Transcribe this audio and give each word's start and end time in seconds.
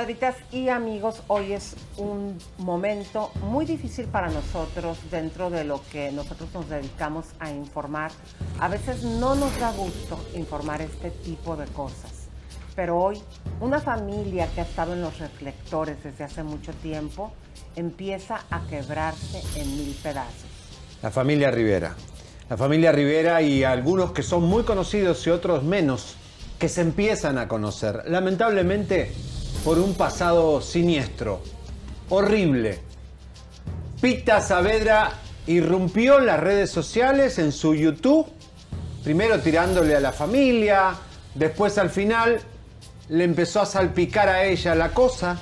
Comadritas 0.00 0.36
y 0.50 0.70
amigos, 0.70 1.22
hoy 1.26 1.52
es 1.52 1.76
un 1.98 2.38
momento 2.56 3.30
muy 3.42 3.66
difícil 3.66 4.06
para 4.06 4.30
nosotros 4.30 4.96
dentro 5.10 5.50
de 5.50 5.64
lo 5.64 5.82
que 5.92 6.10
nosotros 6.10 6.48
nos 6.54 6.70
dedicamos 6.70 7.26
a 7.38 7.50
informar. 7.50 8.10
A 8.60 8.68
veces 8.68 9.02
no 9.02 9.34
nos 9.34 9.60
da 9.60 9.70
gusto 9.72 10.18
informar 10.34 10.80
este 10.80 11.10
tipo 11.10 11.54
de 11.54 11.66
cosas, 11.66 12.28
pero 12.74 12.98
hoy 12.98 13.20
una 13.60 13.78
familia 13.78 14.48
que 14.54 14.62
ha 14.62 14.64
estado 14.64 14.94
en 14.94 15.02
los 15.02 15.18
reflectores 15.18 16.02
desde 16.02 16.24
hace 16.24 16.44
mucho 16.44 16.72
tiempo 16.72 17.34
empieza 17.76 18.40
a 18.48 18.66
quebrarse 18.68 19.42
en 19.60 19.76
mil 19.76 19.94
pedazos. 20.02 20.48
La 21.02 21.10
familia 21.10 21.50
Rivera. 21.50 21.94
La 22.48 22.56
familia 22.56 22.90
Rivera 22.90 23.42
y 23.42 23.64
algunos 23.64 24.12
que 24.12 24.22
son 24.22 24.44
muy 24.44 24.62
conocidos 24.62 25.26
y 25.26 25.30
otros 25.30 25.62
menos, 25.62 26.16
que 26.58 26.70
se 26.70 26.80
empiezan 26.80 27.36
a 27.36 27.48
conocer. 27.48 28.04
Lamentablemente, 28.06 29.12
por 29.64 29.78
un 29.78 29.94
pasado 29.94 30.60
siniestro, 30.60 31.42
horrible. 32.08 32.78
Pita 34.00 34.40
Saavedra 34.40 35.12
irrumpió 35.46 36.18
en 36.18 36.26
las 36.26 36.40
redes 36.40 36.70
sociales, 36.70 37.38
en 37.38 37.52
su 37.52 37.74
YouTube, 37.74 38.26
primero 39.04 39.40
tirándole 39.40 39.96
a 39.96 40.00
la 40.00 40.12
familia, 40.12 40.94
después 41.34 41.76
al 41.78 41.90
final 41.90 42.40
le 43.08 43.24
empezó 43.24 43.60
a 43.60 43.66
salpicar 43.66 44.28
a 44.28 44.44
ella 44.44 44.74
la 44.74 44.92
cosa 44.94 45.38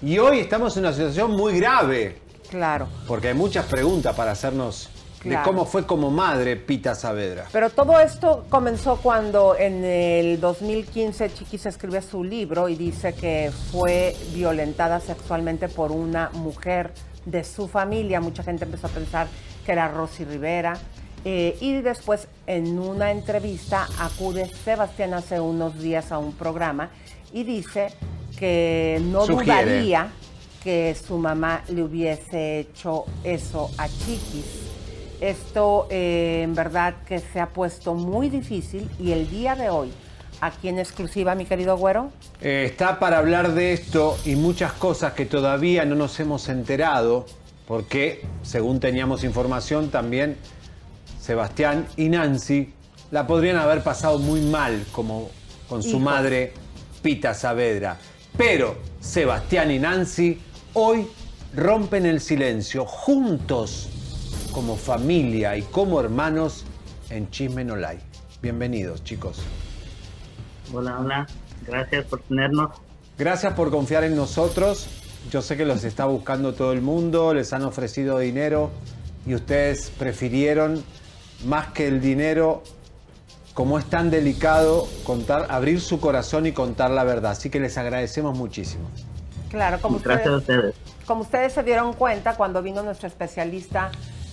y 0.00 0.18
hoy 0.18 0.40
estamos 0.40 0.76
en 0.76 0.84
una 0.84 0.92
situación 0.92 1.32
muy 1.32 1.58
grave. 1.60 2.20
Claro. 2.48 2.88
Porque 3.06 3.28
hay 3.28 3.34
muchas 3.34 3.66
preguntas 3.66 4.14
para 4.16 4.32
hacernos 4.32 4.88
de 5.24 5.38
cómo 5.44 5.64
fue 5.64 5.86
como 5.86 6.10
madre 6.10 6.56
Pita 6.56 6.94
Saavedra. 6.94 7.46
Pero 7.52 7.70
todo 7.70 7.98
esto 8.00 8.44
comenzó 8.48 8.96
cuando 8.96 9.56
en 9.56 9.84
el 9.84 10.40
2015 10.40 11.32
Chiquis 11.32 11.66
escribe 11.66 12.02
su 12.02 12.24
libro 12.24 12.68
y 12.68 12.76
dice 12.76 13.14
que 13.14 13.50
fue 13.70 14.16
violentada 14.34 15.00
sexualmente 15.00 15.68
por 15.68 15.92
una 15.92 16.30
mujer 16.30 16.92
de 17.24 17.44
su 17.44 17.68
familia. 17.68 18.20
Mucha 18.20 18.42
gente 18.42 18.64
empezó 18.64 18.88
a 18.88 18.90
pensar 18.90 19.28
que 19.64 19.72
era 19.72 19.88
Rosy 19.88 20.24
Rivera. 20.24 20.74
Eh, 21.24 21.56
y 21.60 21.80
después 21.82 22.26
en 22.48 22.78
una 22.80 23.12
entrevista 23.12 23.86
acude 24.00 24.50
Sebastián 24.64 25.14
hace 25.14 25.38
unos 25.38 25.78
días 25.78 26.10
a 26.10 26.18
un 26.18 26.32
programa 26.32 26.90
y 27.32 27.44
dice 27.44 27.94
que 28.36 29.00
no 29.04 29.24
dudaría 29.24 30.10
que 30.64 30.96
su 30.96 31.18
mamá 31.18 31.62
le 31.68 31.84
hubiese 31.84 32.58
hecho 32.58 33.04
eso 33.22 33.70
a 33.78 33.86
Chiquis 33.86 34.71
esto 35.22 35.86
eh, 35.88 36.42
en 36.42 36.54
verdad 36.54 36.94
que 37.06 37.20
se 37.20 37.40
ha 37.40 37.48
puesto 37.48 37.94
muy 37.94 38.28
difícil 38.28 38.90
y 38.98 39.12
el 39.12 39.30
día 39.30 39.54
de 39.54 39.70
hoy, 39.70 39.92
aquí 40.40 40.68
en 40.68 40.80
exclusiva, 40.80 41.36
mi 41.36 41.44
querido 41.44 41.76
Güero. 41.76 42.10
Eh, 42.40 42.64
está 42.66 42.98
para 42.98 43.18
hablar 43.18 43.54
de 43.54 43.72
esto 43.72 44.18
y 44.24 44.34
muchas 44.34 44.72
cosas 44.72 45.12
que 45.12 45.24
todavía 45.24 45.84
no 45.84 45.94
nos 45.94 46.18
hemos 46.18 46.48
enterado, 46.48 47.26
porque 47.68 48.26
según 48.42 48.80
teníamos 48.80 49.22
información 49.22 49.90
también 49.90 50.36
Sebastián 51.20 51.86
y 51.96 52.08
Nancy 52.08 52.74
la 53.12 53.26
podrían 53.26 53.56
haber 53.56 53.84
pasado 53.84 54.18
muy 54.18 54.40
mal 54.40 54.84
como 54.90 55.30
con 55.68 55.84
su 55.84 56.00
madre 56.00 56.52
Pita 57.00 57.32
Saavedra. 57.32 57.96
Pero 58.36 58.76
Sebastián 59.00 59.70
y 59.70 59.78
Nancy 59.78 60.40
hoy 60.72 61.06
rompen 61.54 62.06
el 62.06 62.20
silencio 62.20 62.84
juntos 62.84 63.88
como 64.52 64.76
familia 64.76 65.56
y 65.56 65.62
como 65.62 65.98
hermanos 65.98 66.64
en 67.10 67.30
Chisme 67.30 67.64
No 67.64 67.74
Bienvenidos, 68.42 69.02
chicos. 69.02 69.40
Hola, 70.72 70.98
hola. 71.00 71.26
Gracias 71.66 72.04
por 72.04 72.20
tenernos. 72.20 72.70
Gracias 73.18 73.54
por 73.54 73.70
confiar 73.70 74.04
en 74.04 74.14
nosotros. 74.14 74.88
Yo 75.30 75.40
sé 75.42 75.56
que 75.56 75.64
los 75.64 75.84
está 75.84 76.04
buscando 76.04 76.54
todo 76.54 76.72
el 76.72 76.82
mundo, 76.82 77.32
les 77.32 77.52
han 77.52 77.62
ofrecido 77.62 78.18
dinero 78.18 78.70
y 79.26 79.34
ustedes 79.34 79.90
prefirieron 79.90 80.82
más 81.46 81.68
que 81.68 81.86
el 81.86 82.00
dinero, 82.00 82.62
como 83.54 83.78
es 83.78 83.86
tan 83.86 84.10
delicado, 84.10 84.86
contar, 85.04 85.46
abrir 85.50 85.80
su 85.80 86.00
corazón 86.00 86.46
y 86.46 86.52
contar 86.52 86.90
la 86.90 87.04
verdad. 87.04 87.32
Así 87.32 87.48
que 87.48 87.60
les 87.60 87.78
agradecemos 87.78 88.36
muchísimo. 88.36 88.84
Claro, 89.48 89.80
como 89.80 89.98
Gracias 90.00 90.28
a 90.28 90.36
ustedes. 90.36 90.74
Como 91.06 91.22
ustedes 91.22 91.52
se 91.52 91.62
dieron 91.62 91.92
cuenta 91.94 92.36
cuando 92.36 92.62
vino 92.62 92.82
nuestro 92.82 93.06
especialista 93.06 93.90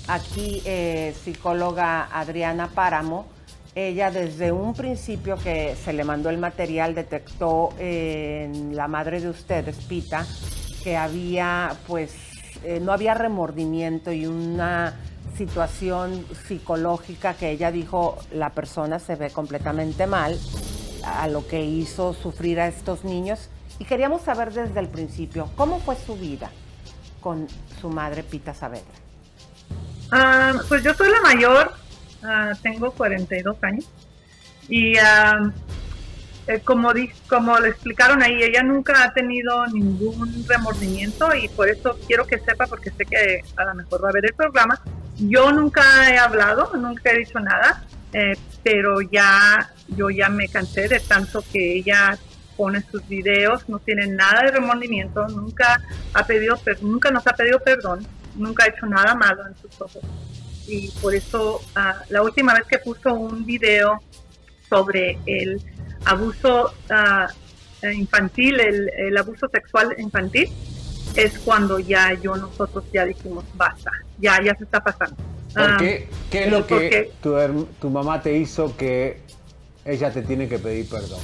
aquí 0.10 0.62
eh, 0.66 1.16
psicóloga 1.24 2.10
Adriana 2.12 2.68
Páramo, 2.68 3.28
ella 3.76 4.10
desde 4.10 4.52
un 4.52 4.74
principio 4.74 5.38
que 5.38 5.76
se 5.76 5.94
le 5.94 6.04
mandó 6.04 6.30
el 6.30 6.40
material 6.40 6.96
detectó 6.96 7.70
en 7.78 8.76
la 8.76 8.88
madre 8.88 9.22
de 9.22 9.30
ustedes, 9.30 9.76
Pita, 9.86 10.26
que 10.84 10.98
había 10.98 11.76
pues 11.88 12.12
eh, 12.64 12.80
no 12.82 12.92
había 12.92 13.14
remordimiento 13.14 14.12
y 14.12 14.26
una 14.26 14.96
situación 15.38 16.26
psicológica 16.48 17.36
que 17.36 17.52
ella 17.52 17.72
dijo 17.72 18.18
la 18.34 18.50
persona 18.50 19.00
se 19.00 19.16
ve 19.16 19.30
completamente 19.30 20.08
mal 20.08 20.38
a 21.06 21.28
lo 21.28 21.48
que 21.48 21.64
hizo 21.64 22.14
sufrir 22.14 22.60
a 22.60 22.68
estos 22.68 23.06
niños 23.06 23.50
y 23.78 23.86
queríamos 23.86 24.24
saber 24.24 24.52
desde 24.52 24.80
el 24.80 24.90
principio 24.90 25.50
cómo 25.56 25.80
fue 25.80 25.96
su 25.96 26.16
vida 26.16 26.50
con 27.22 27.48
su 27.80 27.90
madre 27.90 28.24
Pita 28.24 28.54
Saavedra. 28.54 29.09
Ah, 30.12 30.54
pues 30.68 30.84
yo 30.84 30.94
soy 30.94 31.10
la 31.10 31.22
mayor, 31.22 31.72
uh, 32.24 32.56
tengo 32.62 32.92
42 32.92 33.58
años. 33.64 33.90
Y 34.68 34.98
uh, 34.98 35.52
como, 36.64 36.92
como 37.28 37.60
le 37.60 37.70
explicaron 37.70 38.24
ahí, 38.24 38.42
ella 38.42 38.64
nunca 38.64 39.04
ha 39.04 39.14
tenido 39.14 39.66
ningún 39.68 40.46
remordimiento 40.48 41.34
y 41.36 41.48
por 41.50 41.70
eso 41.70 41.98
quiero 42.08 42.26
que 42.26 42.40
sepa, 42.40 42.66
porque 42.66 42.90
sé 42.92 43.06
que 43.06 43.42
a 43.56 43.66
lo 43.66 43.76
mejor 43.76 44.04
va 44.04 44.10
a 44.10 44.14
ver 44.14 44.26
el 44.26 44.34
programa, 44.34 44.82
yo 45.18 45.52
nunca 45.52 46.12
he 46.12 46.18
hablado, 46.18 46.72
nunca 46.76 47.12
he 47.12 47.20
dicho 47.20 47.40
nada, 47.40 47.84
eh, 48.14 48.36
pero 48.64 49.02
ya 49.02 49.70
yo 49.90 50.10
ya 50.10 50.30
me 50.30 50.48
cansé 50.48 50.88
de 50.88 51.00
tanto 51.00 51.44
que 51.52 51.78
ella 51.78 52.18
pone 52.58 52.82
sus 52.90 53.08
videos, 53.08 53.70
no 53.70 53.80
tiene 53.80 54.08
nada 54.08 54.44
de 54.44 54.52
remordimiento, 54.52 55.28
nunca 55.28 55.82
ha 56.14 56.26
pedido, 56.26 56.60
nunca 56.82 57.12
nos 57.12 57.26
ha 57.28 57.34
pedido 57.34 57.60
perdón 57.60 58.06
nunca 58.40 58.64
ha 58.64 58.68
hecho 58.68 58.86
nada 58.86 59.16
malo 59.16 59.46
en 59.48 59.56
sus 59.58 59.80
ojos. 59.82 60.04
Y 60.68 60.90
por 61.02 61.14
eso 61.16 61.62
ah, 61.76 62.02
la 62.10 62.22
última 62.22 62.54
vez 62.54 62.64
que 62.68 62.80
puso 62.80 63.14
un 63.14 63.46
video 63.46 64.02
sobre 64.70 65.18
el 65.26 65.62
abuso 66.06 66.74
ah, 66.90 67.28
infantil, 67.94 68.60
el, 68.60 69.18
abuso 69.18 69.48
sexual 69.50 69.96
infantil, 69.98 70.50
es 71.16 71.40
cuando 71.40 71.80
ya 71.80 72.14
yo 72.14 72.36
nosotros 72.36 72.86
ya 72.94 73.06
dijimos 73.06 73.44
basta, 73.56 73.92
ya 74.20 74.42
ya 74.44 74.56
se 74.56 74.64
está 74.64 74.80
pasando. 74.84 75.16
¿Por 75.54 75.78
qué? 75.78 76.08
Ah, 76.10 76.16
¿Qué 76.30 76.44
es 76.44 76.52
lo 76.52 76.68
que 76.68 77.12
tu, 77.22 77.66
tu 77.82 77.90
mamá 77.90 78.22
te 78.22 78.38
hizo 78.38 78.76
que 78.78 79.22
ella 79.86 80.12
te 80.12 80.22
tiene 80.22 80.48
que 80.48 80.60
pedir 80.60 80.88
perdón? 80.88 81.20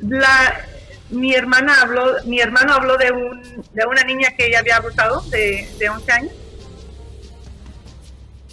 la, 0.00 0.66
mi 1.10 1.34
hermana 1.34 1.82
habló, 1.82 2.22
mi 2.24 2.40
hermano 2.40 2.74
habló 2.74 2.96
de, 2.96 3.12
un, 3.12 3.42
de 3.72 3.86
una 3.86 4.02
niña 4.04 4.30
que 4.36 4.46
ella 4.46 4.60
había 4.60 4.76
abusado 4.76 5.20
de, 5.30 5.68
de 5.78 5.88
11 5.88 6.12
años. 6.12 6.32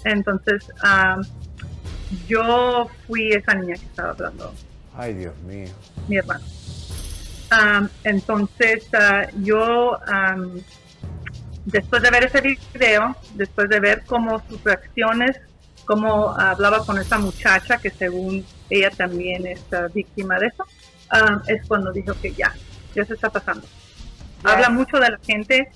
Entonces, 0.04 0.66
yo 2.28 2.90
fui 3.08 3.32
esa 3.32 3.54
niña 3.54 3.76
que 3.76 3.86
estaba 3.86 4.12
hablando. 4.12 4.54
Ay, 4.96 5.14
Dios 5.14 5.38
mío. 5.44 5.70
Mi 6.08 6.18
hermano. 6.18 6.44
Um, 7.52 7.90
entonces, 8.06 8.88
uh, 8.94 9.44
yo, 9.44 9.98
um, 10.08 10.62
después 11.66 12.02
de 12.02 12.10
ver 12.10 12.24
ese 12.24 12.42
video, 12.42 13.16
después 13.36 13.70
de 13.70 13.80
ver 13.80 14.04
cómo 14.06 14.42
sus 14.48 14.64
reacciones, 14.64 15.38
cómo 15.86 16.30
hablaba 16.30 16.86
con 16.86 16.98
esa 16.98 17.18
muchacha 17.18 17.78
que 17.78 17.90
según 17.90 18.46
ella 18.70 18.90
también 18.92 19.46
es 19.48 19.60
uh, 19.74 19.92
víctima 19.94 20.40
de 20.40 20.48
eso, 20.48 20.66
um, 21.12 21.42
es 21.48 21.66
cuando 21.68 21.92
dijo 21.92 22.14
que 22.22 22.34
ya, 22.34 22.54
ya 22.96 23.06
se 23.06 23.14
está 23.14 23.30
pasando. 23.30 23.68
Habla 24.44 24.70
mucho 24.70 24.98
de 24.98 25.10
la 25.12 25.20
gente, 25.26 25.72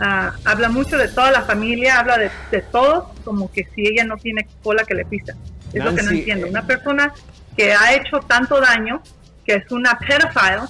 uh, 0.00 0.30
habla 0.44 0.68
mucho 0.68 0.96
de 0.98 1.08
toda 1.08 1.30
la 1.30 1.42
familia, 1.42 1.98
habla 1.98 2.18
de, 2.18 2.30
de 2.50 2.60
todos, 2.62 3.04
como 3.24 3.50
que 3.50 3.64
si 3.74 3.86
ella 3.86 4.04
no 4.04 4.16
tiene 4.16 4.46
cola 4.62 4.84
que 4.84 4.94
le 4.94 5.04
pisa. 5.04 5.34
Es 5.72 5.82
lo 5.82 5.94
que 5.94 6.02
no 6.02 6.10
entiendo. 6.10 6.46
eh, 6.46 6.50
Una 6.50 6.66
persona 6.66 7.12
que 7.56 7.72
ha 7.72 7.94
hecho 7.94 8.20
tanto 8.20 8.60
daño, 8.60 9.02
que 9.46 9.54
es 9.54 9.70
una 9.70 9.98
pedophile, 9.98 10.66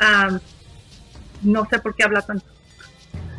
um, 0.00 0.38
no 1.42 1.66
sé 1.70 1.78
por 1.78 1.94
qué 1.94 2.04
habla 2.04 2.22
tanto. 2.22 2.44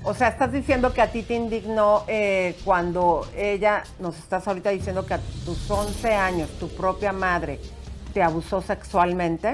O 0.04 0.16
sea, 0.16 0.30
estás 0.30 0.52
diciendo 0.52 0.94
que 0.94 1.02
a 1.02 1.12
ti 1.12 1.22
te 1.22 1.36
indignó 1.36 2.06
eh, 2.08 2.56
cuando 2.64 3.30
ella, 3.38 3.84
nos 4.00 4.18
estás 4.18 4.48
ahorita 4.48 4.72
diciendo 4.72 5.06
que 5.06 5.14
a 5.14 5.20
tus 5.46 5.70
11 5.70 6.16
años 6.16 6.50
tu 6.60 6.70
propia 6.70 7.14
madre 7.14 7.60
te 8.14 8.22
abusó 8.24 8.62
sexualmente. 8.62 9.54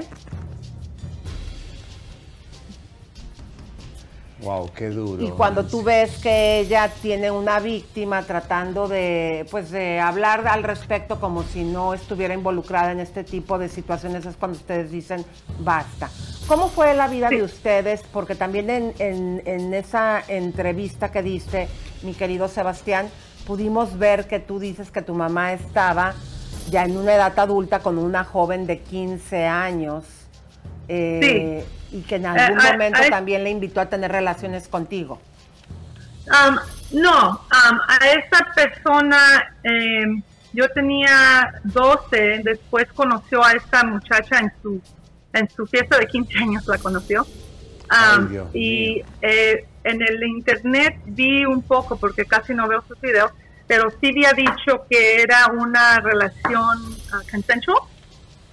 Wow, 4.40 4.70
qué 4.72 4.88
duro. 4.90 5.20
Y 5.24 5.30
cuando 5.30 5.66
tú 5.66 5.82
ves 5.82 6.18
que 6.18 6.60
ella 6.60 6.88
tiene 7.02 7.28
una 7.32 7.58
víctima 7.58 8.22
tratando 8.22 8.86
de, 8.86 9.44
pues, 9.50 9.72
de 9.72 9.98
hablar 9.98 10.46
al 10.46 10.62
respecto 10.62 11.18
como 11.18 11.42
si 11.42 11.64
no 11.64 11.92
estuviera 11.92 12.34
involucrada 12.34 12.92
en 12.92 13.00
este 13.00 13.24
tipo 13.24 13.58
de 13.58 13.68
situaciones, 13.68 14.24
es 14.26 14.36
cuando 14.36 14.56
ustedes 14.56 14.92
dicen 14.92 15.24
basta. 15.58 16.08
¿Cómo 16.46 16.68
fue 16.68 16.94
la 16.94 17.08
vida 17.08 17.30
de 17.30 17.42
ustedes? 17.42 18.02
Porque 18.12 18.36
también 18.36 18.70
en, 18.70 18.94
en- 19.00 19.42
en 19.44 19.74
esa 19.74 20.22
entrevista 20.28 21.10
que 21.10 21.22
diste, 21.22 21.68
mi 22.02 22.14
querido 22.14 22.46
Sebastián, 22.46 23.08
pudimos 23.44 23.98
ver 23.98 24.28
que 24.28 24.38
tú 24.38 24.60
dices 24.60 24.92
que 24.92 25.02
tu 25.02 25.14
mamá 25.14 25.52
estaba 25.52 26.14
ya 26.70 26.84
en 26.84 26.96
una 26.96 27.14
edad 27.14 27.38
adulta 27.38 27.80
con 27.80 27.98
una 27.98 28.24
joven 28.24 28.66
de 28.66 28.80
15 28.80 29.46
años. 29.46 30.04
eh, 30.88 31.66
Y 31.90 32.02
que 32.02 32.16
en 32.16 32.26
algún 32.26 32.60
Eh, 32.60 32.72
momento 32.72 33.00
a 33.02 33.08
también 33.08 33.44
le 33.44 33.50
invitó 33.50 33.80
a 33.80 33.86
tener 33.86 34.12
relaciones 34.12 34.68
contigo. 34.68 35.20
Um, 36.26 36.58
no, 37.00 37.30
um, 37.30 37.78
a 37.88 37.96
esa 38.10 38.46
persona 38.54 39.56
eh, 39.64 40.04
yo 40.52 40.68
tenía 40.70 41.52
12, 41.64 42.42
después 42.44 42.86
conoció 42.94 43.42
a 43.42 43.52
esta 43.52 43.84
muchacha 43.84 44.38
en 44.40 44.52
su 44.62 44.82
en 45.32 45.48
su 45.50 45.66
fiesta 45.66 45.98
de 45.98 46.06
15 46.06 46.38
años 46.38 46.66
la 46.66 46.78
conoció. 46.78 47.22
Um, 47.22 48.28
Ay, 48.30 48.40
y 48.52 49.02
eh, 49.22 49.66
en 49.84 50.02
el 50.02 50.22
internet 50.24 50.96
vi 51.06 51.44
un 51.44 51.62
poco, 51.62 51.96
porque 51.96 52.24
casi 52.26 52.52
no 52.54 52.66
veo 52.68 52.82
sus 52.86 53.00
videos, 53.00 53.30
pero 53.68 53.90
sí 54.00 54.08
había 54.08 54.32
dicho 54.32 54.84
que 54.90 55.22
era 55.22 55.46
una 55.52 56.00
relación 56.00 56.78
ah, 57.12 57.20
consensual. 57.30 57.78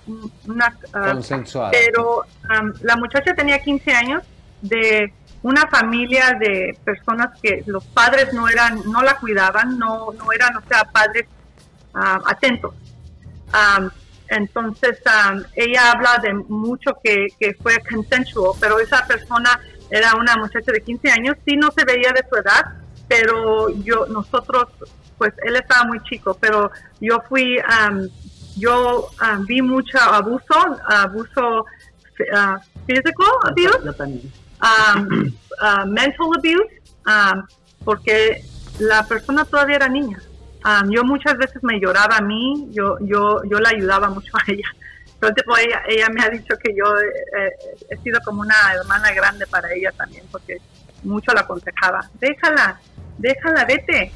un- 0.08 0.32
Una, 0.48 0.72
Consensuada. 0.92 1.72
pero 1.72 2.18
um, 2.20 2.74
la 2.84 2.96
muchacha 2.98 3.34
tenía 3.34 3.58
15 3.60 3.92
años 3.92 4.24
de 4.62 5.12
una 5.42 5.66
familia 5.68 6.36
de 6.40 6.78
personas 6.84 7.40
que 7.42 7.64
los 7.66 7.84
padres 7.86 8.34
no 8.34 8.48
eran, 8.48 8.82
no 8.92 9.02
la 9.02 9.16
cuidaban, 9.18 9.80
no, 9.80 10.12
no 10.14 10.32
eran, 10.32 10.56
o 10.58 10.62
sea, 10.68 10.84
padres 10.86 11.26
ah, 11.96 12.20
atentos. 12.28 12.74
Um, 13.54 13.90
entonces, 14.28 15.00
um, 15.06 15.44
ella 15.56 15.92
habla 15.92 16.18
de 16.22 16.34
mucho 16.34 16.92
que, 17.04 17.28
que 17.40 17.54
fue 17.62 17.80
consensual, 17.90 18.54
pero 18.60 18.80
esa 18.80 19.06
persona 19.08 19.60
era 19.90 20.16
una 20.16 20.36
muchacha 20.36 20.72
de 20.72 20.82
15 20.82 21.12
años, 21.12 21.36
sí 21.46 21.56
no 21.56 21.70
se 21.72 21.86
veía 21.86 22.12
de 22.12 22.26
su 22.28 22.36
edad, 22.36 22.64
pero 23.08 23.70
yo, 23.70 24.08
nosotros, 24.08 24.68
pues 25.18 25.34
él 25.44 25.56
estaba 25.56 25.86
muy 25.86 26.02
chico, 26.04 26.38
pero 26.40 26.72
yo 27.00 27.20
fui, 27.28 27.58
um, 27.60 28.08
yo 28.58 29.10
um, 29.22 29.46
vi 29.46 29.62
mucho 29.62 30.00
abuso, 30.00 30.56
abuso 30.88 31.60
uh, 31.62 32.58
physical 32.86 33.28
abuse, 33.44 33.80
Yo 33.86 33.94
también. 33.94 34.32
um, 34.62 35.34
uh, 35.62 35.86
mental 35.88 36.28
abuse, 36.38 36.82
um, 37.06 37.44
porque 37.84 38.44
la 38.80 39.04
persona 39.04 39.46
todavía 39.46 39.78
era 39.78 39.88
niña. 39.88 40.20
Um, 40.66 40.90
yo 40.90 41.04
muchas 41.04 41.38
veces 41.38 41.62
me 41.64 41.80
lloraba 41.80 42.18
a 42.18 42.22
mí, 42.22 42.70
yo, 42.72 42.98
yo, 43.02 43.44
yo 43.44 43.60
la 43.60 43.70
ayudaba 43.70 44.10
mucho 44.10 44.32
a 44.36 44.52
ella. 44.52 44.68
Entonces, 45.14 45.44
pues, 45.46 45.66
ella, 45.66 45.82
ella 45.88 46.10
me 46.10 46.24
ha 46.24 46.30
dicho 46.30 46.56
que 46.62 46.76
yo 46.76 46.86
eh, 46.98 47.52
he 47.90 47.98
sido 47.98 48.20
como 48.26 48.42
una 48.42 48.74
hermana 48.74 49.12
grande 49.14 49.48
para 49.48 49.72
ella 49.74 49.92
también, 49.92 50.24
porque 50.32 50.58
mucho 51.04 51.34
la 51.34 51.42
aconsejaba. 51.42 52.10
Déjala, 52.20 52.80
déjala, 53.18 53.66
vete. 53.66 54.12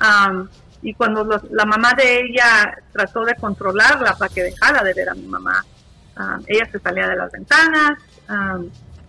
Um, 0.00 0.48
y 0.82 0.94
cuando 0.94 1.24
los- 1.24 1.50
la 1.50 1.64
mamá 1.66 1.92
de 1.94 2.20
ella 2.22 2.74
trató 2.92 3.24
de 3.24 3.34
controlarla 3.34 4.16
para 4.16 4.32
que 4.32 4.42
dejara 4.44 4.82
de 4.82 4.94
ver 4.94 5.10
a 5.10 5.14
mi 5.14 5.26
mamá, 5.26 5.64
um, 6.16 6.42
ella 6.46 6.66
se 6.72 6.78
salía 6.78 7.06
de 7.08 7.16
las 7.16 7.30
ventanas. 7.32 7.98
um, 8.28 8.68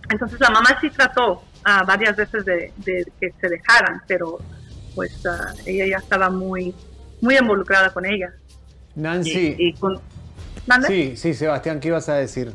entonces 0.10 0.40
la 0.40 0.50
mamá 0.50 0.78
sí 0.82 0.90
trató 0.90 1.44
ah, 1.64 1.84
varias 1.86 2.16
veces 2.18 2.44
de, 2.44 2.74
de 2.78 3.06
que 3.20 3.32
se 3.40 3.48
dejaran, 3.48 4.02
pero 4.08 4.40
pues 4.96 5.24
ah, 5.28 5.54
ella 5.66 5.86
ya 5.86 5.98
estaba 5.98 6.30
muy, 6.30 6.74
muy 7.22 7.38
involucrada 7.38 7.92
con 7.92 8.04
ella. 8.06 8.34
Nancy, 8.96 9.56
Y, 9.58 9.68
y 9.70 9.74
con, 9.74 10.02
sí, 10.88 11.16
sí, 11.16 11.34
Sebastián, 11.34 11.80
¿qué 11.80 11.88
ibas 11.90 12.10
a 12.10 12.16
decir? 12.16 12.54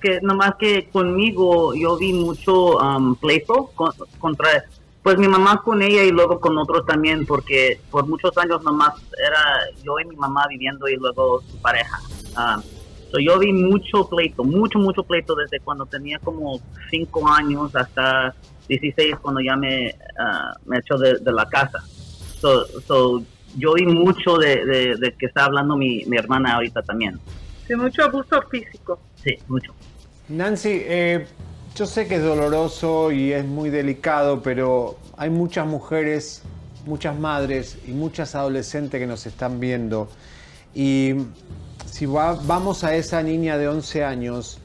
que 0.00 0.20
nomás 0.22 0.52
que 0.60 0.88
conmigo 0.90 1.74
yo 1.74 1.96
vi 1.96 2.12
mucho 2.12 2.76
um, 2.78 3.16
pleito 3.16 3.72
con- 3.74 3.92
contra 4.18 4.64
pues 5.08 5.16
mi 5.18 5.26
mamá 5.26 5.62
con 5.64 5.80
ella 5.80 6.02
y 6.04 6.10
luego 6.10 6.38
con 6.38 6.58
otros 6.58 6.84
también 6.84 7.24
porque 7.24 7.80
por 7.90 8.06
muchos 8.06 8.36
años 8.36 8.62
nomás 8.62 8.92
era 9.18 9.40
yo 9.82 9.98
y 9.98 10.04
mi 10.04 10.16
mamá 10.16 10.44
viviendo 10.50 10.86
y 10.86 10.96
luego 10.96 11.40
su 11.50 11.56
pareja. 11.62 11.98
Um, 12.36 12.60
so 13.10 13.18
yo 13.18 13.38
vi 13.38 13.50
mucho 13.54 14.06
pleito 14.06 14.44
mucho 14.44 14.78
mucho 14.78 15.02
pleito 15.04 15.34
desde 15.34 15.60
cuando 15.60 15.86
tenía 15.86 16.18
como 16.18 16.60
cinco 16.90 17.26
años 17.26 17.74
hasta 17.74 18.34
16 18.68 19.16
cuando 19.22 19.40
ya 19.40 19.56
me 19.56 19.94
ah, 20.18 20.52
me 20.66 20.76
echó 20.76 20.98
de, 20.98 21.14
de 21.20 21.32
la 21.32 21.48
casa. 21.48 21.78
So, 22.38 22.66
so 22.86 23.22
yo 23.56 23.72
vi 23.76 23.86
mucho 23.86 24.36
de, 24.36 24.62
de- 24.66 24.96
de 24.96 25.14
que 25.18 25.24
está 25.24 25.46
hablando 25.46 25.74
mi, 25.74 26.04
mi 26.04 26.18
hermana 26.18 26.56
ahorita 26.56 26.82
también. 26.82 27.18
Sí, 27.66 27.74
mucho 27.76 28.04
abuso 28.04 28.42
físico. 28.50 29.00
sí 29.24 29.38
mucho. 29.48 29.72
Nancy, 30.28 30.82
eh, 30.84 31.26
yo 31.74 31.86
sé 31.86 32.06
que 32.08 32.16
es 32.16 32.22
doloroso 32.22 33.12
y 33.12 33.32
es 33.32 33.44
muy 33.44 33.70
delicado, 33.70 34.42
pero 34.42 34.96
hay 35.16 35.30
muchas 35.30 35.66
mujeres, 35.66 36.42
muchas 36.86 37.16
madres 37.18 37.78
y 37.86 37.92
muchas 37.92 38.34
adolescentes 38.34 39.00
que 39.00 39.06
nos 39.06 39.26
están 39.26 39.60
viendo. 39.60 40.08
Y 40.74 41.14
si 41.86 42.06
va- 42.06 42.34
vamos 42.46 42.84
a 42.84 42.94
esa 42.94 43.22
niña 43.22 43.58
de 43.58 43.68
11 43.68 44.04
años, 44.04 44.58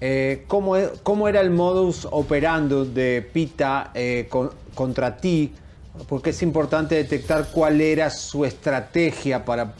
eh, 0.00 0.44
¿cómo, 0.46 0.76
e- 0.76 0.92
cómo 1.02 1.28
era 1.28 1.40
el 1.40 1.50
modus 1.50 2.06
operando 2.10 2.84
de 2.84 3.28
Pita 3.32 3.90
eh, 3.94 4.26
con- 4.30 4.50
contra 4.74 5.16
ti? 5.18 5.52
Porque 6.08 6.30
es 6.30 6.42
importante 6.42 6.94
detectar 6.94 7.48
cuál 7.52 7.80
era 7.80 8.08
su 8.10 8.44
estrategia 8.44 9.44
para, 9.44 9.74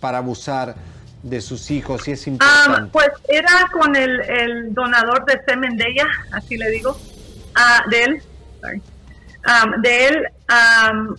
para 0.00 0.18
abusar 0.18 0.74
de 1.22 1.40
sus 1.40 1.70
hijos 1.70 2.06
y 2.08 2.12
es 2.12 2.26
Ah, 2.26 2.30
importante. 2.30 2.90
pues 2.92 3.08
era 3.28 3.68
con 3.72 3.96
el, 3.96 4.20
el 4.20 4.74
donador 4.74 5.24
de 5.26 5.40
semen 5.46 5.76
de 5.76 5.84
ella, 5.88 6.06
así 6.32 6.56
le 6.56 6.70
digo, 6.70 6.96
ah, 7.54 7.82
de 7.90 8.04
él, 8.04 8.22
sorry. 8.60 8.82
Um, 9.46 9.80
de 9.82 10.06
él 10.08 10.16
um, 10.50 11.16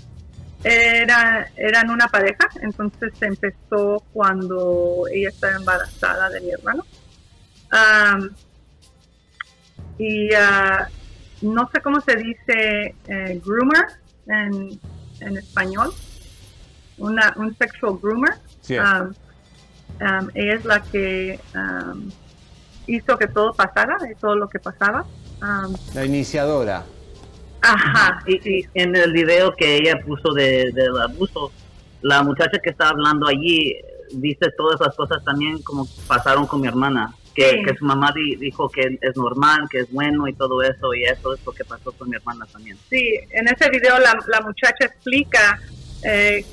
era, 0.64 1.48
eran 1.56 1.90
una 1.90 2.08
pareja, 2.08 2.48
entonces 2.62 3.12
empezó 3.22 4.04
cuando 4.14 5.04
ella 5.12 5.30
estaba 5.30 5.56
embarazada 5.56 6.30
de 6.30 6.42
mi 6.42 6.52
hermano. 6.52 6.86
Um, 7.72 8.30
y 9.98 10.34
ah, 10.34 10.88
no 11.42 11.70
sé 11.74 11.82
cómo 11.82 12.02
se 12.02 12.16
dice 12.16 12.96
eh, 13.08 13.42
groomer 13.46 13.86
en, 14.28 14.80
en 15.22 15.38
español, 15.38 15.92
una, 16.98 17.34
un 17.38 17.56
sexual 17.58 17.98
groomer. 18.02 18.36
Sí. 18.62 18.76
Um, 20.02 20.30
ella 20.34 20.54
es 20.56 20.66
la 20.66 20.82
que 20.82 21.40
um, 21.56 22.10
hizo 22.88 23.18
que 23.18 23.28
todo 23.28 23.54
pasara, 23.54 23.98
y 24.10 24.16
todo 24.16 24.36
lo 24.36 24.48
que 24.48 24.60
pasaba. 24.60 25.06
Um, 25.42 25.76
La 25.94 26.06
iniciadora. 26.06 26.84
ajá, 27.62 28.20
Y, 28.26 28.60
y 28.60 28.66
en 28.76 28.96
el 28.96 29.12
video 29.12 29.54
que 29.56 29.76
ella 29.78 30.00
puso 30.06 30.34
de, 30.34 30.72
del 30.74 30.98
abuso, 31.02 31.52
la 32.02 32.24
muchacha 32.24 32.60
que 32.64 32.70
está 32.70 32.90
hablando 32.90 33.28
allí 33.28 33.76
dice 34.14 34.50
todas 34.58 34.80
las 34.80 34.96
cosas 34.96 35.24
también 35.26 35.62
como 35.62 35.86
pasaron 36.08 36.48
con 36.48 36.62
mi 36.62 36.68
hermana, 36.68 37.14
que, 37.36 37.50
Sí. 37.50 37.64
que 37.64 37.76
su 37.76 37.86
mamá 37.86 38.12
di- 38.16 38.38
dijo 38.38 38.70
que 38.70 38.98
es 39.02 39.16
normal, 39.18 39.68
que 39.70 39.80
es 39.82 39.92
bueno 39.92 40.28
y 40.28 40.34
todo 40.34 40.62
eso, 40.64 40.94
y 40.94 41.04
eso 41.04 41.34
es 41.34 41.46
lo 41.46 41.52
que 41.52 41.64
pasó 41.66 41.92
con 41.92 42.10
mi 42.10 42.16
hermana 42.16 42.46
también. 42.52 42.78
sí, 42.90 43.20
en 43.32 43.48
ese 43.50 43.70
video 43.70 44.00
la, 44.00 44.18
la 44.28 44.42
muchacha 44.42 44.86
explica 44.86 45.60
eh, 46.04 46.44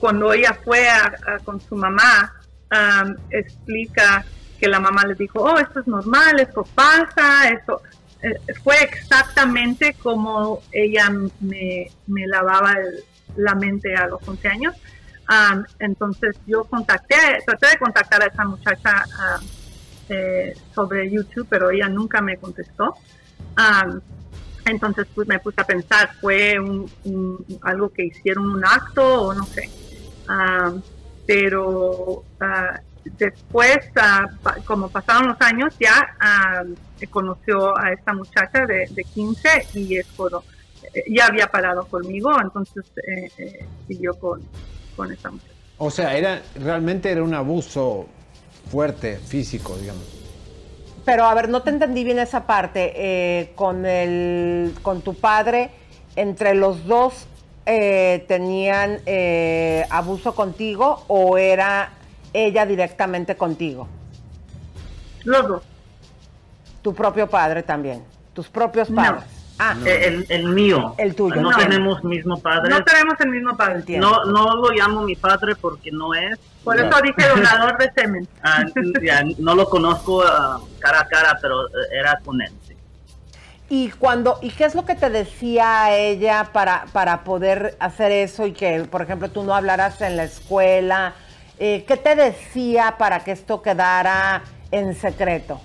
cuando 0.00 0.32
ella 0.32 0.58
fue 0.64 0.86
con 1.44 1.60
su 1.60 1.76
mamá, 1.76 2.32
explica 3.30 4.24
que 4.58 4.68
la 4.68 4.80
mamá 4.80 5.04
le 5.04 5.14
dijo, 5.14 5.40
oh, 5.40 5.58
esto 5.58 5.80
es 5.80 5.86
normal, 5.86 6.40
esto 6.40 6.64
pasa, 6.74 7.48
esto 7.48 7.82
eh, 8.22 8.54
fue 8.62 8.82
exactamente 8.82 9.94
como 10.02 10.62
ella 10.72 11.10
me, 11.40 11.90
lavaba 12.26 12.74
la 13.36 13.54
mente 13.54 13.94
a 13.94 14.06
los 14.06 14.26
11 14.26 14.48
años. 14.48 14.74
entonces 15.78 16.36
yo 16.46 16.64
contacté, 16.64 17.16
traté 17.44 17.68
de 17.68 17.78
contactar 17.78 18.22
a 18.22 18.26
esa 18.26 18.44
muchacha 18.44 19.04
eh, 20.08 20.54
sobre 20.74 21.10
YouTube, 21.10 21.46
pero 21.50 21.70
ella 21.70 21.88
nunca 21.88 22.20
me 22.20 22.36
contestó. 22.38 22.94
entonces 24.64 25.06
pues, 25.14 25.28
me 25.28 25.38
puse 25.38 25.60
a 25.60 25.64
pensar, 25.64 26.14
¿fue 26.20 26.56
algo 27.62 27.92
que 27.92 28.06
hicieron 28.06 28.50
un 28.50 28.64
acto 28.64 29.22
o 29.22 29.34
no 29.34 29.44
sé? 29.44 29.68
Pero 31.26 32.24
ah, 32.40 32.80
después, 33.18 33.78
ah, 33.96 34.26
como 34.64 34.88
pasaron 34.88 35.28
los 35.28 35.40
años, 35.40 35.74
ya 35.78 36.14
ah, 36.20 36.62
conoció 37.10 37.76
a 37.78 37.92
esta 37.92 38.12
muchacha 38.12 38.66
de, 38.66 39.04
15 39.14 39.48
y 39.74 39.96
es 39.96 40.06
eh, 40.94 41.04
ya 41.08 41.26
había 41.26 41.46
parado 41.48 41.84
conmigo, 41.86 42.30
entonces 42.40 42.84
eh, 43.06 43.30
eh, 43.38 43.66
siguió 43.86 44.14
con, 44.14 44.40
con 44.96 45.12
esta 45.12 45.30
muchacha. 45.30 45.52
O 45.78 45.90
sea, 45.90 46.16
era 46.16 46.40
realmente 46.54 47.10
era 47.10 47.22
un 47.22 47.34
abuso 47.34 48.06
fuerte, 48.70 49.16
físico, 49.18 49.76
digamos. 49.76 50.04
Pero 51.04 51.24
a 51.24 51.34
ver, 51.34 51.48
no 51.48 51.62
te 51.62 51.70
entendí 51.70 52.02
bien 52.02 52.18
esa 52.18 52.46
parte. 52.46 53.52
con, 53.54 53.86
el, 53.86 54.74
con 54.82 55.02
tu 55.02 55.14
padre, 55.14 55.70
entre 56.16 56.54
los 56.54 56.84
dos 56.86 57.28
tenían 57.66 59.00
abuso 59.90 60.34
contigo 60.34 61.04
o 61.08 61.36
era 61.36 61.90
ella 62.32 62.64
directamente 62.64 63.36
contigo? 63.36 63.88
Los 65.24 65.48
dos. 65.48 65.62
Tu 66.82 66.94
propio 66.94 67.26
padre 67.26 67.62
también. 67.64 68.04
Tus 68.32 68.48
propios 68.48 68.88
padres. 68.88 69.24
Ah, 69.58 69.74
el, 69.84 70.26
el, 70.28 70.48
mío. 70.48 70.94
El 70.98 71.14
tuyo. 71.14 71.40
No, 71.40 71.50
tenemos 71.50 72.04
mismo 72.04 72.38
padre. 72.38 72.68
No 72.68 72.84
tenemos 72.84 73.14
el 73.20 73.30
mismo 73.30 73.56
padre. 73.56 73.98
No, 73.98 74.24
no 74.24 74.56
lo 74.56 74.70
llamo 74.70 75.02
mi 75.02 75.16
padre 75.16 75.56
porque 75.56 75.90
no 75.90 76.14
es. 76.14 76.38
Por 76.62 76.78
eso 76.78 77.00
dije 77.02 77.28
donador 77.28 77.78
de 77.78 77.90
semen. 77.92 78.28
Ah, 78.42 78.64
no 79.38 79.54
lo 79.54 79.68
conozco 79.68 80.22
ah, 80.22 80.60
cara 80.78 81.00
a 81.00 81.08
cara, 81.08 81.38
pero 81.40 81.66
eh, 81.66 81.98
era 81.98 82.18
con 82.24 82.40
él. 82.40 82.52
Y 83.68 83.90
cuando, 83.90 84.38
¿y 84.42 84.50
qué 84.50 84.64
es 84.64 84.74
lo 84.74 84.84
que 84.84 84.94
te 84.94 85.10
decía 85.10 85.96
ella 85.96 86.50
para, 86.52 86.86
para 86.92 87.24
poder 87.24 87.76
hacer 87.80 88.12
eso 88.12 88.46
y 88.46 88.52
que, 88.52 88.84
por 88.84 89.02
ejemplo, 89.02 89.30
tú 89.30 89.42
no 89.42 89.54
hablaras 89.54 90.00
en 90.00 90.16
la 90.16 90.24
escuela 90.24 91.14
eh, 91.58 91.84
¿Qué 91.88 91.96
te 91.96 92.14
decía 92.14 92.96
para 92.98 93.20
que 93.20 93.32
esto 93.32 93.62
quedara 93.62 94.42
en 94.70 94.94
secreto? 94.94 95.60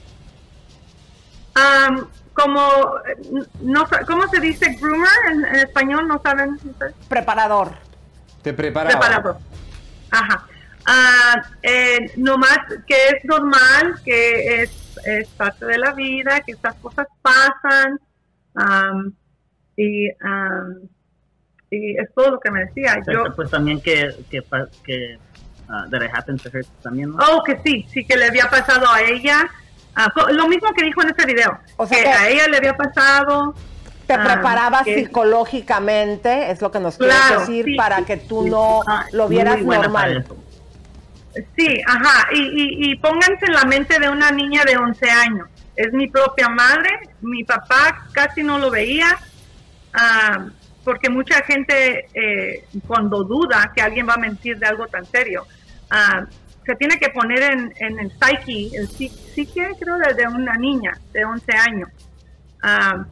como, 2.34 2.62
no, 3.60 3.86
¿cómo 4.08 4.27
se 4.29 4.39
dice 4.39 4.74
groomer 4.79 5.10
en, 5.31 5.55
español? 5.55 6.08
¿No 6.08 6.22
saben? 6.24 6.58
Preparador. 7.10 7.74
Te 8.41 8.53
preparaba. 8.53 8.98
Preparador. 8.98 9.38
Ajá. 10.10 10.48
Uh, 10.88 11.41
eh, 11.62 12.12
no 12.15 12.38
más 12.38 12.58
que 12.88 13.10
es 13.10 13.25
normal, 13.25 14.00
que 14.03 14.63
es, 14.63 14.72
parte 15.38 15.65
de 15.65 15.77
la 15.77 15.93
vida, 15.93 16.41
que 16.41 16.53
estas 16.53 16.75
cosas 16.75 17.07
pasan. 17.21 18.00
y, 19.75 20.10
y 21.71 21.98
es 21.98 22.13
todo 22.13 22.31
lo 22.31 22.39
que 22.39 22.51
me 22.51 22.65
decía. 22.65 23.01
Yo, 23.12 23.33
pues 23.36 23.50
también 23.50 23.81
que, 23.81 24.13
que, 24.29 24.43
que 24.83 25.17
uh, 25.69 25.89
that 25.89 26.03
it 26.03 26.12
happened 26.13 26.41
to 26.41 26.50
her 26.50 26.65
también. 26.83 27.13
Oh, 27.13 27.41
que 27.43 27.60
sí, 27.63 27.88
sí 27.91 28.05
que 28.05 28.17
le 28.17 28.25
había 28.25 28.50
pasado 28.50 28.86
a 28.89 29.01
ella. 29.01 29.50
Uh, 29.95 30.33
lo 30.33 30.48
mismo 30.48 30.69
que 30.74 30.83
dijo 30.83 31.01
en 31.01 31.10
ese 31.10 31.25
video. 31.25 31.57
O 31.77 31.88
sea, 31.88 32.03
que, 32.03 32.10
a 32.10 32.29
ella 32.29 32.48
le 32.48 32.57
había 32.57 32.75
pasado. 32.75 33.55
Te 34.05 34.17
uh, 34.17 34.24
preparaba 34.24 34.83
psicológicamente, 34.83 36.51
es 36.51 36.62
lo 36.62 36.71
que 36.71 36.79
nos 36.81 36.98
claro, 36.98 37.45
quieres 37.45 37.48
decir, 37.48 37.77
para 37.77 38.03
que 38.03 38.17
tú 38.17 38.48
no 38.48 38.81
ah, 38.86 39.05
lo 39.13 39.29
vieras 39.29 39.62
normal. 39.62 40.25
Sí, 41.55 41.81
ajá, 41.85 42.27
y, 42.33 42.39
y, 42.39 42.91
y, 42.91 42.95
pónganse 42.97 43.45
en 43.45 43.53
la 43.53 43.63
mente 43.63 44.00
de 44.00 44.09
una 44.09 44.31
niña 44.31 44.63
de 44.65 44.75
11 44.75 45.09
años. 45.09 45.47
Es 45.75 45.93
mi 45.93 46.07
propia 46.07 46.50
madre, 46.50 46.89
mi 47.21 47.43
papá 47.43 48.05
casi 48.11 48.43
no 48.43 48.59
lo 48.59 48.69
veía, 48.69 49.17
uh, 49.95 50.50
porque 50.83 51.09
mucha 51.09 51.41
gente 51.43 52.07
eh, 52.13 52.65
cuando 52.85 53.23
duda 53.23 53.71
que 53.73 53.81
alguien 53.81 54.07
va 54.09 54.15
a 54.15 54.17
mentir 54.17 54.57
de 54.57 54.67
algo 54.67 54.88
tan 54.88 55.05
serio, 55.05 55.45
uh, 55.91 56.25
se 56.65 56.75
tiene 56.75 57.00
que 57.00 57.09
poner 57.09 57.43
en, 57.43 57.73
en 57.77 58.00
el 58.00 58.11
psyche, 58.11 58.75
el 58.75 58.89
psique 58.89 59.69
creo 59.79 59.97
de, 59.97 60.27
una 60.27 60.55
niña 60.55 60.91
de 61.13 61.23
11 61.23 61.51
años. 61.53 61.89
Uh, 62.63 63.03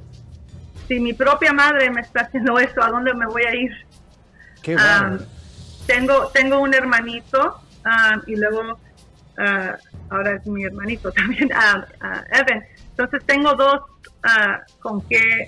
si 0.88 0.99
mi 0.99 1.13
propia 1.13 1.53
madre 1.53 1.89
me 1.89 2.01
está 2.01 2.21
haciendo 2.21 2.59
esto, 2.59 2.83
¿a 2.83 2.89
dónde 2.89 3.13
me 3.13 3.27
voy 3.27 3.43
a 3.43 3.55
ir? 3.55 3.71
Qué 4.61 4.75
uh, 4.75 5.17
tengo, 5.88 6.27
tengo 6.33 6.59
un 6.59 6.73
hermanito 6.73 7.61
y 8.27 8.36
luego 8.36 8.79
ahora 10.09 10.36
es 10.36 10.45
mi 10.45 10.63
hermanito 10.63 11.12
también, 11.13 11.50
Evan. 12.31 12.63
Entonces 12.91 13.24
tengo 13.25 13.53
dos 13.55 13.81
con 14.81 15.01
que 15.01 15.48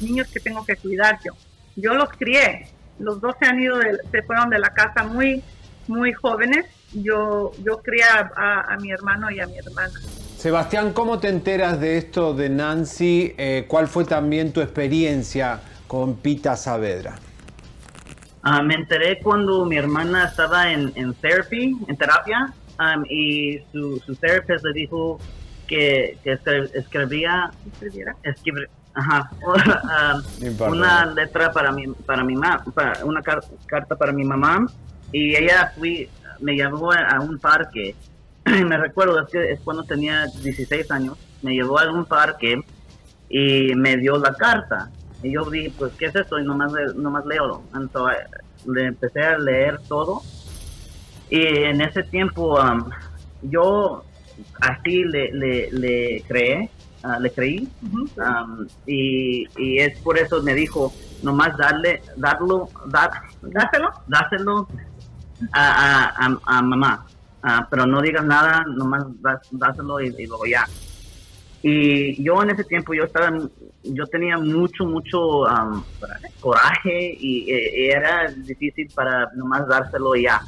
niños 0.00 0.28
que 0.28 0.40
tengo 0.40 0.64
que 0.64 0.76
cuidar 0.76 1.18
yo 1.24 1.34
yo 1.80 1.94
los 1.94 2.08
crié. 2.10 2.66
Los 2.98 3.20
dos 3.20 3.34
se 3.40 3.46
han 3.46 3.60
ido, 3.60 3.76
se 4.10 4.22
fueron 4.22 4.50
de 4.50 4.58
la 4.58 4.70
casa 4.70 5.04
muy, 5.04 5.42
muy 5.88 6.12
jóvenes. 6.12 6.66
Yo, 6.92 7.52
yo 7.64 7.78
crié 7.82 8.04
a, 8.04 8.76
mi 8.80 8.90
hermano 8.90 9.30
y 9.30 9.40
a 9.40 9.46
mi 9.46 9.58
hermana. 9.58 9.92
Sebastián, 10.36 10.92
¿cómo 10.92 11.18
te 11.18 11.28
enteras 11.28 11.80
de 11.80 11.98
esto 11.98 12.34
de 12.34 12.48
Nancy? 12.48 13.34
Eh, 13.38 13.66
¿Cuál 13.68 13.88
fue 13.88 14.04
también 14.04 14.52
tu 14.52 14.60
experiencia 14.60 15.60
con 15.86 16.16
Pita 16.16 16.56
Saavedra? 16.56 17.14
Ah, 18.42 18.62
me 18.62 18.74
enteré 18.74 19.18
cuando 19.20 19.64
mi 19.66 19.76
hermana 19.76 20.24
estaba 20.24 20.72
en, 20.72 20.92
en 20.94 21.12
therapy, 21.14 21.76
en 21.86 21.96
terapia, 21.96 22.52
um, 22.78 23.04
y 23.08 23.58
su, 23.70 23.98
su 24.00 24.14
therapist 24.16 24.64
le 24.64 24.72
dijo 24.72 25.18
que, 25.66 26.18
que 26.24 26.38
escribía, 26.74 27.50
escribiera, 27.64 28.16
Ajá. 28.94 29.30
una 30.68 31.06
letra 31.06 31.52
para 31.52 31.70
mi, 31.70 31.86
para 31.88 32.24
mi 32.24 32.34
mamá, 32.34 32.64
una 33.04 33.22
carta 33.22 33.96
para 33.96 34.12
mi 34.12 34.24
mamá. 34.24 34.66
Y 35.12 35.36
ella 35.36 35.72
fui, 35.76 36.08
me 36.40 36.54
llevó 36.54 36.92
a 36.92 37.20
un 37.20 37.38
parque. 37.38 37.94
me 38.44 38.76
recuerdo, 38.78 39.20
es 39.20 39.30
que 39.30 39.52
es 39.52 39.60
cuando 39.60 39.84
tenía 39.84 40.26
16 40.26 40.90
años. 40.90 41.18
Me 41.42 41.54
llevó 41.54 41.78
a 41.78 41.90
un 41.90 42.04
parque 42.04 42.60
y 43.28 43.74
me 43.74 43.96
dio 43.96 44.18
la 44.18 44.34
carta. 44.34 44.90
Y 45.22 45.32
yo 45.32 45.44
dije, 45.50 45.72
pues, 45.78 45.92
¿qué 45.98 46.06
es 46.06 46.14
esto? 46.14 46.38
Y 46.38 46.44
nomás, 46.44 46.72
nomás 46.94 47.24
leo. 47.26 47.62
Entonces, 47.74 48.18
le 48.66 48.86
empecé 48.86 49.20
a 49.22 49.38
leer 49.38 49.80
todo. 49.88 50.22
Y 51.28 51.44
en 51.46 51.80
ese 51.80 52.02
tiempo, 52.02 52.58
yo 53.42 54.04
así 54.60 55.04
le, 55.04 55.32
le, 55.32 55.70
le 55.70 56.24
creé 56.26 56.70
Ah, 57.02 57.18
le 57.18 57.30
creí 57.32 57.66
y, 58.84 59.46
y, 59.56 59.78
es 59.78 59.98
por 60.00 60.18
eso 60.18 60.42
me 60.42 60.54
dijo 60.54 60.92
nomás 61.22 61.56
darle 61.56 62.02
darlo 62.16 62.68
dar, 62.88 63.10
dáselo 63.40 63.90
dáselo 64.06 64.68
a, 65.50 66.26
a, 66.26 66.38
a, 66.44 66.60
mamá 66.60 67.06
ah, 67.42 67.66
pero 67.70 67.86
no 67.86 68.02
digas 68.02 68.26
nada 68.26 68.66
nomás 68.76 69.06
dáselo 69.50 69.98
y, 70.02 70.26
luego 70.26 70.44
ya 70.44 70.66
y 71.62 72.22
yo 72.22 72.42
en 72.42 72.50
ese 72.50 72.64
tiempo 72.64 72.94
yo 72.94 73.04
estaba 73.04 73.36
yo 73.82 74.06
tenía 74.06 74.38
mucho 74.38 74.84
mucho 74.84 75.44
coraje 76.40 77.16
y, 77.18 77.50
y, 77.50 77.90
era 77.90 78.30
difícil 78.30 78.90
para 78.94 79.30
nomás 79.34 79.68
dárselo 79.68 80.14
ya 80.16 80.40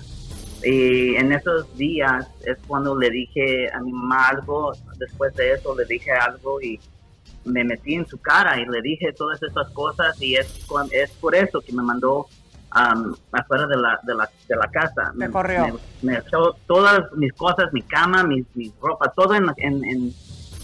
y 0.65 1.17
en 1.17 1.33
esos 1.33 1.77
días 1.77 2.27
es 2.47 2.57
cuando 2.67 2.97
le 2.97 3.11
dije 3.11 3.71
a 3.73 3.81
mi 3.81 3.93
mamá 3.93 4.29
algo, 4.29 4.73
después 4.97 5.35
de 5.35 5.55
eso 5.55 5.77
le 5.77 5.85
dije 5.87 6.13
algo 6.13 6.61
y 6.61 6.79
me 7.45 7.65
metí 7.65 7.95
en 7.95 8.07
su 8.07 8.19
cara 8.19 8.61
y 8.61 8.67
le 8.67 8.81
dije 8.81 9.13
todas 9.13 9.43
esas 9.43 9.69
cosas 9.71 10.21
y 10.23 10.37
es, 10.37 10.47
es 10.93 11.11
por 11.13 11.35
eso 11.35 11.61
que 11.61 11.73
me 11.73 11.83
mandó 11.83 12.27
afuera 12.71 13.67
de 13.67 13.77
la, 13.77 14.01
de, 14.05 14.15
la, 14.15 14.31
de 14.49 14.57
la 14.57 14.69
casa. 14.69 15.13
Me, 15.15 15.29
corrió. 15.31 15.79
Me, 16.01 16.17
echó 16.17 16.57
todas 16.67 17.13
mis 17.17 17.33
cosas, 17.33 17.73
mi 17.73 17.83
cama, 17.83 18.23
mi, 18.23 18.45
mi 18.55 18.73
ropa, 18.81 19.13
todo 19.15 19.35
en, 19.35 19.47
en, 19.59 19.85
en, 19.85 20.15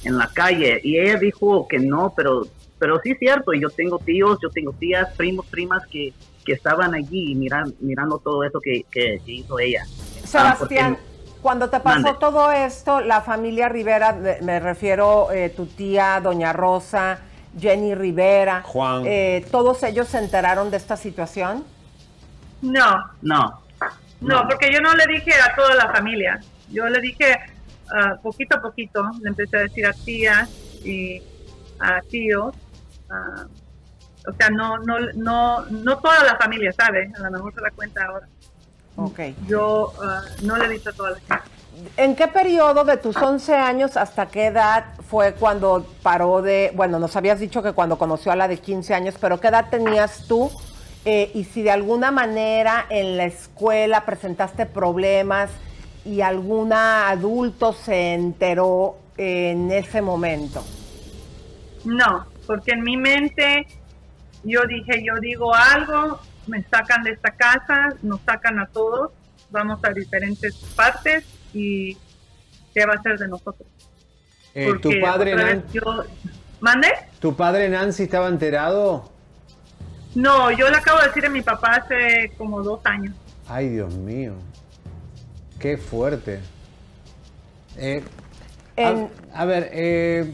en, 0.09 0.19
la 0.19 0.29
calle. 0.33 0.81
Y 0.83 0.99
ella 0.99 1.19
dijo 1.19 1.67
que 1.69 1.79
no, 1.79 2.13
pero, 2.17 2.47
pero 2.79 3.01
sí 3.03 3.13
es 3.13 3.19
cierto. 3.19 3.53
Yo 3.53 3.71
tengo 3.71 3.99
tíos, 3.99 4.39
yo 4.43 4.51
tengo 4.51 4.73
tías, 4.73 5.09
primos, 5.17 5.47
primas 5.47 5.87
que 5.87 6.13
que 6.49 6.55
estaban 6.55 6.95
allí 6.95 7.35
miran, 7.35 7.75
mirando 7.79 8.19
todo 8.21 8.43
eso 8.43 8.59
que, 8.59 8.87
hizo 9.27 9.59
ella. 9.59 9.83
Ah, 9.85 10.27
Sebastián, 10.27 10.97
cuando 11.43 11.69
te 11.69 11.79
pasó 11.79 12.15
todo 12.15 12.51
esto, 12.51 13.03
la 13.03 13.21
familia 13.21 13.69
Rivera, 13.69 14.17
me 14.41 14.59
refiero 14.59 15.31
eh, 15.31 15.51
tu 15.51 15.67
tía, 15.67 16.19
doña 16.23 16.55
Rosa, 16.55 17.19
Jenny 17.61 17.95
Rivera, 17.95 18.63
Juan, 18.63 19.03
eh, 19.05 19.45
¿todos 19.51 19.83
ellos 19.83 20.09
se 20.09 20.19
enteraron 20.21 20.71
de 20.71 20.79
esta 20.79 20.97
situación? 20.97 21.65
No. 22.63 23.11
No. 23.21 23.61
No, 24.23 24.49
porque 24.49 24.73
yo 24.73 24.81
no 24.81 24.95
le 24.95 25.05
dije 25.07 25.33
a 25.35 25.55
toda 25.55 25.75
la 25.75 25.93
familia. 25.93 26.41
Yo 26.71 26.89
le 26.89 26.99
dije 27.03 27.39
ah, 27.93 28.17
poquito 28.23 28.57
a 28.57 28.63
poquito. 28.63 29.11
Le 29.23 29.29
empecé 29.31 29.57
a 29.57 29.61
decir 29.61 29.87
a 29.87 29.93
tías 29.93 30.51
y 30.85 31.23
a 31.81 32.01
tíos. 32.03 32.55
ah, 33.11 33.47
o 34.27 34.33
sea, 34.37 34.51
no, 34.51 34.79
no, 34.79 34.99
no, 35.15 35.65
no 35.67 35.99
toda 35.99 36.23
la 36.25 36.37
familia 36.37 36.73
sabe. 36.73 37.11
A 37.17 37.23
lo 37.23 37.31
mejor 37.31 37.55
se 37.55 37.61
da 37.61 37.71
cuenta 37.71 38.05
ahora. 38.05 38.29
Ok. 38.97 39.21
Yo 39.47 39.93
ah, 40.03 40.23
no 40.43 40.57
le 40.57 40.67
he 40.67 40.69
dicho 40.71 40.91
a 40.91 40.93
toda 40.93 41.11
la 41.11 41.17
gente. 41.17 41.59
¿En 41.97 42.17
qué 42.17 42.27
periodo 42.27 42.85
de 42.85 42.97
tus 42.97 43.17
11 43.17 43.55
años 43.55 43.97
hasta 43.97 44.27
qué 44.27 44.47
edad 44.47 44.85
fue 45.09 45.35
cuando 45.35 45.87
paró 46.03 46.43
de, 46.43 46.73
bueno, 46.75 46.99
nos 46.99 47.15
habías 47.15 47.39
dicho 47.39 47.63
que 47.63 47.73
cuando 47.73 47.97
conoció 47.99 48.33
a 48.33 48.37
la 48.37 48.49
de 48.49 48.59
15 48.59 48.95
años, 48.95 49.15
pero 49.21 49.41
qué 49.41 49.49
edad 49.49 49.67
tenías 49.71 50.27
tú? 50.27 50.51
Eh, 51.05 51.31
y 51.35 51.45
si 51.45 51.63
de 51.63 51.71
alguna 51.71 52.11
manera 52.11 52.85
en 52.91 53.17
la 53.17 53.25
escuela 53.25 54.05
presentaste 54.05 54.67
problemas 54.67 55.51
y 56.09 56.23
algún 56.23 56.73
adulto 56.73 57.75
se 57.75 58.15
enteró 58.15 58.97
en 59.19 59.71
ese 59.71 60.01
momento. 60.01 60.65
No, 61.85 62.27
porque 62.47 62.73
en 62.73 62.83
mi 62.83 62.97
mente 62.97 63.67
yo 64.43 64.63
dije, 64.67 65.05
yo 65.05 65.21
digo 65.21 65.55
algo, 65.55 66.19
me 66.47 66.63
sacan 66.65 67.03
de 67.03 67.11
esta 67.11 67.31
casa, 67.33 67.95
nos 68.03 68.21
sacan 68.23 68.59
a 68.59 68.67
todos, 68.69 69.11
vamos 69.51 69.81
a 69.85 69.91
diferentes 69.93 70.55
partes 70.75 71.25
y 71.53 71.95
¿qué 72.75 72.87
va 72.87 72.95
a 72.95 73.03
ser 73.03 73.19
de 73.19 73.29
nosotros? 73.29 73.69
Eh, 74.55 74.73
¿Tu 74.81 74.91
padre, 75.03 75.35
otra 75.35 75.45
vez 75.45 75.57
Nan- 75.57 75.73
yo- 75.73 76.05
¿Mande? 76.61 76.89
¿Tu 77.21 77.37
padre 77.37 77.69
Nancy 77.69 78.05
estaba 78.05 78.29
enterado? 78.29 79.11
No, 80.15 80.51
yo 80.53 80.71
le 80.71 80.77
acabo 80.79 81.01
de 81.01 81.09
decir 81.09 81.27
a 81.27 81.29
mi 81.29 81.43
papá 81.43 81.83
hace 81.85 82.33
como 82.39 82.63
dos 82.63 82.81
años. 82.85 83.15
Ay, 83.47 83.69
Dios 83.69 83.95
mío. 83.95 84.33
Qué 85.59 85.77
fuerte. 85.77 86.41
Eh, 87.77 88.03
a- 88.77 88.81
En- 88.83 89.11
a, 89.35 89.45
ver, 89.45 89.69
eh, 89.73 90.33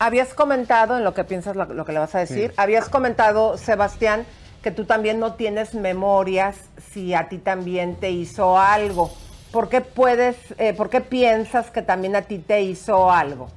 Habías 0.00 0.32
comentado, 0.32 0.96
en 0.96 1.02
lo 1.02 1.12
que 1.12 1.24
piensas 1.24 1.56
lo, 1.56 1.64
lo 1.64 1.84
que 1.84 1.92
le 1.92 1.98
vas 1.98 2.14
a 2.14 2.20
decir, 2.20 2.50
Sí. 2.50 2.54
habías 2.56 2.88
comentado, 2.88 3.58
Sebastián, 3.58 4.24
que 4.62 4.70
tú 4.70 4.84
también 4.84 5.18
no 5.18 5.34
tienes 5.34 5.74
memorias 5.74 6.56
si 6.92 7.14
a 7.14 7.28
ti 7.28 7.38
también 7.38 7.96
te 7.96 8.10
hizo 8.12 8.58
algo. 8.60 9.12
¿Por 9.50 9.68
qué 9.68 9.80
puedes, 9.80 10.36
eh, 10.58 10.72
por 10.72 10.88
qué 10.88 11.00
piensas 11.00 11.70
que 11.72 11.82
también 11.82 12.14
a 12.14 12.22
ti 12.22 12.38
te 12.38 12.60
hizo 12.62 13.10
algo? 13.10 13.50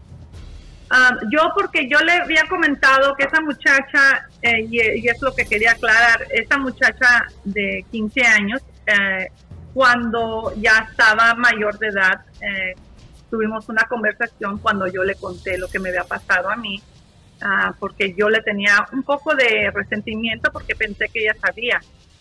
Ah, 0.89 1.11
yo 1.31 1.41
porque 1.55 1.87
yo 1.87 1.99
le 1.99 2.13
había 2.13 2.43
comentado 2.49 3.13
que 3.15 3.25
esa 3.25 3.39
muchacha, 3.41 4.25
eh, 4.41 4.65
y, 4.67 4.81
y 4.99 5.07
es 5.07 5.21
lo 5.21 5.33
que 5.35 5.45
quería 5.45 5.71
aclarar, 5.73 6.25
esa 6.31 6.57
muchacha 6.57 7.23
de 7.43 7.85
15 7.91 8.21
años, 8.25 8.61
eh, 8.87 9.27
cuando 9.73 10.53
ya 10.57 10.87
estaba 10.89 11.33
mayor 11.35 11.77
de 11.79 11.87
edad, 11.87 12.21
eh, 12.41 12.75
tuvimos 13.29 13.69
una 13.69 13.83
conversación 13.83 14.57
cuando 14.57 14.87
yo 14.87 15.03
le 15.03 15.15
conté 15.15 15.57
lo 15.57 15.67
que 15.67 15.79
me 15.79 15.89
había 15.89 16.03
pasado 16.03 16.49
a 16.49 16.55
mí, 16.57 16.81
ah, 17.41 17.73
porque 17.79 18.13
yo 18.13 18.29
le 18.29 18.41
tenía 18.41 18.85
un 18.91 19.03
poco 19.03 19.33
de 19.35 19.71
resentimiento 19.71 20.51
porque 20.51 20.75
pensé 20.75 21.07
que 21.09 21.23
ella 21.23 21.35
sabía. 21.39 21.79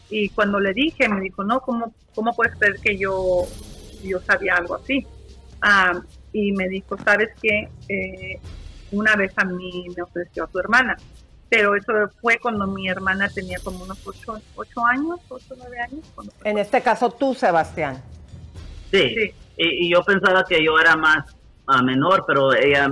Y 0.08 0.28
cuando 0.30 0.58
le 0.60 0.72
dije, 0.72 1.08
me 1.08 1.20
dijo, 1.20 1.44
no, 1.44 1.60
¿cómo, 1.60 1.94
cómo 2.14 2.34
puedes 2.34 2.54
creer 2.56 2.80
que 2.80 2.96
yo, 2.96 3.46
yo 4.02 4.20
sabía 4.20 4.56
algo 4.56 4.76
así? 4.76 5.06
Ah, 5.60 6.00
y 6.32 6.52
me 6.52 6.68
dijo, 6.68 6.96
¿sabes 7.04 7.30
qué? 7.42 7.68
Eh, 7.88 8.40
una 8.92 9.16
vez 9.16 9.32
a 9.36 9.44
mí 9.44 9.86
me 9.96 10.02
ofreció 10.02 10.44
a 10.44 10.46
tu 10.46 10.58
hermana, 10.58 10.96
pero 11.50 11.74
eso 11.74 11.92
fue 12.22 12.38
cuando 12.38 12.66
mi 12.68 12.88
hermana 12.88 13.28
tenía 13.28 13.58
como 13.62 13.82
unos 13.82 13.98
ocho, 14.06 14.40
ocho 14.54 14.86
años, 14.86 15.18
ocho, 15.28 15.54
nueve 15.58 15.80
años. 15.80 16.06
cuando 16.14 16.32
fue. 16.32 16.50
En 16.50 16.58
este 16.58 16.80
caso 16.80 17.10
tú, 17.10 17.34
Sebastián. 17.34 18.02
Sí, 18.90 19.14
Sí. 19.14 19.34
Y, 19.56 19.86
y 19.86 19.90
yo 19.90 20.02
pensaba 20.02 20.42
que 20.44 20.64
yo 20.64 20.78
era 20.78 20.96
más 20.96 21.36
ah, 21.66 21.82
menor, 21.82 22.24
pero 22.26 22.54
ella 22.54 22.88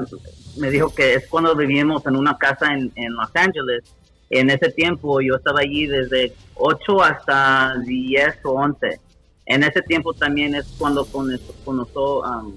me 0.58 0.70
dijo 0.70 0.94
que 0.94 1.14
es 1.14 1.28
cuando 1.28 1.54
vivíamos 1.56 2.04
en 2.06 2.16
una 2.16 2.36
casa 2.36 2.74
en, 2.74 2.92
en 2.96 3.14
Los 3.14 3.30
Ángeles. 3.34 3.94
En 4.28 4.50
ese 4.50 4.70
tiempo 4.72 5.20
yo 5.22 5.36
estaba 5.36 5.60
allí 5.60 5.86
desde 5.86 6.34
8 6.56 7.02
hasta 7.02 7.74
10 7.86 8.44
o 8.44 8.50
11. 8.50 9.00
En 9.46 9.62
ese 9.62 9.80
tiempo 9.82 10.12
también 10.12 10.54
es 10.54 10.66
cuando 10.78 11.06
conoció, 11.06 11.54
conoció 11.64 12.20
um, 12.20 12.54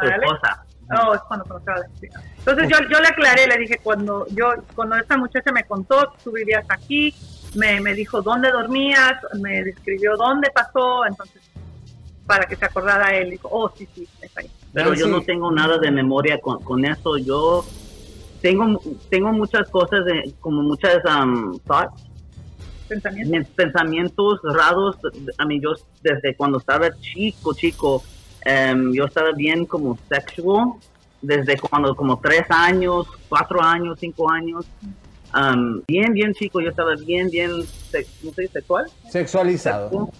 su 0.00 0.06
esposa. 0.06 0.64
Oh, 1.00 1.14
es 1.14 1.20
cuando 1.22 1.44
conocí 1.46 1.70
a 1.70 1.78
la 1.78 1.86
chica. 2.00 2.22
Entonces 2.38 2.68
yo, 2.68 2.76
yo 2.90 3.00
le 3.00 3.08
aclaré, 3.08 3.46
le 3.46 3.58
dije, 3.58 3.78
cuando 3.82 4.26
yo 4.28 4.52
cuando 4.74 4.96
esta 4.96 5.16
muchacha 5.16 5.52
me 5.52 5.64
contó, 5.64 6.12
tú 6.22 6.32
vivías 6.32 6.64
aquí, 6.68 7.14
me, 7.54 7.80
me 7.80 7.94
dijo 7.94 8.20
dónde 8.20 8.50
dormías, 8.50 9.14
me 9.40 9.62
describió 9.64 10.16
dónde 10.16 10.50
pasó, 10.50 11.06
entonces 11.06 11.42
para 12.26 12.46
que 12.46 12.56
se 12.56 12.64
acordara 12.64 13.14
él, 13.16 13.30
dijo, 13.30 13.48
oh, 13.50 13.70
sí, 13.76 13.86
sí, 13.94 14.08
está 14.20 14.40
ahí. 14.40 14.50
Pero 14.72 14.94
yo 14.94 15.06
Nancy. 15.06 15.10
no 15.10 15.20
tengo 15.22 15.50
nada 15.50 15.78
de 15.78 15.90
memoria 15.90 16.38
con, 16.40 16.62
con 16.62 16.84
eso. 16.84 17.18
Yo 17.18 17.64
tengo, 18.40 18.80
tengo 19.10 19.32
muchas 19.32 19.68
cosas, 19.70 20.04
de, 20.04 20.32
como 20.40 20.62
muchas 20.62 20.98
um, 21.04 21.58
thoughts 21.60 22.04
Pensamiento. 22.88 23.38
mis 23.38 23.48
pensamientos 23.48 24.40
raros, 24.44 24.96
a 25.38 25.46
mí 25.46 25.60
yo 25.60 25.74
desde 26.02 26.34
cuando 26.36 26.58
estaba 26.58 26.90
chico, 27.00 27.54
chico, 27.54 28.02
em, 28.44 28.92
yo 28.92 29.04
estaba 29.04 29.30
bien 29.36 29.64
como 29.66 29.98
sexual, 30.08 30.72
desde 31.20 31.56
cuando 31.58 31.94
como 31.94 32.18
tres 32.20 32.42
años, 32.50 33.06
cuatro 33.28 33.62
años, 33.62 33.96
cinco 34.00 34.30
años, 34.30 34.66
Am, 35.34 35.82
bien, 35.88 36.12
bien 36.12 36.34
chico, 36.34 36.60
yo 36.60 36.68
estaba 36.68 36.92
bien, 37.06 37.30
bien, 37.30 37.50
se- 37.90 38.04
¿cómo 38.20 38.34
se 38.34 38.42
dice? 38.42 38.52
¿Sexual? 38.58 38.84
sexualizado. 39.08 40.10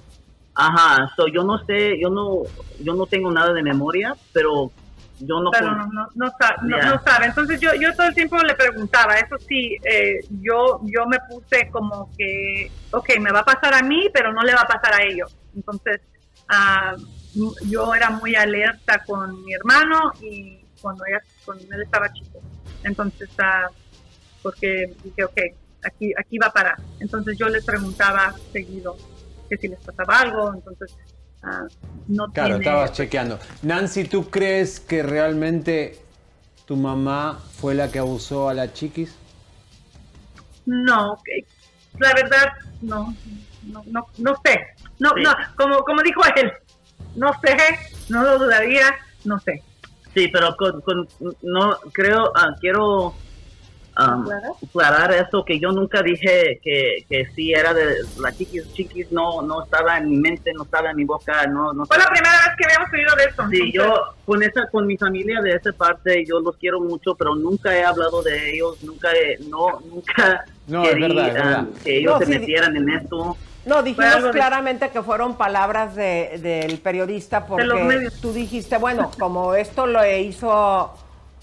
Ajá, 0.54 1.10
so 1.16 1.26
yo 1.28 1.44
no 1.44 1.58
sé, 1.66 2.00
yo 2.00 2.08
no, 2.08 2.38
yo 2.80 2.94
no 2.94 3.04
tengo 3.06 3.30
nada 3.30 3.52
de 3.52 3.62
memoria, 3.62 4.14
pero 4.32 4.70
yo 5.20 5.40
no... 5.40 5.50
pero 5.50 5.70
no, 5.72 5.86
no, 5.86 6.06
no, 6.14 6.30
sa- 6.40 6.56
no- 6.62 6.78
Ya. 6.78 6.84
no 6.86 7.00
sabe. 7.06 7.26
Entonces 7.26 7.60
yo, 7.60 7.70
yo 7.78 7.94
todo 7.94 8.06
el 8.06 8.14
tiempo 8.14 8.36
le 8.38 8.54
preguntaba, 8.54 9.14
eso 9.16 9.36
sí, 9.46 9.76
eh, 9.84 10.20
yo, 10.40 10.80
yo 10.84 11.06
me 11.06 11.18
puse 11.28 11.68
como 11.70 12.10
que, 12.16 12.70
ok, 12.90 13.10
me 13.20 13.32
va 13.32 13.40
a 13.40 13.44
pasar 13.44 13.74
a 13.74 13.82
mí, 13.82 14.08
pero 14.14 14.32
no 14.32 14.40
le 14.42 14.54
va 14.54 14.62
a 14.62 14.66
pasar 14.66 14.98
a 14.98 15.04
ellos. 15.04 15.34
Entonces 15.54 16.00
m- 16.48 16.96
yo 17.66 17.94
era 17.94 18.10
muy 18.10 18.34
alerta 18.34 19.02
con 19.06 19.42
mi 19.44 19.54
hermano 19.54 20.12
y 20.20 20.64
cuando, 20.80 21.04
ella, 21.06 21.20
cuando 21.44 21.64
él 21.74 21.82
estaba 21.82 22.12
chico. 22.12 22.40
Entonces, 22.84 23.28
ah, 23.38 23.68
porque 24.42 24.92
dije, 25.04 25.24
ok, 25.24 25.38
aquí, 25.84 26.12
aquí 26.18 26.38
va 26.38 26.48
a 26.48 26.52
parar. 26.52 26.76
Entonces 27.00 27.36
yo 27.38 27.48
les 27.48 27.64
preguntaba 27.64 28.34
seguido 28.52 28.96
que 29.48 29.56
si 29.56 29.68
les 29.68 29.78
pasaba 29.80 30.20
algo, 30.20 30.52
entonces 30.54 30.94
ah, 31.42 31.64
no 32.08 32.26
Claro, 32.32 32.48
tiene... 32.56 32.64
estabas 32.64 32.92
chequeando. 32.92 33.38
Nancy, 33.62 34.04
¿tú 34.04 34.28
crees 34.30 34.80
que 34.80 35.02
realmente 35.02 35.98
tu 36.66 36.76
mamá 36.76 37.38
fue 37.56 37.74
la 37.74 37.90
que 37.90 37.98
abusó 37.98 38.48
a 38.48 38.54
la 38.54 38.72
chiquis? 38.72 39.14
No, 40.66 41.18
la 41.98 42.14
verdad, 42.14 42.48
no, 42.82 43.14
no, 43.64 43.82
no, 43.86 44.06
no 44.18 44.34
sé. 44.44 44.60
No, 44.98 45.10
Sí. 45.16 45.22
no, 45.22 45.30
como, 45.56 45.78
como 45.84 46.02
dijo 46.02 46.20
él, 46.36 46.52
no 47.16 47.30
sé, 47.42 47.56
no 48.08 48.22
lo 48.22 48.38
dudaría, 48.38 48.94
no 49.24 49.38
sé. 49.40 49.62
Sí, 50.14 50.28
pero 50.28 50.54
con, 50.56 50.80
con- 50.82 51.08
no 51.42 51.76
creo, 51.92 52.32
ah, 52.34 52.54
quiero 52.60 53.14
am, 53.94 54.22
¿Aclarar? 54.22 54.50
aclarar 54.66 55.12
eso, 55.26 55.44
que 55.44 55.58
yo 55.58 55.70
nunca 55.72 56.02
dije 56.02 56.60
que, 56.62 57.04
que 57.08 57.26
sí 57.34 57.52
era 57.52 57.72
de 57.74 57.94
la 58.20 58.30
chiquis, 58.32 58.70
chiquis 58.74 59.10
no, 59.12 59.40
no 59.42 59.62
estaba 59.64 59.96
en 59.98 60.08
mi 60.10 60.16
mente, 60.18 60.52
no 60.54 60.64
estaba 60.64 60.90
en 60.90 60.96
mi 60.96 61.04
boca, 61.04 61.46
no, 61.46 61.72
no 61.72 61.84
Fue 61.86 61.96
la 61.98 62.06
primera 62.06 62.34
vez 62.46 62.54
que 62.58 62.64
habíamos 62.66 62.92
oído 62.92 63.16
de 63.16 63.24
esto. 63.24 63.42
Sí, 63.50 63.56
entonces, 63.56 63.72
yo 63.74 64.14
con 64.26 64.42
esa, 64.42 64.66
con 64.70 64.86
mi 64.86 64.96
familia 64.98 65.40
de 65.40 65.50
esa 65.52 65.72
parte, 65.72 66.24
yo 66.26 66.40
los 66.40 66.56
quiero 66.56 66.80
mucho, 66.80 67.14
pero 67.14 67.34
nunca 67.34 67.74
he 67.76 67.82
hablado 67.84 68.22
de 68.22 68.54
ellos, 68.54 68.82
nunca, 68.82 69.10
he- 69.12 69.38
no, 69.48 69.80
nunca 69.90 70.44
No, 70.66 70.84
es 70.84 70.94
verdad, 71.00 71.28
es 71.28 71.34
verdad. 71.34 71.58
am, 71.60 71.72
que 71.84 71.98
ellos 71.98 72.12
No, 72.12 72.18
se 72.18 72.24
sí. 72.26 72.30
metieran 72.38 72.76
en 72.76 72.88
esto. 72.90 73.36
No, 73.64 73.82
dijimos 73.82 74.24
claramente 74.32 74.90
que 74.90 75.02
fueron 75.02 75.36
palabras 75.36 75.94
de- 75.94 76.38
del 76.42 76.78
periodista 76.78 77.46
porque 77.46 78.08
tú 78.20 78.32
dijiste, 78.32 78.76
bueno, 78.78 79.10
como 79.18 79.54
esto 79.54 79.86
lo 79.86 80.04
hizo 80.04 80.92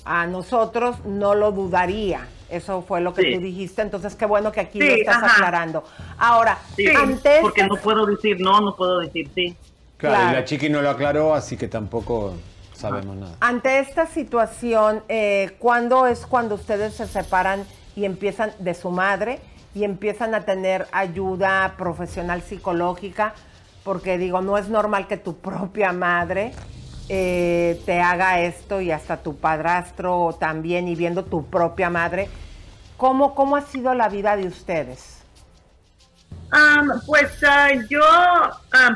a 0.05 0.25
nosotros, 0.27 0.97
no 1.05 1.33
lo 1.35 1.51
dudaría. 1.51 2.27
Eso 2.49 2.81
fue 2.81 2.99
lo 2.99 3.13
que 3.13 3.21
Sí. 3.21 3.35
tú 3.35 3.41
dijiste, 3.41 3.81
entonces 3.83 4.15
qué 4.15 4.25
bueno 4.25 4.51
que 4.51 4.59
aquí 4.59 4.81
Sí, 4.81 4.87
lo 4.87 4.95
estás 4.95 5.17
ajá. 5.17 5.33
aclarando. 5.33 5.83
Ahora, 6.17 6.57
Sí, 6.75 6.87
ante 6.87 7.39
porque 7.41 7.63
no 7.67 7.75
puedo 7.75 8.05
decir 8.07 8.37
no, 8.41 8.59
no 8.59 8.75
puedo 8.75 8.99
decir 8.99 9.29
sí. 9.35 9.55
Claro, 9.97 10.15
Claro. 10.15 10.31
y 10.31 10.33
la 10.35 10.45
chiqui 10.45 10.69
no 10.69 10.81
lo 10.81 10.89
aclaró, 10.89 11.35
así 11.35 11.57
que 11.57 11.67
tampoco 11.67 12.33
sabemos 12.73 13.15
nada. 13.17 13.35
Ante 13.41 13.79
esta 13.79 14.07
situación, 14.07 15.03
eh, 15.09 15.55
¿cuándo 15.59 16.07
es 16.07 16.25
cuando 16.25 16.55
ustedes 16.55 16.95
se 16.95 17.05
separan 17.07 17.65
y 17.95 18.05
empiezan 18.05 18.51
de 18.59 18.73
su 18.73 18.89
madre 18.91 19.39
y 19.79 19.85
empiezan 19.85 20.35
a 20.35 20.41
tener 20.41 20.87
ayuda 20.91 21.75
profesional 21.77 22.41
psicológica? 22.41 23.33
Porque 23.85 24.17
digo, 24.17 24.41
no 24.41 24.57
es 24.57 24.67
normal 24.67 25.07
que 25.07 25.15
tu 25.15 25.37
propia 25.37 25.93
madre 25.93 26.51
eh, 27.07 27.81
te 27.85 28.01
haga 28.01 28.41
esto 28.41 28.81
y 28.81 28.91
hasta 28.91 29.23
tu 29.23 29.37
padrastro 29.37 30.35
también 30.37 30.89
y 30.89 30.95
viendo 30.95 31.23
tu 31.23 31.45
propia 31.45 31.89
madre. 31.89 32.27
¿Cómo, 32.97 33.33
cómo 33.33 33.55
ha 33.55 33.61
sido 33.61 33.93
la 33.93 34.09
vida 34.09 34.35
de 34.35 34.47
ustedes? 34.47 35.23
Pues 37.05 37.41
ah, 37.47 37.69
yo, 37.89 38.01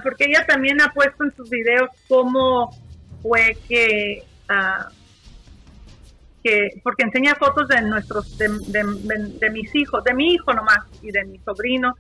porque 0.04 0.26
ella 0.26 0.46
también 0.46 0.82
ha 0.82 0.92
puesto 0.92 1.24
en 1.24 1.34
sus 1.36 1.50
videos 1.50 1.90
cómo 2.10 2.76
fue 3.22 3.58
que, 3.70 4.26
ah, 4.50 4.90
que 6.44 6.70
porque 6.84 7.04
enseña 7.04 7.36
fotos 7.36 7.68
de 7.70 7.82
nuestros, 7.84 8.38
de, 8.38 8.50
de- 8.50 9.50
mis 9.50 9.74
hijos, 9.76 10.04
de 10.04 10.14
mi 10.14 10.34
hijo 10.34 10.54
nomás 10.54 10.80
y 11.02 11.10
de 11.12 11.24
mi 11.26 11.40
sobrino 11.40 11.96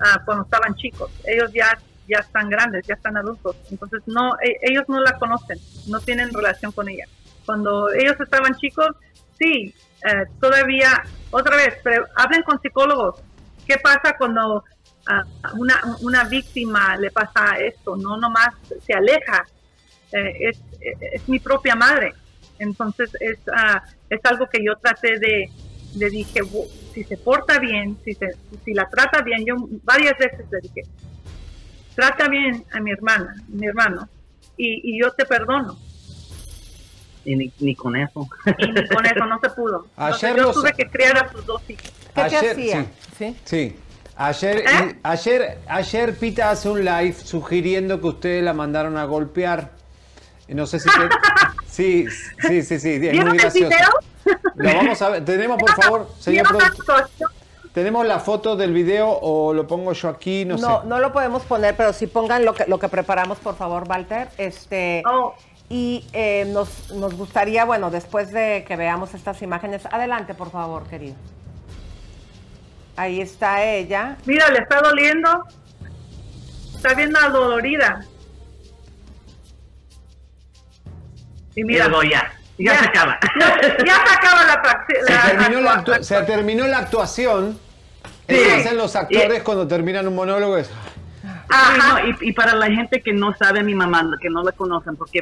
ah, 0.00 0.18
cuando 0.24 0.44
estaban 0.44 0.74
chicos. 0.76 1.10
Ellos 1.26 1.52
ya, 1.52 1.78
ya 2.08 2.20
están 2.20 2.48
grandes, 2.48 2.86
ya 2.86 2.94
están 2.94 3.16
adultos, 3.16 3.54
entonces 3.70 4.00
no, 4.06 4.32
e- 4.42 4.58
ellos 4.62 4.84
no 4.88 5.00
la 5.00 5.18
conocen, 5.18 5.58
no 5.88 6.00
tienen 6.00 6.32
relación 6.32 6.72
con 6.72 6.88
ella. 6.88 7.04
Cuando 7.44 7.92
ellos 7.92 8.16
estaban 8.20 8.54
chicos, 8.56 8.88
sí, 9.38 9.74
eh, 10.08 10.24
todavía, 10.40 11.02
otra 11.30 11.56
vez, 11.56 11.74
pero 11.84 12.06
hablen 12.16 12.42
con 12.44 12.60
psicólogos. 12.60 13.20
¿Qué 13.66 13.76
pasa 13.78 14.16
cuando 14.18 14.64
a 15.06 15.24
una, 15.54 15.74
una 16.00 16.24
víctima 16.24 16.96
le 16.96 17.10
pasa 17.10 17.56
esto? 17.58 17.96
No 17.96 18.16
nomás 18.16 18.54
se 18.84 18.94
aleja, 18.94 19.44
eh, 20.12 20.48
es, 20.48 20.60
es 21.12 21.28
mi 21.28 21.38
propia 21.40 21.74
madre. 21.74 22.14
Entonces 22.62 23.10
es, 23.20 23.38
ah, 23.54 23.82
es 24.08 24.20
algo 24.24 24.46
que 24.48 24.58
yo 24.64 24.76
traté 24.76 25.18
de, 25.18 25.50
de 25.94 26.10
dije, 26.10 26.40
"Bu- 26.42 26.68
si 26.94 27.04
se 27.04 27.16
porta 27.16 27.58
bien, 27.58 27.98
si, 28.04 28.14
se, 28.14 28.28
si 28.64 28.72
la 28.74 28.88
trata 28.88 29.22
bien, 29.22 29.44
yo 29.44 29.54
varias 29.84 30.16
veces 30.18 30.44
le 30.50 30.60
dije, 30.60 30.82
trata 31.94 32.28
bien 32.28 32.64
a 32.72 32.80
mi 32.80 32.90
hermana, 32.92 33.34
mi 33.48 33.66
hermano, 33.66 34.08
y, 34.56 34.80
y 34.94 35.00
yo 35.00 35.10
te 35.12 35.24
perdono. 35.24 35.78
Y 37.24 37.36
ni, 37.36 37.52
ni 37.60 37.74
con 37.76 37.94
eso. 37.96 38.28
Y 38.58 38.66
ni 38.72 38.86
con 38.88 39.06
eso 39.06 39.24
no 39.26 39.38
se 39.40 39.50
pudo. 39.50 39.86
Entonces 39.96 40.24
Ayer 40.24 40.36
yo 40.36 40.42
los- 40.44 40.54
tuve 40.56 40.72
que 40.72 40.86
criar 40.90 41.16
a 41.24 41.30
sus 41.32 41.46
dos 41.46 41.62
hijos. 41.68 41.84
¿Qué 41.84 42.12
te 42.14 42.20
Ayer- 42.22 42.50
hacía? 42.52 42.82
sí. 42.82 42.88
¿Sí? 43.18 43.36
Sí. 43.44 43.76
Ayer, 44.16 44.56
¿Eh? 44.58 44.98
ayer, 45.02 45.58
ayer 45.66 46.16
Pita 46.18 46.50
hace 46.50 46.68
un 46.68 46.84
live 46.84 47.14
sugiriendo 47.14 48.00
que 48.00 48.06
ustedes 48.08 48.44
la 48.44 48.52
mandaron 48.52 48.96
a 48.98 49.04
golpear. 49.04 49.70
Y 50.48 50.54
No 50.54 50.66
sé 50.66 50.78
si 50.80 50.88
te- 50.88 50.94
Sí, 51.72 52.06
sí, 52.46 52.62
sí, 52.62 52.78
sí, 52.78 52.90
es 52.94 53.00
¿Vieron 53.00 53.28
muy 53.28 53.36
el 53.38 53.42
gracioso. 53.42 53.68
video? 53.68 53.88
Lo 54.56 54.74
vamos 54.74 55.00
a 55.00 55.08
ver. 55.08 55.24
Tenemos, 55.24 55.58
por 55.58 55.70
favor, 55.74 56.08
señor 56.18 56.46
¿Vieron 56.52 56.58
la 56.62 56.68
productor, 56.68 57.08
tenemos 57.72 58.06
la 58.06 58.18
foto 58.20 58.56
del 58.56 58.74
video 58.74 59.08
o 59.08 59.54
lo 59.54 59.66
pongo 59.66 59.94
yo 59.94 60.10
aquí, 60.10 60.44
no, 60.44 60.58
No, 60.58 60.82
sé. 60.82 60.86
no 60.86 60.98
lo 60.98 61.12
podemos 61.12 61.42
poner, 61.44 61.74
pero 61.74 61.94
sí 61.94 62.06
pongan 62.06 62.44
lo 62.44 62.52
que, 62.52 62.66
lo 62.66 62.78
que 62.78 62.88
preparamos, 62.88 63.38
por 63.38 63.56
favor, 63.56 63.84
Walter. 63.88 64.28
Este, 64.36 65.02
Oh. 65.06 65.34
Y 65.70 66.04
eh, 66.12 66.44
nos, 66.52 66.90
nos 66.92 67.14
gustaría, 67.14 67.64
bueno, 67.64 67.90
después 67.90 68.30
de 68.30 68.62
que 68.68 68.76
veamos 68.76 69.14
estas 69.14 69.40
imágenes, 69.40 69.86
adelante, 69.90 70.34
por 70.34 70.50
favor, 70.50 70.82
querido. 70.84 71.14
Ahí 72.96 73.22
está 73.22 73.64
ella. 73.64 74.18
Mira, 74.26 74.50
le 74.50 74.58
está 74.58 74.82
doliendo. 74.82 75.46
Está 76.76 76.92
bien 76.92 77.10
dolorida. 77.32 78.04
Y 81.54 81.64
mira, 81.64 81.88
ya, 82.10 82.32
ya, 82.58 82.78
se 82.78 82.84
acaba. 82.86 83.18
Ya, 83.38 83.60
ya 83.84 83.94
se 84.06 84.14
acaba 84.14 84.44
la 84.44 84.86
Se 85.06 85.12
la 85.12 85.22
terminó, 85.22 85.60
la 85.60 85.74
actua- 85.74 85.96
actu- 85.98 86.02
se 86.02 86.22
terminó 86.22 86.66
la 86.66 86.78
actuación. 86.78 87.58
Sí. 88.28 88.34
Eso 88.36 88.56
hacen 88.56 88.76
los 88.76 88.96
actores 88.96 89.42
cuando 89.42 89.66
terminan 89.66 90.06
un 90.08 90.14
monólogo. 90.14 90.56
es- 90.56 90.70
Ajá. 91.48 91.72
Sí, 91.74 91.78
no, 91.78 92.08
y, 92.26 92.28
y 92.30 92.32
para 92.32 92.54
la 92.54 92.66
gente 92.66 93.02
que 93.02 93.12
no 93.12 93.34
sabe 93.36 93.60
a 93.60 93.62
mi 93.62 93.74
mamá, 93.74 94.08
que 94.20 94.30
no 94.30 94.42
la 94.42 94.52
conocen, 94.52 94.96
porque 94.96 95.20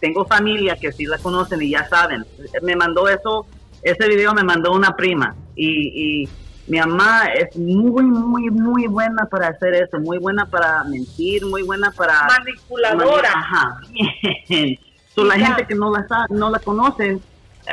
tengo 0.00 0.24
familia 0.24 0.76
que 0.76 0.90
sí 0.92 1.04
la 1.04 1.18
conocen 1.18 1.60
y 1.62 1.70
ya 1.70 1.86
saben, 1.88 2.24
me 2.62 2.74
mandó 2.76 3.08
eso, 3.08 3.46
ese 3.82 4.08
video 4.08 4.32
me 4.32 4.42
mandó 4.42 4.72
una 4.72 4.96
prima 4.96 5.34
y, 5.54 6.22
y 6.24 6.28
mi 6.66 6.78
mamá 6.78 7.26
es 7.26 7.54
muy, 7.56 8.02
muy, 8.04 8.48
muy 8.50 8.86
buena 8.86 9.26
para 9.26 9.48
hacer 9.48 9.74
eso, 9.74 9.98
muy 10.00 10.18
buena 10.18 10.46
para 10.46 10.82
mentir, 10.84 11.44
muy 11.44 11.62
buena 11.62 11.90
para... 11.92 12.26
Manipuladora. 12.26 13.28
Ajá, 13.34 13.76
bien. 14.48 14.78
So, 15.16 15.24
la 15.24 15.34
gente 15.34 15.66
que 15.66 15.74
no 15.74 15.90
la, 15.90 16.06
sa- 16.06 16.26
no 16.30 16.50
la 16.50 16.58
conocen, 16.60 17.20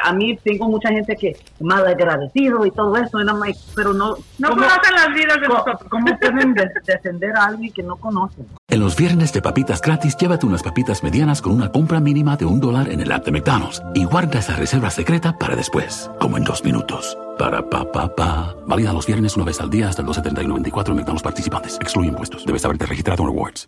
a 0.03 0.12
mí 0.12 0.36
tengo 0.43 0.67
mucha 0.69 0.89
gente 0.89 1.15
que 1.15 1.38
mal 1.60 1.86
agradecido 1.86 2.65
y 2.65 2.71
todo 2.71 2.95
eso, 2.97 3.19
like, 3.19 3.60
pero 3.75 3.93
no... 3.93 4.15
No 4.39 4.49
¿cómo- 4.49 4.62
conocen 4.63 4.95
las 4.95 5.13
vidas 5.13 5.39
de 5.39 5.45
¿Cómo, 5.47 5.60
nosotros. 5.60 5.89
cómo 5.89 6.17
pueden 6.19 6.53
de- 6.56 6.67
defender 6.88 7.36
a 7.38 7.45
alguien 7.45 7.71
que 7.71 7.84
no 7.84 7.95
conocen? 7.97 8.47
En 8.69 8.79
los 8.79 8.95
viernes 8.95 9.34
de 9.34 9.41
papitas 9.43 9.82
gratis, 9.82 10.17
llévate 10.17 10.47
unas 10.47 10.63
papitas 10.63 11.03
medianas 11.03 11.43
con 11.43 11.51
una 11.53 11.71
compra 11.71 11.99
mínima 11.99 12.36
de 12.38 12.45
un 12.45 12.60
dólar 12.60 12.89
en 12.89 13.01
el 13.01 13.12
app 13.12 13.23
de 13.25 13.34
McDonald's 13.34 13.84
y 13.93 14.06
guarda 14.06 14.39
esa 14.39 14.56
reserva 14.56 14.89
secreta 14.89 15.38
para 15.38 15.56
después, 15.56 16.10
como 16.19 16.38
en 16.38 16.43
dos 16.43 16.63
minutos. 16.63 17.15
Para 17.38 17.69
pa 17.69 17.91
pa 17.91 18.15
pa. 18.15 18.56
Válida 18.65 18.93
los 18.93 19.06
viernes 19.06 19.36
una 19.36 19.45
vez 19.45 19.60
al 19.62 19.69
día 19.69 19.89
hasta 19.89 20.01
el 20.01 20.08
12.31.24 20.08 20.89
en 20.89 20.95
McDonald's 20.95 21.23
participantes. 21.23 21.77
Excluye 21.82 22.08
impuestos. 22.08 22.45
Debes 22.45 22.63
haberte 22.65 22.86
registrado 22.88 23.23
en 23.23 23.29
Rewards. 23.29 23.67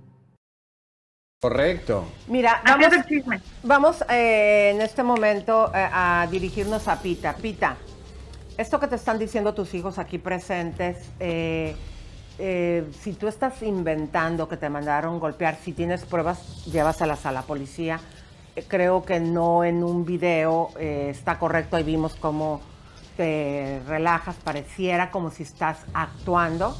Correcto. 1.41 2.05
Mira, 2.27 2.61
vamos, 2.63 2.93
vamos 3.63 4.05
eh, 4.09 4.73
en 4.75 4.81
este 4.81 5.01
momento 5.01 5.71
eh, 5.73 5.89
a 5.91 6.27
dirigirnos 6.29 6.87
a 6.87 7.01
Pita. 7.01 7.33
Pita, 7.33 7.77
esto 8.57 8.79
que 8.79 8.85
te 8.85 8.95
están 8.95 9.17
diciendo 9.17 9.55
tus 9.55 9.73
hijos 9.73 9.97
aquí 9.97 10.19
presentes, 10.19 11.09
eh, 11.19 11.75
eh, 12.37 12.87
si 12.99 13.13
tú 13.13 13.27
estás 13.27 13.63
inventando 13.63 14.47
que 14.47 14.55
te 14.55 14.69
mandaron 14.69 15.19
golpear, 15.19 15.57
si 15.63 15.73
tienes 15.73 16.05
pruebas, 16.05 16.63
llévaselas 16.65 17.25
a 17.25 17.31
la 17.31 17.41
policía. 17.41 17.99
Eh, 18.55 18.63
creo 18.67 19.03
que 19.03 19.19
no 19.19 19.63
en 19.63 19.83
un 19.83 20.05
video 20.05 20.69
eh, 20.79 21.07
está 21.09 21.39
correcto. 21.39 21.75
Ahí 21.75 21.83
vimos 21.83 22.13
cómo 22.13 22.61
te 23.17 23.81
relajas, 23.87 24.35
pareciera 24.43 25.09
como 25.09 25.31
si 25.31 25.41
estás 25.41 25.79
actuando. 25.95 26.77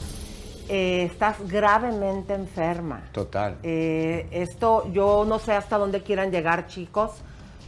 Eh, 0.74 1.04
estás 1.04 1.36
gravemente 1.50 2.34
enferma. 2.34 3.02
Total. 3.12 3.58
Eh, 3.62 4.26
esto 4.32 4.90
yo 4.94 5.26
no 5.28 5.38
sé 5.38 5.52
hasta 5.52 5.78
dónde 5.78 6.02
quieran 6.02 6.32
llegar 6.32 6.68
chicos, 6.68 7.12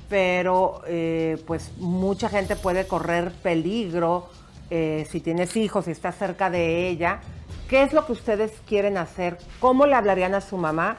pero 0.07 0.81
eh, 0.87 1.37
pues 1.45 1.73
mucha 1.79 2.29
gente 2.29 2.55
puede 2.55 2.87
correr 2.87 3.33
peligro 3.43 4.29
eh, 4.69 5.05
si 5.11 5.19
tienes 5.19 5.57
hijos, 5.57 5.83
si 5.83 5.91
estás 5.91 6.15
cerca 6.15 6.49
de 6.49 6.87
ella. 6.87 7.19
¿Qué 7.67 7.83
es 7.83 7.91
lo 7.91 8.05
que 8.05 8.13
ustedes 8.13 8.53
quieren 8.65 8.97
hacer? 8.97 9.37
¿Cómo 9.59 9.85
le 9.85 9.95
hablarían 9.95 10.33
a 10.33 10.39
su 10.39 10.55
mamá 10.55 10.95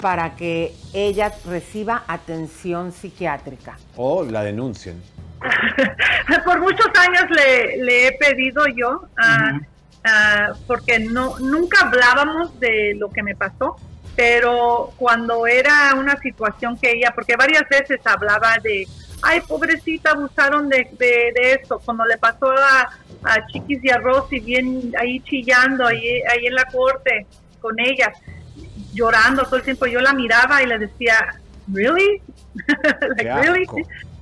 para 0.00 0.34
que 0.34 0.74
ella 0.92 1.32
reciba 1.46 2.02
atención 2.08 2.90
psiquiátrica? 2.90 3.76
O 3.94 4.24
la 4.24 4.42
denuncien. 4.42 5.00
Por 6.44 6.60
muchos 6.60 6.88
años 6.98 7.26
le, 7.30 7.76
le 7.76 8.08
he 8.08 8.12
pedido 8.18 8.64
yo, 8.74 9.02
ah, 9.18 9.60
ah, 10.04 10.52
porque 10.66 10.98
no 10.98 11.38
nunca 11.38 11.86
hablábamos 11.86 12.58
de 12.60 12.94
lo 12.96 13.10
que 13.10 13.22
me 13.22 13.34
pasó, 13.34 13.76
pero 14.16 14.92
cuando 14.96 15.46
era 15.46 15.94
una 15.96 16.16
situación 16.18 16.78
que 16.78 16.92
ella, 16.92 17.12
porque 17.14 17.36
varias 17.36 17.68
veces 17.68 18.00
hablaba 18.04 18.56
de, 18.62 18.86
ay, 19.22 19.40
pobrecita, 19.40 20.12
abusaron 20.12 20.68
de, 20.68 20.88
de, 20.92 21.32
de 21.34 21.52
esto, 21.60 21.80
cuando 21.84 22.04
le 22.04 22.16
pasó 22.18 22.50
a, 22.52 22.90
a 23.24 23.46
Chiquis 23.46 23.82
y 23.82 23.90
a 23.90 23.98
Rosy, 23.98 24.40
bien 24.40 24.92
ahí 24.98 25.20
chillando, 25.20 25.86
ahí, 25.86 26.22
ahí 26.30 26.46
en 26.46 26.54
la 26.54 26.64
corte 26.66 27.26
con 27.60 27.74
ella, 27.80 28.12
llorando 28.92 29.42
todo 29.44 29.56
el 29.56 29.62
tiempo, 29.62 29.86
yo 29.86 30.00
la 30.00 30.12
miraba 30.12 30.62
y 30.62 30.66
le 30.66 30.78
decía, 30.78 31.40
¿really? 31.72 32.22
like, 33.16 33.34
really? 33.40 33.66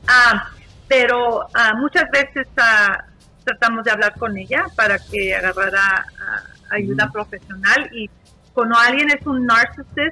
Ah, 0.07 0.51
pero 0.89 1.47
ah, 1.55 1.75
muchas 1.75 2.11
veces 2.11 2.47
ah, 2.57 3.05
tratamos 3.45 3.85
de 3.85 3.91
hablar 3.91 4.15
con 4.19 4.37
ella 4.37 4.67
para 4.77 4.99
que 4.99 5.35
agarrara 5.35 6.07
ayuda 6.71 7.11
profesional 7.11 7.89
y 7.93 8.09
cuando 8.53 8.77
alguien 8.79 9.11
es 9.11 9.27
un 9.27 9.47
narcisista, 9.47 10.03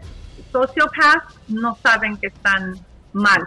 sociopath, 0.53 1.25
no 1.49 1.77
saben 1.83 2.17
que 2.17 2.29
están 2.29 2.75
mal. 3.13 3.47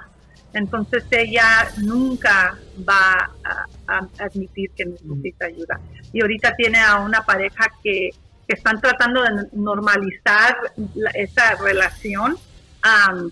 Entonces 0.53 1.03
ella 1.11 1.67
nunca 1.83 2.57
va 2.87 3.29
a, 3.43 3.65
a 3.87 4.07
admitir 4.19 4.69
que 4.71 4.85
necesita 4.85 5.45
ayuda. 5.47 5.79
Y 6.11 6.21
ahorita 6.21 6.55
tiene 6.55 6.79
a 6.79 6.97
una 6.99 7.23
pareja 7.23 7.65
que, 7.83 8.11
que 8.47 8.53
están 8.55 8.79
tratando 8.79 9.23
de 9.23 9.47
normalizar 9.53 10.55
la- 10.93 11.09
esa 11.11 11.55
relación. 11.55 12.37
Am, 12.83 13.31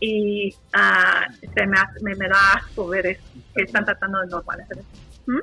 y 0.00 0.54
ah, 0.72 1.26
se 1.54 1.66
me, 1.66 1.78
hace- 1.78 2.00
me, 2.02 2.14
me 2.14 2.28
da 2.28 2.52
asco 2.54 2.86
ver 2.88 3.06
eso, 3.06 3.22
que 3.54 3.62
están 3.64 3.84
tratando 3.84 4.20
de 4.20 4.26
normalizar 4.28 4.78
eso. 4.78 4.86
¿Mm? 5.26 5.38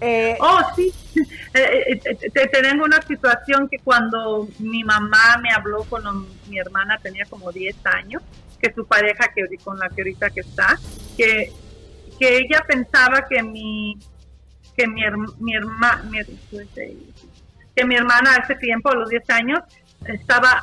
Eh, 0.00 0.36
oh, 0.40 0.60
sí. 0.74 0.92
Eh, 1.56 2.00
te, 2.32 2.48
tengo 2.48 2.84
una 2.84 3.00
situación 3.00 3.68
que 3.68 3.78
cuando 3.78 4.48
mi 4.58 4.82
mamá 4.82 5.38
me 5.40 5.52
habló 5.52 5.84
con 5.84 6.02
mi 6.48 6.58
hermana 6.58 6.98
tenía 7.00 7.24
como 7.26 7.52
10 7.52 7.76
años, 7.86 8.22
que 8.60 8.72
su 8.74 8.84
pareja 8.84 9.28
que 9.32 9.46
con 9.58 9.78
la 9.78 9.88
que 9.88 10.02
ahorita 10.02 10.30
que 10.30 10.40
está, 10.40 10.76
que, 11.16 11.52
que 12.18 12.38
ella 12.38 12.64
pensaba 12.66 13.24
que 13.28 13.40
mi 13.40 13.96
que 14.76 14.88
mi, 14.88 15.02
mi 15.38 15.54
hermana 15.54 16.10
que 17.76 17.84
mi 17.84 17.94
hermana 17.94 18.34
a 18.34 18.36
ese 18.38 18.56
tiempo, 18.56 18.90
a 18.90 18.96
los 18.96 19.08
10 19.08 19.30
años, 19.30 19.60
estaba 20.06 20.60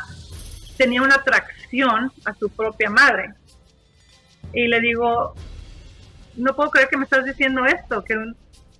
tenía 0.78 1.02
una 1.04 1.16
atracción 1.16 2.12
a 2.26 2.34
su 2.34 2.50
propia 2.50 2.90
madre. 2.90 3.34
Y 4.54 4.68
le 4.68 4.82
digo, 4.82 5.36
no 6.36 6.56
puedo 6.56 6.70
creer 6.72 6.90
que 6.90 6.98
me 6.98 7.04
estás 7.04 7.26
diciendo 7.26 7.66
esto, 7.66 8.04
que 8.04 8.16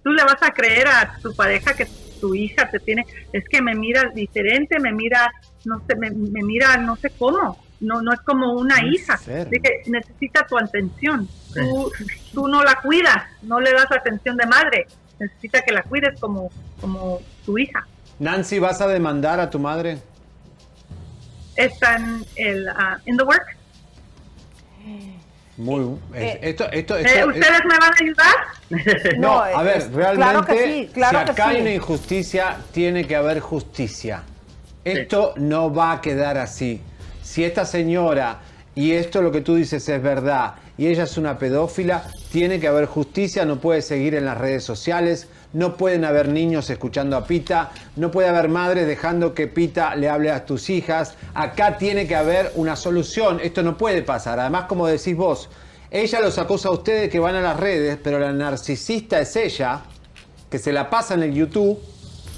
tú 0.04 0.12
le 0.12 0.24
vas 0.24 0.42
a 0.42 0.52
creer 0.52 0.88
a 0.88 1.14
tu 1.22 1.34
pareja 1.36 1.74
que 1.74 1.88
tu 2.20 2.36
hija 2.36 2.70
te 2.70 2.80
tiene, 2.80 3.06
es 3.34 3.44
que 3.50 3.62
me 3.62 3.74
mira 3.74 4.10
diferente, 4.14 4.80
me 4.80 4.92
mira, 4.92 5.32
no 5.66 5.82
sé, 5.88 5.96
me, 5.96 6.12
mira 6.12 6.78
no 6.78 6.96
sé 6.96 7.10
cómo, 7.18 7.58
no, 7.80 8.02
no 8.02 8.14
es 8.14 8.20
como 8.22 8.54
una 8.54 8.86
hija, 8.86 9.20
que 9.26 9.82
necesita 9.88 10.46
tu 10.46 10.58
atención, 10.58 11.28
tú, 11.54 11.92
tú 12.34 12.48
no 12.48 12.64
la 12.64 12.76
cuidas, 12.82 13.24
no 13.42 13.60
le 13.60 13.72
das 13.74 13.92
atención 13.92 14.38
de 14.38 14.46
madre, 14.46 14.88
necesita 15.20 15.62
que 15.62 15.74
la 15.74 15.82
cuides 15.84 16.20
como, 16.20 16.52
como 16.80 17.20
tu 17.46 17.58
hija. 17.58 17.88
Nancy, 18.20 18.60
¿vas 18.60 18.82
a 18.82 18.88
demandar 18.88 19.40
a 19.40 19.50
tu 19.50 19.58
madre? 19.58 19.98
Está 21.56 21.96
en 21.96 22.24
el 22.36 22.68
uh, 22.68 23.00
in 23.06 23.18
the 23.18 23.24
work. 23.24 23.58
Muy 25.62 25.96
eh, 26.16 26.40
esto, 26.42 26.72
esto, 26.72 26.98
eh, 26.98 27.24
¿Ustedes 27.24 27.64
me 27.66 27.78
van 27.78 27.92
a 27.92 27.96
ayudar? 28.02 29.20
no, 29.20 29.42
a 29.42 29.62
ver, 29.62 29.92
realmente, 29.94 30.90
si 30.92 31.06
acá 31.06 31.50
hay 31.50 31.62
una 31.62 31.72
injusticia, 31.72 32.58
tiene 32.72 33.06
que 33.06 33.16
haber 33.16 33.42
justicia. 33.42 34.24
Esto 34.84 35.36
no 35.38 35.72
va 35.72 35.92
a 35.92 36.02
quedar 36.02 36.40
así. 36.40 36.82
Si 37.22 37.44
esta 37.44 37.66
señora, 37.66 38.40
y 38.74 38.94
esto 38.94 39.22
lo 39.22 39.32
que 39.32 39.42
tú 39.42 39.54
dices 39.54 39.88
es 39.88 40.02
verdad, 40.02 40.56
y 40.82 40.88
ella 40.88 41.04
es 41.04 41.16
una 41.20 41.38
pedófila, 41.38 42.06
tiene 42.32 42.60
que 42.60 42.68
haber 42.68 42.88
justicia, 42.88 43.46
no 43.46 43.58
puede 43.60 43.84
seguir 43.84 44.16
en 44.16 44.26
las 44.26 44.36
redes 44.36 44.64
sociales, 44.64 45.28
no 45.54 45.78
pueden 45.78 46.04
haber 46.06 46.28
niños 46.28 46.72
escuchando 46.72 47.16
a 47.16 47.28
Pita, 47.28 47.70
no 47.98 48.10
puede 48.10 48.30
haber 48.30 48.50
madres 48.50 48.88
dejando 48.88 49.36
que 49.36 49.46
Pita 49.46 49.96
le 49.96 50.10
hable 50.10 50.32
a 50.32 50.44
tus 50.44 50.72
hijas. 50.72 51.16
Acá 51.36 51.78
tiene 51.78 52.08
que 52.08 52.16
haber 52.16 52.52
una 52.56 52.76
solución, 52.76 53.40
esto 53.44 53.62
no 53.62 53.78
puede 53.78 54.02
pasar. 54.02 54.40
Además, 54.40 54.66
como 54.68 54.88
decís 54.88 55.16
vos, 55.16 55.52
ella 55.92 56.20
los 56.20 56.40
acusa 56.40 56.70
a 56.70 56.72
ustedes 56.72 57.12
que 57.12 57.20
van 57.20 57.36
a 57.36 57.42
las 57.42 57.60
redes, 57.60 58.00
pero 58.04 58.18
la 58.18 58.34
narcisista 58.34 59.20
es 59.20 59.36
ella, 59.36 59.82
que 60.50 60.58
se 60.58 60.74
la 60.74 60.90
pasa 60.90 61.14
en 61.14 61.22
el 61.22 61.36
YouTube. 61.36 61.78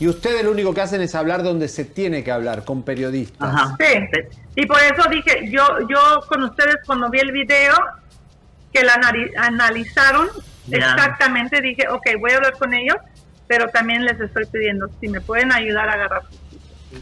Y 0.01 0.07
ustedes 0.09 0.43
lo 0.43 0.51
único 0.51 0.73
que 0.73 0.81
hacen 0.81 0.99
es 0.99 1.15
hablar 1.15 1.43
donde 1.43 1.69
se 1.69 1.85
tiene 1.85 2.25
que 2.25 2.31
hablar, 2.33 2.65
con 2.65 2.83
periodistas. 2.83 3.69
Sí, 3.79 4.19
y 4.55 4.65
por 4.65 4.79
eso 4.81 5.09
dije, 5.09 5.49
yo, 5.49 5.65
yo 5.89 6.19
con 6.27 6.43
ustedes 6.43 6.75
cuando 6.85 7.09
vi 7.09 7.19
el 7.19 7.31
video, 7.31 7.73
que 8.73 8.83
la 8.83 8.99
analizaron 9.37 10.29
exactamente, 10.71 11.61
dije, 11.61 11.87
ok, 11.89 12.07
voy 12.19 12.31
a 12.31 12.37
hablar 12.37 12.53
con 12.57 12.73
ellos, 12.73 12.97
pero 13.47 13.67
también 13.69 14.03
les 14.05 14.19
estoy 14.19 14.45
pidiendo 14.45 14.89
si 14.99 15.07
me 15.07 15.21
pueden 15.21 15.51
ayudar 15.51 15.89
a 15.89 15.93
agarrar 15.93 16.23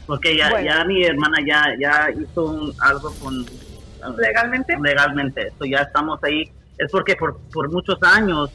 Porque 0.06 0.36
ya, 0.36 0.62
ya 0.62 0.84
mi 0.84 1.04
hermana 1.04 1.38
ya, 1.46 1.64
ya 1.80 2.10
hizo 2.12 2.72
algo 2.80 3.14
con... 3.16 3.46
¿Legalmente? 4.18 4.78
Legalmente, 4.82 5.48
esto 5.48 5.66
ya 5.66 5.80
estamos 5.80 6.20
ahí. 6.24 6.52
Es 6.78 6.92
porque 6.92 7.16
por, 7.16 7.40
por 7.54 7.72
muchos 7.72 8.02
años 8.02 8.50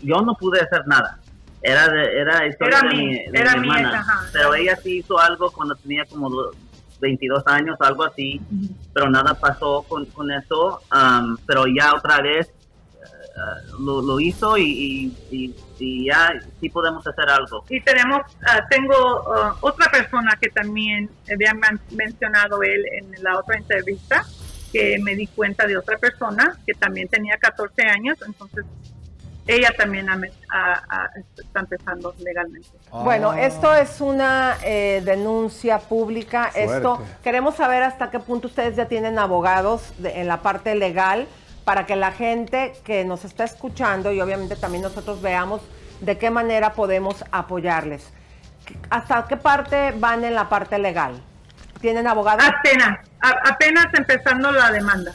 yo 0.00 0.20
no 0.22 0.34
pude 0.36 0.60
hacer 0.60 0.86
nada. 0.86 1.18
Era 1.60 1.88
de, 1.88 2.20
era 2.20 2.46
historia 2.46 2.80
de, 2.82 2.96
mi, 2.96 3.16
hermana. 3.32 4.04
pero 4.32 4.54
ella 4.54 4.76
sí 4.76 4.98
hizo 4.98 5.18
algo 5.18 5.50
cuando 5.50 5.74
tenía 5.76 6.04
como 6.04 6.30
22 7.00 7.42
años, 7.46 7.76
algo 7.80 8.04
así, 8.04 8.40
pero 8.92 9.10
nada 9.10 9.34
pasó 9.34 9.82
con, 9.88 10.06
con 10.06 10.30
eso. 10.30 10.80
pero 11.46 11.66
ya 11.66 11.94
otra 11.94 12.20
vez 12.20 12.52
lo, 13.78 14.20
hizo 14.20 14.56
y, 14.58 15.14
ya 15.80 16.32
sí 16.60 16.68
podemos 16.68 17.06
hacer 17.06 17.28
algo. 17.28 17.64
Y 17.68 17.80
tenemos, 17.80 18.22
ah, 18.46 18.64
tengo 18.70 18.94
ah, 19.34 19.56
otra 19.60 19.90
persona 19.90 20.38
que 20.40 20.48
también 20.48 21.10
había 21.32 21.52
mencionado 21.90 22.62
él 22.62 22.84
en 22.92 23.22
la 23.22 23.38
otra 23.38 23.56
entrevista, 23.56 24.24
que 24.72 24.98
me 25.02 25.16
di 25.16 25.26
cuenta 25.26 25.66
de 25.66 25.76
otra 25.76 25.98
persona 25.98 26.56
que 26.66 26.74
también 26.74 27.08
tenía 27.08 27.36
14 27.36 27.82
años, 27.82 28.18
entonces 28.24 28.64
ella 29.46 29.74
también 29.76 30.06
está 31.36 31.60
empezando 31.60 32.14
legalmente. 32.18 32.68
Bueno, 32.92 33.30
ah. 33.32 33.40
esto 33.40 33.74
es 33.74 34.00
una 34.00 34.56
eh, 34.64 35.02
denuncia 35.04 35.78
pública. 35.80 36.50
Esto 36.54 37.02
queremos 37.24 37.56
saber 37.56 37.82
hasta 37.82 38.10
qué 38.10 38.20
punto 38.20 38.46
ustedes 38.46 38.76
ya 38.76 38.86
tienen 38.86 39.18
abogados 39.18 39.92
en 40.02 40.28
la 40.28 40.42
parte 40.42 40.74
legal 40.76 41.26
para 41.64 41.86
que 41.86 41.96
la 41.96 42.12
gente 42.12 42.72
que 42.84 43.04
nos 43.04 43.24
está 43.24 43.44
escuchando 43.44 44.12
y 44.12 44.20
obviamente 44.20 44.56
también 44.56 44.82
nosotros 44.82 45.22
veamos 45.22 45.60
de 46.00 46.18
qué 46.18 46.30
manera 46.30 46.72
podemos 46.72 47.24
apoyarles. 47.30 48.04
¿Hasta 48.90 49.26
qué 49.28 49.36
parte 49.36 49.92
van 49.96 50.24
en 50.24 50.34
la 50.34 50.48
parte 50.48 50.78
legal? 50.78 51.20
¿Tienen 51.80 52.06
abogados? 52.06 52.44
Apenas, 52.44 53.00
apenas 53.20 53.86
empezando 53.94 54.52
la 54.52 54.70
demanda. 54.70 55.14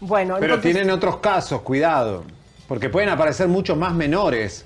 Bueno, 0.00 0.36
pero 0.38 0.60
tienen 0.60 0.90
otros 0.90 1.18
casos, 1.18 1.62
cuidado, 1.62 2.24
porque 2.68 2.88
pueden 2.88 3.08
aparecer 3.08 3.48
muchos 3.48 3.76
más 3.76 3.92
menores 3.94 4.64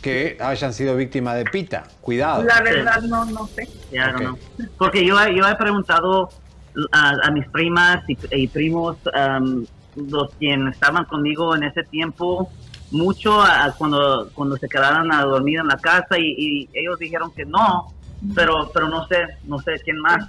que 0.00 0.36
hayan 0.40 0.72
sido 0.72 0.96
víctimas 0.96 1.36
de 1.36 1.44
pita. 1.44 1.84
Cuidado. 2.00 2.42
La 2.42 2.60
verdad 2.60 3.00
no, 3.02 3.24
no 3.24 3.46
sé. 3.46 3.68
Porque 4.76 5.04
yo, 5.04 5.16
yo 5.28 5.48
he 5.48 5.56
preguntado 5.56 6.28
a, 6.92 7.30
mis 7.30 7.46
primas 7.48 8.04
y, 8.08 8.48
primos 8.48 8.96
um, 9.06 9.64
los 9.96 10.34
quienes 10.34 10.74
estaban 10.74 11.04
conmigo 11.04 11.54
en 11.54 11.64
ese 11.64 11.82
tiempo 11.84 12.50
mucho 12.90 13.42
cuando 13.78 14.30
cuando 14.34 14.56
se 14.56 14.68
quedaron 14.68 15.12
a 15.12 15.22
dormir 15.24 15.60
en 15.60 15.66
la 15.66 15.78
casa 15.78 16.18
y, 16.18 16.68
ellos 16.72 16.98
dijeron 16.98 17.32
que 17.32 17.44
no 17.44 17.92
pero 18.34 18.70
pero 18.72 18.88
no 18.88 19.06
sé 19.06 19.16
no 19.44 19.58
sé 19.58 19.72
quién 19.84 19.98
más 19.98 20.28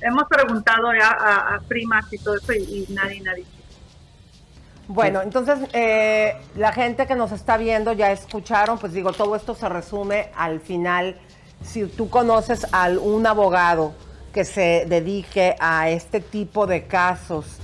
hemos 0.00 0.24
preguntado 0.24 0.92
ya 0.94 1.10
a, 1.10 1.60
primas 1.68 2.12
y 2.12 2.18
todo 2.18 2.36
eso 2.36 2.52
y, 2.52 2.86
nadie 2.90 3.20
nadie 3.20 3.44
bueno, 4.88 5.22
entonces 5.22 5.60
eh, 5.72 6.34
la 6.56 6.72
gente 6.72 7.06
que 7.06 7.14
nos 7.14 7.30
está 7.30 7.56
viendo 7.56 7.92
ya 7.92 8.10
escucharon, 8.10 8.76
pues 8.76 8.92
digo, 8.92 9.12
todo 9.12 9.36
esto 9.36 9.54
se 9.54 9.68
resume 9.68 10.30
al 10.34 10.58
final. 10.58 11.14
Si 11.62 11.86
tú 11.86 12.10
conoces 12.10 12.66
a 12.72 12.88
un 12.88 13.24
abogado 13.24 13.94
que 14.32 14.44
se 14.44 14.86
dedique 14.88 15.54
a 15.60 15.90
este 15.90 16.20
tipo 16.20 16.66
de 16.66 16.88
casos, 16.88 17.60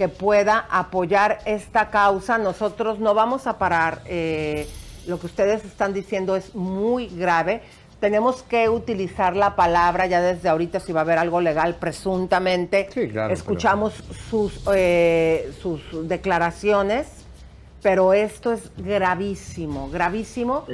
que 0.00 0.08
pueda 0.08 0.66
apoyar 0.70 1.40
esta 1.44 1.90
causa. 1.90 2.38
Nosotros 2.38 3.00
no 3.00 3.12
vamos 3.12 3.46
a 3.46 3.58
parar. 3.58 4.00
Eh, 4.06 4.66
lo 5.06 5.20
que 5.20 5.26
ustedes 5.26 5.62
están 5.66 5.92
diciendo 5.92 6.36
es 6.36 6.54
muy 6.54 7.08
grave. 7.08 7.60
Tenemos 8.00 8.42
que 8.42 8.70
utilizar 8.70 9.36
la 9.36 9.56
palabra 9.56 10.06
ya 10.06 10.22
desde 10.22 10.48
ahorita 10.48 10.80
si 10.80 10.94
va 10.94 11.00
a 11.00 11.02
haber 11.02 11.18
algo 11.18 11.42
legal 11.42 11.74
presuntamente. 11.74 12.88
Escuchamos 13.30 13.92
sus, 14.30 14.62
eh, 14.74 15.52
sus 15.60 15.82
declaraciones, 16.08 17.06
pero 17.82 18.14
esto 18.14 18.54
es 18.54 18.70
gravísimo, 18.78 19.90
gravísimo. 19.90 20.64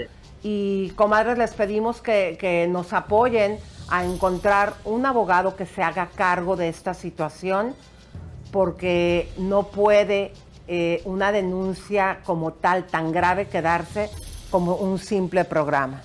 Y 0.44 0.90
comadres, 0.90 1.36
les 1.36 1.52
pedimos 1.52 2.00
que, 2.00 2.36
que 2.38 2.68
nos 2.68 2.92
apoyen 2.92 3.58
a 3.88 4.04
encontrar 4.04 4.74
un 4.84 5.04
abogado 5.04 5.56
que 5.56 5.66
se 5.66 5.82
haga 5.82 6.10
cargo 6.14 6.54
de 6.54 6.68
esta 6.68 6.94
situación 6.94 7.74
porque 8.56 9.28
no 9.36 9.64
puede 9.64 10.32
eh, 10.66 11.02
una 11.04 11.30
denuncia 11.30 12.20
como 12.24 12.54
tal 12.54 12.86
tan 12.86 13.12
grave 13.12 13.48
quedarse 13.48 14.08
como 14.50 14.76
un 14.76 14.98
simple 14.98 15.44
programa. 15.44 16.00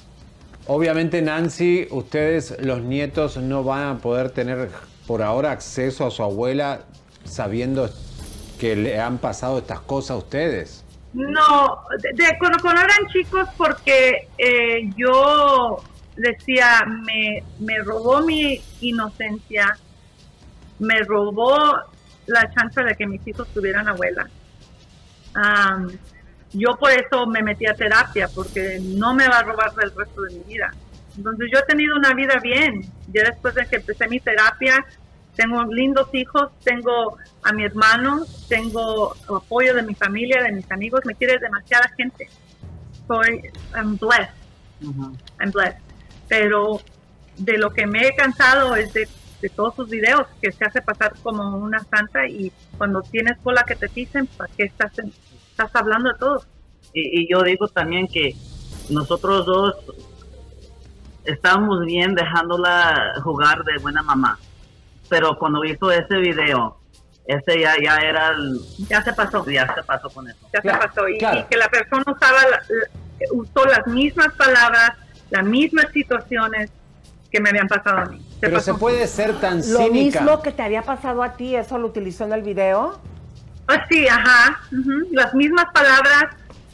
Obviamente, 0.68 1.22
Nancy, 1.22 1.88
ustedes, 1.92 2.58
los 2.60 2.82
nietos, 2.82 3.38
no 3.38 3.64
van 3.64 3.88
a 3.88 3.98
poder 4.00 4.32
tener 4.32 4.70
por 5.08 5.22
ahora 5.22 5.52
acceso 5.52 6.06
a 6.06 6.12
su 6.12 6.24
abuela 6.24 6.82
sabiendo 7.24 7.90
que 8.60 8.76
le 8.76 9.00
han 9.00 9.18
pasado 9.20 9.60
estas 9.60 9.80
cosas 9.80 10.12
a 10.12 10.18
ustedes. 10.18 10.84
No, 11.14 11.78
de, 12.02 12.38
cuando, 12.38 12.82
eran 12.82 13.08
chicos, 13.14 13.48
porque 13.56 14.28
eh, 14.38 14.90
yo 14.98 15.78
decía, 16.18 16.84
me, 16.86 17.44
me 17.60 17.80
robó 17.80 18.20
mi 18.20 18.62
inocencia, 18.82 19.78
me 20.80 21.00
robó 21.04 21.92
la 22.28 22.50
chance 22.52 22.84
de 22.84 22.96
que 22.96 23.08
mis 23.08 23.26
hijos 23.28 23.48
tuvieran 23.54 23.88
abuela. 23.88 24.28
yo 26.54 26.78
por 26.78 26.92
eso 26.92 27.26
me 27.28 27.42
metí 27.42 27.66
a 27.66 27.74
terapia, 27.74 28.28
porque 28.34 28.80
no 28.82 29.14
me 29.14 29.28
va 29.28 29.40
a 29.40 29.44
robar 29.44 29.72
el 29.82 29.92
resto 29.96 30.22
de 30.24 30.36
mi 30.36 30.44
vida. 30.54 30.72
Entonces 31.18 31.50
yo 31.52 31.60
he 31.60 31.64
tenido 31.64 31.96
una 31.96 32.14
vida 32.14 32.36
bien. 32.42 32.82
Ya 33.12 33.24
después 33.24 33.54
de 33.56 33.66
que 33.66 33.78
empecé 33.78 34.08
mi 34.08 34.20
terapia, 34.20 34.86
tengo 35.36 35.64
lindos 35.64 36.10
hijos, 36.14 36.50
tengo 36.64 37.18
a 37.44 37.54
mi 37.54 37.64
hermano, 37.66 38.26
tengo 38.48 39.16
apoyo 39.36 39.74
de 39.74 39.84
mi 39.84 39.96
familia, 39.96 40.44
de 40.44 40.52
mis 40.52 40.72
amigos, 40.72 41.02
me 41.06 41.16
quiere 41.16 41.38
demasiada 41.40 41.90
gente. 41.98 42.30
soy, 43.08 43.42
I'm 43.76 43.98
blessed, 43.98 44.34
I'm 45.40 45.52
blessed. 45.52 45.82
Pero 46.28 46.82
de 47.38 47.58
lo 47.58 47.72
que 47.72 47.86
me 47.86 48.08
he 48.08 48.16
cansado 48.16 48.76
es 48.76 48.94
de, 48.94 49.08
de 49.42 49.50
todos 49.50 49.76
sus 49.76 49.90
videos, 49.90 50.28
que 50.42 50.52
se 50.52 50.64
hace 50.66 50.82
pasar 50.82 51.14
como 51.24 51.58
una 51.58 51.80
santa 51.80 52.28
y 52.28 52.52
cuando 52.78 53.02
tienes 53.02 53.38
cola 53.44 53.64
que 53.64 53.76
te 53.76 53.88
dicen, 53.88 54.28
¿para 54.38 54.52
qué 54.56 54.64
estás, 54.66 54.92
estás 55.00 55.76
hablando 55.76 56.12
de 56.12 56.20
todo? 56.20 56.44
Y, 56.94 57.22
y 57.24 57.32
yo 57.32 57.42
digo 57.44 57.68
también 57.68 58.08
que 58.08 58.36
nosotros 58.90 59.46
dos 59.46 59.76
estábamos 61.26 61.86
bien 61.86 62.16
dejándola 62.16 63.14
jugar 63.24 63.64
de 63.64 63.78
buena 63.82 64.02
mamá. 64.02 64.40
Pero 65.10 65.38
cuando 65.38 65.64
hizo 65.64 65.92
ese 65.92 66.18
video, 66.18 66.78
ese 67.26 67.60
ya, 67.60 67.76
ya 67.82 67.98
era 67.98 68.30
el- 68.30 68.60
Ya 68.90 69.02
se 69.04 69.14
pasó. 69.14 69.46
ya 69.50 69.74
se 69.76 69.84
pasó 69.84 70.10
con 70.10 70.28
eso. 70.28 70.40
ya 70.54 70.62
Claro, 70.62 70.82
se 70.82 70.88
pasó. 70.88 71.08
Y, 71.08 71.18
claro. 71.18 71.40
y 71.40 71.44
que 71.44 71.58
la 71.58 71.68
persona 71.70 72.04
usaba 72.08 72.40
la- 72.50 72.58
la- 72.70 73.34
usó 73.34 73.66
las 73.66 73.86
mismas 73.88 74.34
palabras, 74.36 74.92
las 75.30 75.46
mismas 75.46 75.86
situaciones 75.94 76.72
que 77.32 77.39
me 77.39 77.50
habían 77.50 77.67
pasado 77.67 77.98
a 78.00 78.06
mí. 78.06 78.20
Se 78.20 78.38
Pero 78.41 78.54
pasó. 78.58 78.74
se 78.74 78.80
puede 78.80 79.08
ser 79.08 79.39
tan 79.39 79.58
Lo 79.58 79.63
cínica. 79.86 80.22
mismo 80.22 80.41
que 80.41 80.52
te 80.52 80.62
había 80.62 80.82
pasado 80.84 81.24
a 81.24 81.34
ti, 81.38 81.56
eso 81.56 81.78
lo 81.78 81.88
utilizó 81.88 82.26
en 82.26 82.34
el 82.34 82.41
video. 82.44 83.00
Ah, 83.67 83.86
sí, 83.89 84.06
ajá, 84.08 84.60
las 85.12 85.34
mismas 85.34 85.65
palabras. 85.74 86.24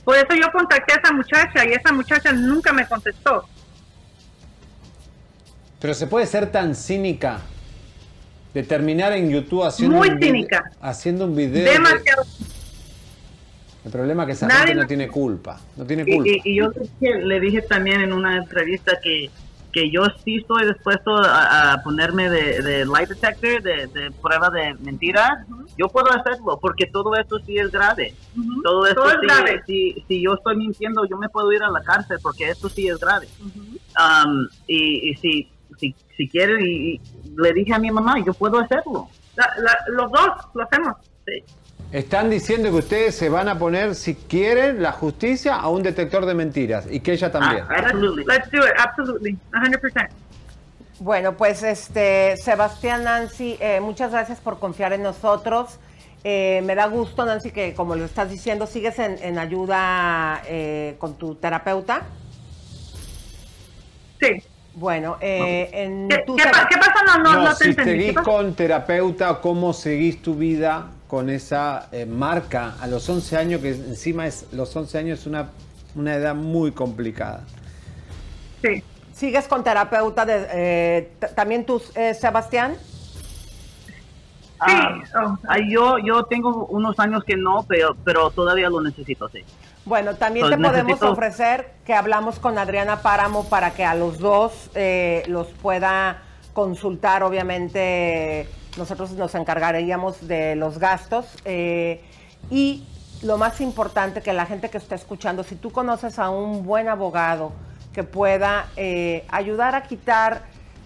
Por 0.03 0.15
eso 0.15 0.27
yo 0.39 0.51
contacté 0.51 0.93
a 0.93 0.97
esa 1.03 1.13
muchacha 1.13 1.65
y 1.65 1.73
esa 1.73 1.91
muchacha 1.91 2.31
nunca 2.31 2.73
me 2.73 2.87
contestó. 2.87 3.45
Pero 5.79 5.93
se 5.93 6.07
puede 6.07 6.25
ser 6.25 6.51
tan 6.51 6.73
cínica 6.73 7.39
de 8.53 8.63
terminar 8.63 9.11
en 9.11 9.29
YouTube 9.29 9.63
haciendo 9.63 9.97
Muy 9.97 10.09
un 10.09 10.15
vide- 10.15 10.25
cínica. 10.27 10.71
haciendo 10.81 11.25
un 11.25 11.35
video. 11.35 11.65
de- 11.65 11.71
Demasiado. 11.71 12.23
El 13.85 13.91
problema 13.91 14.23
es 14.23 14.27
que 14.27 14.31
esa 14.33 14.47
Nadie 14.47 14.59
gente 14.59 14.75
no 14.75 14.81
me- 14.81 14.87
tiene 14.87 15.07
culpa. 15.07 15.59
No 15.75 15.85
tiene 15.85 16.03
Y, 16.07 16.15
culpa. 16.15 16.29
y- 16.29 16.41
y 16.43 16.55
yo 16.57 16.71
le 17.01 17.39
dije 17.39 17.61
también 17.61 18.01
en 18.01 18.11
una 18.11 18.37
entrevista 18.37 18.93
que, 19.03 19.29
que 19.77 19.91
yo 19.91 20.01
sí 20.25 20.37
estoy 20.37 20.65
dispuesto 20.67 21.15
a, 21.17 21.73
a 21.73 21.83
ponerme 21.83 22.29
de, 22.31 22.61
de 22.63 22.85
lie 22.85 23.05
detector, 23.07 23.61
de, 23.61 23.85
de 23.87 24.09
prueba 24.23 24.49
de 24.49 24.73
mentiras. 24.79 25.45
Yo 25.77 25.87
puedo 25.87 26.07
hacerlo 26.11 26.57
porque 26.59 26.87
todo 26.87 27.15
esto 27.15 27.37
sí 27.45 27.57
es 27.59 27.69
grave. 27.71 28.15
Todo 28.63 28.87
esto 28.87 29.01
todo 29.01 29.11
es 29.11 29.17
sí, 29.21 29.27
grave. 29.27 29.61
si, 29.67 30.03
si 30.07 30.23
yo 30.23 30.33
estoy 30.33 30.55
mintiendo, 30.57 31.05
yo 31.05 31.15
me 31.17 31.29
puedo 31.29 31.51
ir 31.51 31.61
a 31.61 31.69
la 31.69 31.81
cárcel 31.83 32.17
porque 32.23 32.49
esto 32.49 32.69
sí 32.69 32.87
es 32.87 32.97
grave. 32.99 33.27
Um, 33.39 34.47
y, 34.65 35.11
y 35.11 35.15
si, 35.17 35.51
si, 35.79 35.95
si 36.15 36.27
quiere, 36.27 36.55
y, 36.67 36.93
y 36.95 37.01
le 37.37 37.53
dije 37.53 37.73
a 37.75 37.79
mi 37.79 37.91
mamá, 37.91 38.15
yo 38.25 38.33
puedo 38.33 38.57
hacerlo. 38.59 39.07
La- 39.35 39.53
la- 39.61 39.77
los 39.89 40.11
dos 40.11 40.29
lo 40.55 40.63
hacemos. 40.63 40.95
Sí. 41.25 41.43
Están 41.91 42.29
diciendo 42.29 42.69
que 42.69 42.75
ustedes 42.77 43.15
se 43.15 43.29
van 43.29 43.47
a 43.47 43.57
poner, 43.57 43.95
si 43.95 44.13
quieren, 44.15 44.83
la 44.83 44.91
justicia 44.91 45.55
a 45.55 45.69
un 45.69 45.83
detector 45.83 46.25
de 46.25 46.33
mentiras. 46.33 46.85
Y 46.91 46.99
que 46.99 47.13
ella 47.13 47.31
también. 47.31 47.63
Ah, 47.69 47.75
absolutely. 47.79 48.25
Let's 48.25 48.51
do 48.51 48.57
it, 48.59 48.73
absolutely, 48.77 49.37
100%. 49.53 50.09
Bueno, 50.99 51.33
pues 51.37 51.63
este 51.63 52.35
Sebastián 52.37 53.03
Nancy, 53.05 53.55
eh, 53.61 53.79
muchas 53.79 54.11
gracias 54.11 54.39
por 54.39 54.59
confiar 54.59 54.91
en 54.93 55.03
nosotros. 55.03 55.79
Eh, 56.23 56.61
me 56.65 56.75
da 56.75 56.87
gusto, 56.87 57.23
Nancy, 57.25 57.51
que 57.51 57.73
como 57.73 57.95
lo 57.95 58.03
estás 58.03 58.29
diciendo, 58.29 58.67
sigues 58.67 58.99
en, 58.99 59.17
en 59.21 59.37
ayuda 59.39 60.41
eh, 60.47 60.95
con 60.99 61.13
tu 61.17 61.35
terapeuta. 61.35 62.01
Sí. 64.19 64.43
Bueno, 64.73 65.17
eh, 65.21 65.69
en 65.71 66.07
¿Qué, 66.09 66.17
tu 66.25 66.35
qué 66.35 66.43
tera- 66.43 66.63
pa- 66.63 66.67
qué 66.69 66.77
pasó? 66.77 67.05
No, 67.05 67.17
no, 67.23 67.33
No, 67.33 67.43
no 67.43 67.55
te 67.55 67.63
si 67.63 67.69
entendí. 67.69 67.91
¿Qué 67.93 68.01
seguís 68.13 68.21
con 68.21 68.53
terapeuta, 68.55 69.39
¿cómo 69.41 69.73
seguís 69.73 70.21
tu 70.21 70.35
vida 70.35 70.87
con 71.07 71.29
esa 71.29 71.87
eh, 71.91 72.05
marca 72.05 72.75
a 72.81 72.87
los 72.87 73.07
11 73.09 73.37
años? 73.37 73.61
Que 73.61 73.69
encima 73.69 74.27
es 74.27 74.47
los 74.51 74.75
11 74.75 74.97
años 74.97 75.19
es 75.19 75.27
una, 75.27 75.49
una 75.95 76.15
edad 76.15 76.35
muy 76.35 76.71
complicada. 76.71 77.43
Sí. 78.61 78.83
sigues 79.13 79.47
con 79.47 79.63
terapeuta 79.63 80.25
de, 80.25 80.47
eh, 80.51 81.11
también 81.35 81.65
tú, 81.65 81.81
eh, 81.95 82.13
Sebastián. 82.13 82.75
Ah, 84.59 84.97
oh. 85.23 85.37
ah, 85.47 85.57
yo, 85.69 85.97
yo 85.99 86.23
tengo 86.23 86.65
unos 86.65 86.99
años 86.99 87.23
que 87.23 87.35
no, 87.37 87.63
pero, 87.67 87.95
pero 88.03 88.31
todavía 88.31 88.69
lo 88.69 88.81
necesito, 88.81 89.29
sí. 89.29 89.43
Bueno, 89.85 90.15
también 90.15 90.47
Pues 90.47 90.57
te 90.57 90.63
podemos 90.63 90.99
necesito- 90.99 91.11
ofrecer 91.11 91.73
que 91.85 91.93
hablamos 91.93 92.39
con 92.39 92.57
Adriana 92.57 93.01
Páramo 93.01 93.47
para 93.47 93.71
que 93.71 93.85
a 93.85 93.93
los 93.95 94.17
dos 94.19 94.69
eh, 94.75 95.23
los 95.27 95.47
pueda 95.47 96.23
consultar. 96.53 97.21
Obviamente, 97.23 98.49
nosotros 98.77 99.11
nos 99.11 99.33
encargaríamos 99.35 100.27
de 100.27 100.55
los 100.55 100.77
gastos. 100.79 101.25
eh, 101.45 102.01
y 102.49 102.83
lo 103.23 103.37
más 103.37 103.61
importante, 103.61 104.21
que 104.21 104.31
la 104.31 104.45
gente 104.45 104.69
que 104.69 104.77
está 104.77 104.95
escuchando, 104.95 105.43
si 105.43 105.55
tú 105.55 105.71
conoces 105.71 106.19
a 106.19 106.29
un 106.29 106.63
buen 106.63 106.87
abogado 106.87 107.51
que 107.93 108.03
pueda 108.03 108.67
eh, 108.77 109.25
ayudar 109.29 109.73
a 109.75 109.83
quitar 109.83 110.43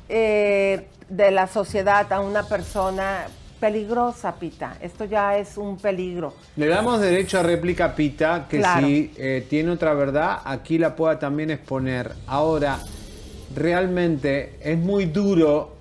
eh, 0.08 0.88
de 1.10 1.32
la 1.32 1.48
sociedad 1.48 2.12
a 2.14 2.22
una 2.22 2.44
persona 2.44 3.26
peligrosa, 3.60 4.36
Pita. 4.36 4.78
Esto 4.82 5.06
ya 5.06 5.38
es 5.38 5.58
un 5.58 5.78
peligro. 5.78 6.34
Le 6.56 6.68
damos 6.68 7.00
derecho 7.02 7.40
a 7.40 7.44
réplica 7.44 7.94
Pita, 7.96 8.48
que 8.50 8.58
Claro. 8.60 8.88
si 8.88 9.12
eh, 9.18 9.46
tiene 9.50 9.72
otra 9.72 9.94
verdad, 9.94 10.40
aquí 10.46 10.78
la 10.78 10.96
pueda 10.96 11.20
también 11.20 11.52
exponer. 11.52 12.14
Ahora, 12.28 12.80
realmente 13.56 14.58
es 14.64 14.78
muy 14.78 15.06
duro 15.06 15.76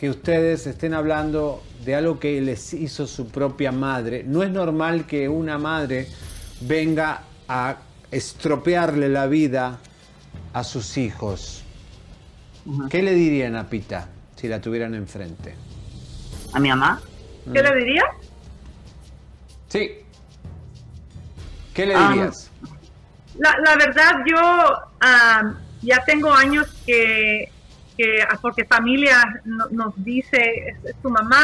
que 0.00 0.08
ustedes 0.08 0.66
estén 0.66 0.94
hablando 0.94 1.62
de 1.84 1.94
algo 1.94 2.18
que 2.18 2.40
les 2.40 2.72
hizo 2.72 3.06
su 3.06 3.28
propia 3.28 3.70
madre. 3.70 4.24
No 4.26 4.42
es 4.42 4.48
normal 4.50 5.06
que 5.06 5.28
una 5.28 5.58
madre 5.58 6.08
venga 6.62 7.24
a 7.46 7.76
estropearle 8.10 9.10
la 9.10 9.26
vida 9.26 9.78
a 10.54 10.64
sus 10.64 10.96
hijos. 10.96 11.64
¿Qué 12.88 13.02
le 13.02 13.12
dirían 13.12 13.56
a 13.56 13.68
Pita 13.68 14.08
si 14.36 14.48
la 14.48 14.58
tuvieran 14.58 14.94
enfrente? 14.94 15.54
¿A 16.54 16.58
mi 16.58 16.70
mamá? 16.70 17.02
¿Qué 17.52 17.62
le 17.62 17.74
diría? 17.76 18.04
Sí. 19.68 19.90
¿Qué 21.74 21.84
le 21.84 21.94
Ah. 21.94 22.08
dirías? 22.08 22.50
La, 23.38 23.54
la 23.62 23.76
verdad, 23.76 24.12
yo 24.26 24.38
am, 25.00 25.58
ya 25.82 26.02
tengo 26.06 26.32
años 26.32 26.68
que, 26.86 27.52
que 28.02 28.24
porque 28.40 28.64
familia 28.64 29.22
no- 29.44 29.66
nos 29.70 30.04
dice, 30.04 30.74
es, 30.84 30.96
tu 31.02 31.10
mamá, 31.10 31.42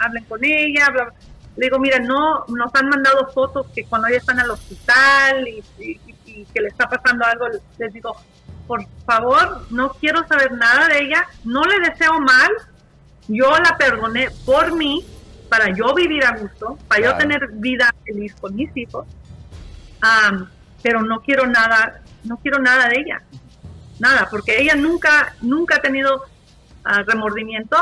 hablen 0.00 0.24
con 0.24 0.40
ella, 0.44 0.88
bla, 0.90 1.04
bla. 1.04 1.14
Le 1.56 1.66
digo, 1.66 1.78
mira, 1.78 1.98
no, 1.98 2.44
nos 2.48 2.74
han 2.74 2.88
mandado 2.88 3.28
fotos 3.32 3.66
que 3.74 3.84
cuando 3.84 4.08
ella 4.08 4.18
está 4.18 4.32
en 4.32 4.40
el 4.40 4.50
hospital 4.50 5.46
y, 5.48 5.62
y- 5.78 6.00
y 6.24 6.44
que 6.46 6.60
le 6.62 6.68
está 6.68 6.88
pasando 6.88 7.26
algo, 7.26 7.46
les 7.78 7.92
digo, 7.92 8.16
por 8.66 8.86
favor, 9.04 9.66
no 9.70 9.90
quiero 9.94 10.26
saber 10.26 10.52
nada 10.52 10.88
de 10.88 11.00
ella, 11.00 11.26
no 11.44 11.62
le 11.64 11.78
deseo 11.80 12.18
mal, 12.20 12.50
yo 13.28 13.50
la 13.58 13.76
perdoné 13.76 14.28
por 14.46 14.72
mí, 14.76 15.04
para 15.50 15.68
yo 15.74 15.92
vivir 15.94 16.24
a 16.24 16.36
gusto, 16.38 16.78
para 16.88 17.02
Claro. 17.02 17.18
yo 17.18 17.18
tener 17.18 17.48
vida 17.52 17.90
feliz 18.06 18.34
con 18.40 18.54
mis 18.54 18.74
hijos. 18.76 19.06
Am, 20.00 20.48
pero 20.82 21.02
no 21.02 21.20
quiero 21.20 21.46
nada, 21.46 22.00
no 22.24 22.38
quiero 22.38 22.58
nada 22.60 22.88
de 22.88 23.00
ella, 23.00 23.20
nada, 24.02 24.28
porque 24.28 24.60
ella 24.60 24.74
nunca, 24.74 25.34
nunca 25.40 25.76
ha 25.76 25.80
tenido 25.80 26.22
ah, 26.84 27.02
remordimiento 27.06 27.76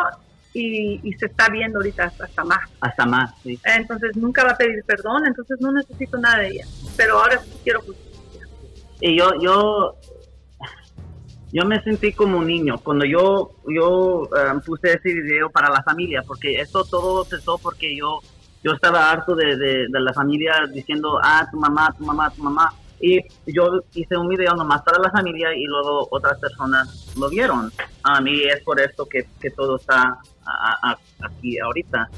y, 0.53 1.01
y 1.03 1.13
se 1.15 1.27
está 1.27 1.49
viendo 1.49 1.79
ahorita 1.79 2.13
hasta, 2.21 2.45
más. 2.45 2.61
Hasta 2.81 3.07
más, 3.07 3.33
sí. 3.43 3.59
Entonces 3.65 4.15
nunca 4.17 4.45
va 4.45 4.51
a 4.51 4.57
pedir 4.57 4.85
perdón, 4.85 5.27
entonces 5.27 5.59
no 5.61 5.73
necesito 5.73 6.19
nada 6.19 6.39
de 6.39 6.49
ella, 6.49 6.67
pero 6.97 7.19
ahora 7.19 7.39
sí 7.39 7.51
quiero 7.65 7.81
justicia. 7.81 8.47
Y 9.01 9.17
yo, 9.17 9.31
yo, 9.41 9.97
yo 11.53 11.65
me 11.65 11.83
sentí 11.83 12.13
como 12.13 12.39
un 12.39 12.47
niño 12.47 12.79
cuando 12.79 13.07
yo, 13.07 13.53
yo 13.67 14.25
eh, 14.37 14.61
puse 14.67 14.93
ese 14.93 15.15
video 15.15 15.49
para 15.49 15.71
la 15.71 15.83
familia, 15.83 16.23
porque 16.27 16.61
esto 16.61 16.85
todo 16.85 17.25
empezó 17.25 17.57
porque 17.57 17.97
yo, 17.97 18.21
yo 18.63 18.73
estaba 18.73 19.11
harto 19.11 19.35
de, 19.35 19.57
de, 19.57 19.87
de 19.89 20.01
la 20.01 20.13
familia 20.13 20.53
diciendo, 20.71 21.19
ah, 21.23 21.49
tu 21.51 21.59
mamá, 21.59 21.95
tu 21.97 22.05
mamá, 22.05 22.29
tu 22.31 22.43
mamá. 22.43 22.75
Y 23.01 23.21
yo 23.47 23.83
hice 23.95 24.17
un 24.17 24.29
video 24.29 24.55
nomás 24.55 24.83
para 24.83 24.99
la 24.99 25.11
familia 25.11 25.55
y 25.55 25.64
luego 25.64 26.07
otras 26.11 26.39
personas 26.39 27.14
lo 27.18 27.31
vieron. 27.31 27.72
A 28.03 28.20
mí 28.20 28.43
es 28.43 28.62
por 28.62 28.79
esto 28.79 29.07
que, 29.07 29.27
que 29.41 29.51
todo 29.51 29.77
está 29.77 30.18
aquí 31.20 31.59
ahorita. 31.59 32.11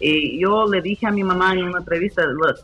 Y 0.00 0.40
yo 0.40 0.66
le 0.66 0.82
dije 0.82 1.06
a 1.06 1.10
mi 1.10 1.22
mamá 1.22 1.54
en 1.54 1.64
una 1.64 1.78
entrevista, 1.78 2.24
look, 2.26 2.56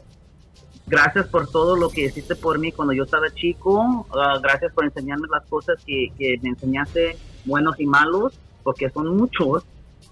gracias 0.86 1.26
por 1.28 1.49
todo 1.49 1.76
lo 1.76 1.89
que 1.89 2.07
hiciste 2.07 2.34
por 2.36 2.59
mí 2.59 2.72
cuando 2.72 2.93
yo 2.93 3.05
estaba 3.05 3.30
chico. 3.32 4.07
Ah, 4.14 4.39
gracias 4.43 4.72
por 4.72 4.84
enseñarme 4.84 5.28
las 5.30 5.47
cosas 5.47 5.82
que, 5.84 6.12
que 6.18 6.39
me 6.43 6.51
enseñaste, 6.51 7.16
buenos 7.45 7.78
y 7.78 7.86
malos, 7.86 8.39
porque 8.62 8.91
son 8.91 9.16
muchos. 9.16 9.64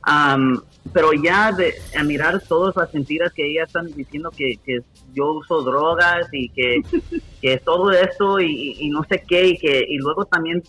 Am, 0.03 0.61
pero 0.93 1.13
ya 1.13 1.53
de 1.53 1.75
a 1.99 2.03
mirar 2.03 2.41
todas 2.49 2.75
las 2.77 2.93
mentiras 2.95 3.33
que 3.35 3.47
ellas 3.51 3.67
están 3.69 3.87
diciendo 3.95 4.31
que, 4.31 4.57
que 4.65 4.81
yo 5.15 5.33
uso 5.35 5.63
drogas 5.63 6.27
y 6.33 6.49
que, 6.49 6.81
que 7.43 7.59
todo 7.59 7.91
esto 7.93 8.41
y, 8.41 8.89
no 8.91 9.05
sé 9.05 9.23
qué 9.29 9.49
y 9.49 9.59
que 9.59 9.85
y 9.87 9.99
luego 9.99 10.25
también 10.25 10.63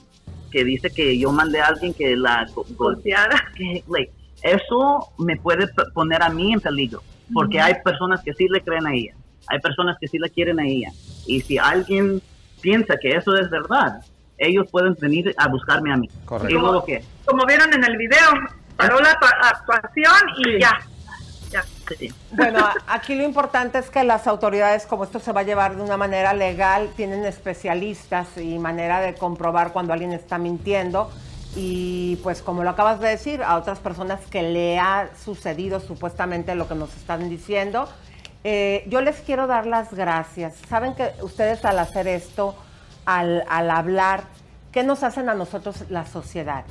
que 0.51 0.65
dice 0.65 0.89
que 0.89 1.17
yo 1.17 1.31
mandé 1.31 1.61
a 1.61 1.67
alguien 1.67 1.93
que 1.93 2.15
la 2.17 2.45
go- 2.53 2.65
go- 2.71 2.85
Golpeada. 2.85 3.41
que, 3.55 3.83
like, 3.89 4.11
eso 4.43 5.07
me 5.17 5.37
puede 5.37 5.67
poner 5.93 6.21
a 6.21 6.29
mí 6.29 6.51
en 6.51 6.59
peligro, 6.59 7.01
porque 7.33 7.61
hay 7.61 7.75
personas 7.85 8.21
que 8.21 8.33
sí 8.33 8.47
le 8.49 8.59
creen 8.61 8.85
a 8.85 8.93
ella, 8.93 9.13
hay 9.47 9.59
personas 9.59 9.97
que 10.01 10.07
sí 10.09 10.17
la 10.19 10.27
quieren 10.27 10.59
a 10.59 10.67
ella, 10.67 10.89
y 11.25 11.39
si 11.39 11.57
alguien 11.57 12.21
piensa 12.59 12.97
que 13.01 13.11
eso 13.11 13.33
es 13.37 13.49
verdad, 13.49 14.01
ellos 14.37 14.65
pueden 14.71 14.95
venir 14.99 15.33
a 15.37 15.47
buscarme 15.47 15.93
a 15.93 15.95
mí. 15.97 16.09
Correcto. 16.25 16.49
Y 16.53 16.59
luego 16.59 16.83
qué? 16.83 17.01
Como 17.25 17.45
vieron 17.45 17.71
en 17.73 17.83
el 17.85 17.95
video, 17.95 18.19
paró 18.81 18.99
la 18.99 19.11
actua- 19.11 19.49
actuación 19.49 20.13
y 20.37 20.59
ya. 20.59 20.79
Bueno, 22.31 22.65
aquí 22.87 23.15
lo 23.15 23.23
importante 23.23 23.77
es 23.77 23.89
que 23.89 24.03
las 24.05 24.25
autoridades, 24.27 24.85
como 24.85 25.03
esto 25.03 25.19
se 25.19 25.33
va 25.33 25.41
a 25.41 25.43
llevar 25.43 25.75
de 25.75 25.81
una 25.81 25.97
manera 25.97 26.33
legal, 26.33 26.89
tienen 26.95 27.25
especialistas 27.25 28.37
y 28.37 28.57
manera 28.59 29.01
de 29.01 29.15
comprobar 29.15 29.73
cuando 29.73 29.91
alguien 29.91 30.13
está 30.13 30.37
mintiendo. 30.37 31.11
Y 31.53 32.15
pues 32.23 32.41
como 32.41 32.63
lo 32.63 32.69
acabas 32.69 33.01
de 33.01 33.09
decir, 33.09 33.43
a 33.43 33.57
otras 33.57 33.79
personas 33.79 34.21
que 34.29 34.41
le 34.41 34.79
ha 34.79 35.09
sucedido 35.25 35.81
supuestamente 35.81 36.55
lo 36.55 36.69
que 36.69 36.75
nos 36.75 36.95
están 36.95 37.29
diciendo, 37.29 37.89
eh, 38.45 38.85
yo 38.87 39.01
les 39.01 39.17
quiero 39.19 39.47
dar 39.47 39.67
las 39.67 39.93
gracias. 39.93 40.55
Saben 40.69 40.95
que 40.95 41.11
ustedes 41.21 41.65
al 41.65 41.77
hacer 41.79 42.07
esto, 42.07 42.55
al, 43.05 43.43
al 43.49 43.69
hablar, 43.69 44.23
¿qué 44.71 44.83
nos 44.83 45.03
hacen 45.03 45.27
a 45.27 45.33
nosotros 45.33 45.83
la 45.89 46.05
sociedad? 46.05 46.63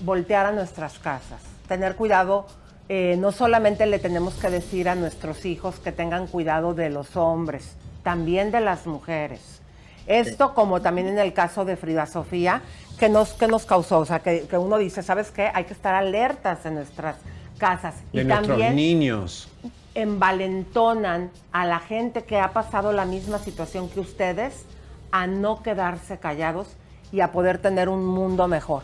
Voltear 0.00 0.46
a 0.46 0.52
nuestras 0.52 0.98
casas, 0.98 1.40
tener 1.68 1.96
cuidado, 1.96 2.46
eh, 2.88 3.16
no 3.18 3.32
solamente 3.32 3.86
le 3.86 3.98
tenemos 3.98 4.34
que 4.34 4.50
decir 4.50 4.88
a 4.88 4.94
nuestros 4.94 5.44
hijos 5.46 5.76
que 5.76 5.92
tengan 5.92 6.26
cuidado 6.26 6.74
de 6.74 6.90
los 6.90 7.16
hombres, 7.16 7.76
también 8.02 8.50
de 8.50 8.60
las 8.60 8.86
mujeres. 8.86 9.60
Esto 10.06 10.52
como 10.54 10.82
también 10.82 11.08
en 11.08 11.18
el 11.18 11.32
caso 11.32 11.64
de 11.64 11.76
Frida 11.76 12.06
Sofía, 12.06 12.60
que 12.98 13.08
nos, 13.08 13.32
que 13.32 13.46
nos 13.46 13.64
causó, 13.64 14.00
o 14.00 14.04
sea, 14.04 14.18
que, 14.20 14.42
que 14.42 14.58
uno 14.58 14.76
dice, 14.76 15.02
¿sabes 15.02 15.30
qué? 15.30 15.50
Hay 15.54 15.64
que 15.64 15.72
estar 15.72 15.94
alertas 15.94 16.66
en 16.66 16.74
nuestras 16.74 17.16
casas. 17.58 17.94
De 18.12 18.20
y 18.20 18.24
nuestros 18.24 18.48
también 18.48 18.76
niños. 18.76 19.48
envalentonan 19.94 21.30
a 21.52 21.64
la 21.64 21.78
gente 21.78 22.24
que 22.24 22.38
ha 22.38 22.52
pasado 22.52 22.92
la 22.92 23.06
misma 23.06 23.38
situación 23.38 23.88
que 23.88 24.00
ustedes 24.00 24.64
a 25.10 25.26
no 25.26 25.62
quedarse 25.62 26.18
callados 26.18 26.68
y 27.12 27.20
a 27.20 27.32
poder 27.32 27.58
tener 27.58 27.88
un 27.88 28.04
mundo 28.04 28.46
mejor. 28.48 28.82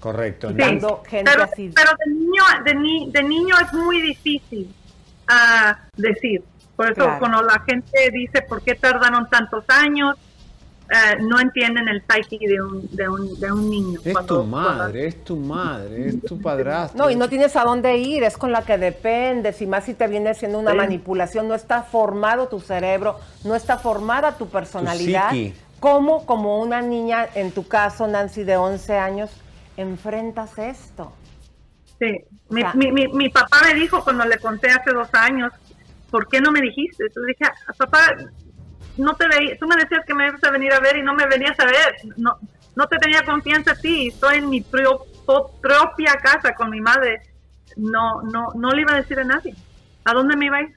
Correcto. 0.00 0.48
Sí. 0.48 0.54
Gente 1.08 1.30
pero, 1.30 1.44
así. 1.44 1.70
pero 1.74 1.90
de 2.04 2.12
niño 2.12 2.42
de, 2.64 2.74
ni- 2.74 3.10
de 3.12 3.22
niño 3.22 3.54
es 3.64 3.72
muy 3.74 4.00
difícil 4.00 4.74
ah, 5.28 5.78
decir 5.96 6.42
por 6.76 6.86
eso 6.86 6.94
Claro. 7.04 7.18
cuando 7.18 7.42
la 7.42 7.60
gente 7.68 8.10
dice 8.12 8.42
por 8.42 8.62
qué 8.62 8.74
tardaron 8.74 9.28
tantos 9.28 9.64
años 9.68 10.16
ah, 10.90 11.16
no 11.20 11.38
entienden 11.38 11.86
el 11.88 12.02
psyche 12.02 12.38
de 12.48 12.60
un 12.62 12.88
de 12.96 13.08
un, 13.08 13.38
de 13.38 13.52
un 13.52 13.68
niño 13.70 14.00
Es 14.02 14.12
cuando- 14.14 14.40
tu 14.40 14.46
madre, 14.46 15.06
es 15.06 15.22
tu 15.24 15.36
madre, 15.36 16.08
es 16.08 16.22
tu 16.22 16.40
padrastro. 16.40 16.98
No, 17.04 17.10
y 17.10 17.16
no 17.16 17.28
tienes 17.28 17.54
a 17.56 17.64
dónde 17.64 17.98
ir, 17.98 18.22
es 18.24 18.38
con 18.38 18.50
la 18.52 18.62
que 18.62 18.78
dependes, 18.78 19.60
y 19.60 19.66
más 19.66 19.84
si 19.84 19.92
te 19.94 20.06
viene 20.08 20.32
siendo 20.34 20.58
una 20.58 20.70
Sí. 20.72 20.76
manipulación, 20.78 21.46
no 21.46 21.54
está 21.54 21.82
formado 21.82 22.48
tu 22.48 22.58
cerebro, 22.60 23.20
no 23.44 23.54
está 23.54 23.76
formada 23.78 24.32
tu 24.38 24.48
personalidad. 24.48 25.30
psiqui. 25.30 25.54
¿Cómo, 25.78 26.26
como 26.26 26.60
una 26.60 26.80
niña, 26.82 27.26
en 27.34 27.52
tu 27.52 27.66
caso, 27.68 28.06
Nancy, 28.06 28.44
de 28.44 28.56
11 28.56 28.98
años, 28.98 29.30
enfrentas 29.80 30.58
esto? 30.58 31.12
Sí. 31.98 32.18
Mi, 32.48 32.60
sea- 32.62 32.72
mi, 32.74 32.90
mi, 32.92 33.08
mi 33.08 33.28
papá 33.28 33.58
me 33.64 33.74
dijo 33.74 34.02
cuando 34.02 34.24
le 34.24 34.38
conté 34.38 34.70
hace 34.70 34.90
dos 34.92 35.08
años, 35.12 35.52
¿por 36.10 36.28
qué 36.28 36.40
no 36.40 36.50
me 36.52 36.60
dijiste? 36.60 37.04
Entonces 37.06 37.36
dije, 37.38 37.50
"Ah, 37.68 37.72
papá, 37.76 38.16
no 38.96 39.14
te 39.14 39.26
veía, 39.28 39.56
tú 39.58 39.66
me 39.66 39.76
decías 39.76 40.04
que 40.06 40.14
me 40.14 40.26
ibas 40.28 40.42
a 40.44 40.50
venir 40.50 40.72
a 40.72 40.80
ver 40.80 40.96
y 40.96 41.02
no 41.02 41.14
me 41.14 41.26
venías 41.26 41.58
a 41.60 41.64
ver. 41.66 41.94
No, 42.16 42.38
no 42.76 42.86
te 42.86 42.96
tenía 42.98 43.22
confianza 43.24 43.72
a 43.72 43.76
ti, 43.76 44.08
estoy 44.08 44.38
en 44.38 44.48
mi 44.50 44.60
pro- 44.62 45.06
propia 45.60 46.14
casa 46.22 46.54
con 46.54 46.70
mi 46.70 46.80
madre. 46.80 47.20
No, 47.76 48.22
no, 48.22 48.48
no 48.54 48.70
le 48.70 48.82
iba 48.82 48.92
a 48.94 48.96
decir 48.96 49.18
a 49.20 49.24
nadie. 49.24 49.54
¿A 50.04 50.12
dónde 50.12 50.36
me 50.36 50.46
iba 50.46 50.56
a 50.56 50.62
ir? 50.62 50.74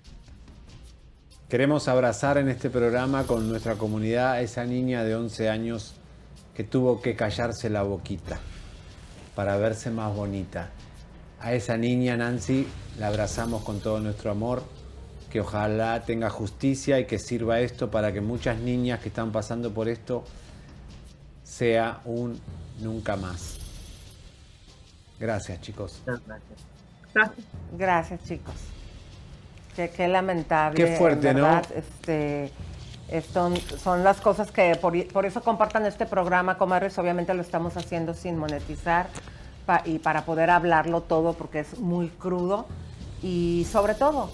Queremos 1.50 1.88
abrazar 1.88 2.38
en 2.38 2.50
este 2.50 2.70
programa 2.70 3.24
con 3.26 3.48
nuestra 3.50 3.76
comunidad 3.76 4.34
a 4.34 4.42
esa 4.42 4.66
niña 4.66 5.04
de 5.04 5.16
11 5.16 5.50
años 5.50 5.96
que 6.56 6.64
tuvo 6.64 7.02
que 7.02 7.16
callarse 7.16 7.70
la 7.70 7.84
boquita 7.84 8.40
para 9.36 9.58
verse 9.58 9.90
más 9.90 10.14
bonita. 10.16 10.70
A 11.40 11.54
esa 11.54 11.78
niña, 11.78 12.16
Nancy, 12.16 12.68
la 13.00 13.08
abrazamos 13.08 13.64
con 13.64 13.80
todo 13.80 14.00
nuestro 14.00 14.32
amor, 14.32 14.64
que 15.30 15.42
ojalá 15.42 16.04
tenga 16.04 16.30
justicia 16.30 17.00
y 17.00 17.06
que 17.06 17.20
sirva 17.20 17.60
esto 17.60 17.92
para 17.92 18.14
que 18.14 18.22
muchas 18.22 18.60
niñas 18.60 19.00
que 19.00 19.10
están 19.10 19.32
pasando 19.32 19.74
por 19.74 19.88
esto 19.88 20.24
sea 21.44 22.02
un 22.06 22.40
nunca 22.80 23.16
más. 23.16 23.58
Gracias, 25.20 25.62
chicos. 25.62 26.02
Muchas 26.06 26.26
gracias. 26.26 26.60
Gracias. 27.78 28.24
Chicos. 28.26 28.56
Qué, 29.76 29.90
qué 29.90 30.08
lamentable. 30.08 30.76
Qué 30.76 30.96
fuerte, 30.96 31.34
¿no? 31.34 31.62
Este, 31.76 32.52
esto 33.18 33.52
son 33.82 34.04
las 34.04 34.20
cosas 34.22 34.52
que 34.52 34.76
por, 34.76 35.08
por 35.10 35.26
eso 35.26 35.42
compartan 35.42 35.86
este 35.86 36.06
programa, 36.06 36.58
comadres. 36.58 36.98
Obviamente 36.98 37.34
lo 37.34 37.42
estamos 37.42 37.78
haciendo 37.78 38.14
sin 38.14 38.38
monetizar 38.38 39.08
pa- 39.66 39.84
y 39.86 40.00
para 40.00 40.26
poder 40.26 40.50
hablarlo 40.50 41.02
todo 41.02 41.34
porque 41.34 41.60
es 41.60 41.80
muy 41.80 42.10
crudo. 42.10 42.66
Y 43.22 43.66
sobre 43.72 43.94
todo, 43.94 44.32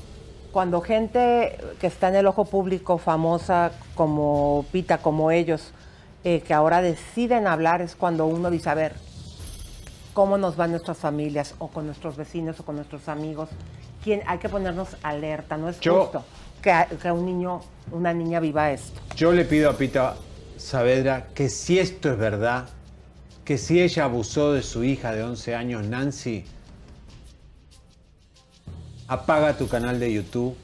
cuando 0.54 0.82
gente 0.82 1.58
que 1.80 1.88
está 1.88 2.08
en 2.08 2.16
el 2.16 2.28
ojo 2.28 2.46
público, 2.46 2.98
famosa 2.98 3.72
como 3.96 4.66
Pita, 4.72 5.00
como 5.00 5.30
ellos, 5.30 5.74
eh, 6.24 6.42
que 6.42 6.54
ahora 6.54 6.82
deciden 6.82 7.48
hablar, 7.48 7.82
es 7.82 7.96
cuando 7.96 8.26
uno 8.26 8.50
dice, 8.50 8.70
a 8.70 8.74
ver, 8.76 8.96
cómo 10.14 10.38
nos 10.38 10.56
van 10.56 10.72
nuestras 10.72 10.98
familias 10.98 11.54
o 11.60 11.68
con 11.68 11.86
nuestros 11.86 12.16
vecinos 12.18 12.60
o 12.60 12.66
con 12.66 12.76
nuestros 12.78 13.08
amigos. 13.10 13.50
¿Quién, 14.04 14.22
hay 14.28 14.38
que 14.40 14.48
ponernos 14.50 14.96
alerta, 15.04 15.58
no 15.58 15.68
es 15.70 15.80
Yo- 15.82 16.02
justo 16.04 16.24
que, 16.62 17.12
un 17.12 17.26
niño, 17.26 17.62
una 17.91 18.14
niña 18.14 18.39
viva 18.39 18.72
esto. 18.72 19.01
Yo 19.16 19.32
le 19.32 19.45
pido 19.45 19.70
a 19.70 19.78
Pita 19.78 20.16
Saavedra 20.57 21.28
que 21.34 21.49
si 21.49 21.80
esto 21.80 22.12
es 22.12 22.18
verdad, 22.18 22.70
que 23.45 23.57
si 23.57 23.82
ella 23.82 24.05
abusó 24.05 24.53
de 24.53 24.62
su 24.62 24.84
hija 24.84 25.14
de 25.14 25.24
11 25.24 25.55
años, 25.55 25.86
Nancy, 25.86 26.45
apaga 29.07 29.57
tu 29.57 29.68
canal 29.68 29.99
de 29.99 30.14
YouTube, 30.14 30.55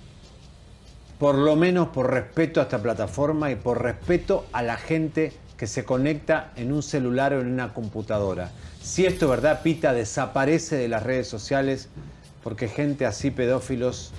por 1.17 1.35
lo 1.35 1.55
menos 1.55 1.87
por 1.89 2.11
respeto 2.11 2.59
a 2.59 2.63
esta 2.63 2.81
plataforma 2.81 3.49
y 3.49 3.55
por 3.55 3.81
respeto 3.81 4.45
a 4.51 4.61
la 4.61 4.77
gente 4.77 5.33
que 5.57 5.67
se 5.67 5.85
conecta 5.85 6.51
en 6.57 6.73
un 6.73 6.83
celular 6.83 7.33
o 7.33 7.41
en 7.41 7.47
una 7.47 7.73
computadora. 7.73 8.51
Si 8.81 9.05
esto 9.05 9.25
es 9.25 9.31
verdad, 9.31 9.61
Pita 9.63 9.93
desaparece 9.93 10.75
de 10.75 10.89
las 10.89 11.03
redes 11.03 11.27
sociales 11.27 11.89
porque 12.43 12.67
gente 12.67 13.05
así 13.05 13.31
pedófilos 13.31 14.11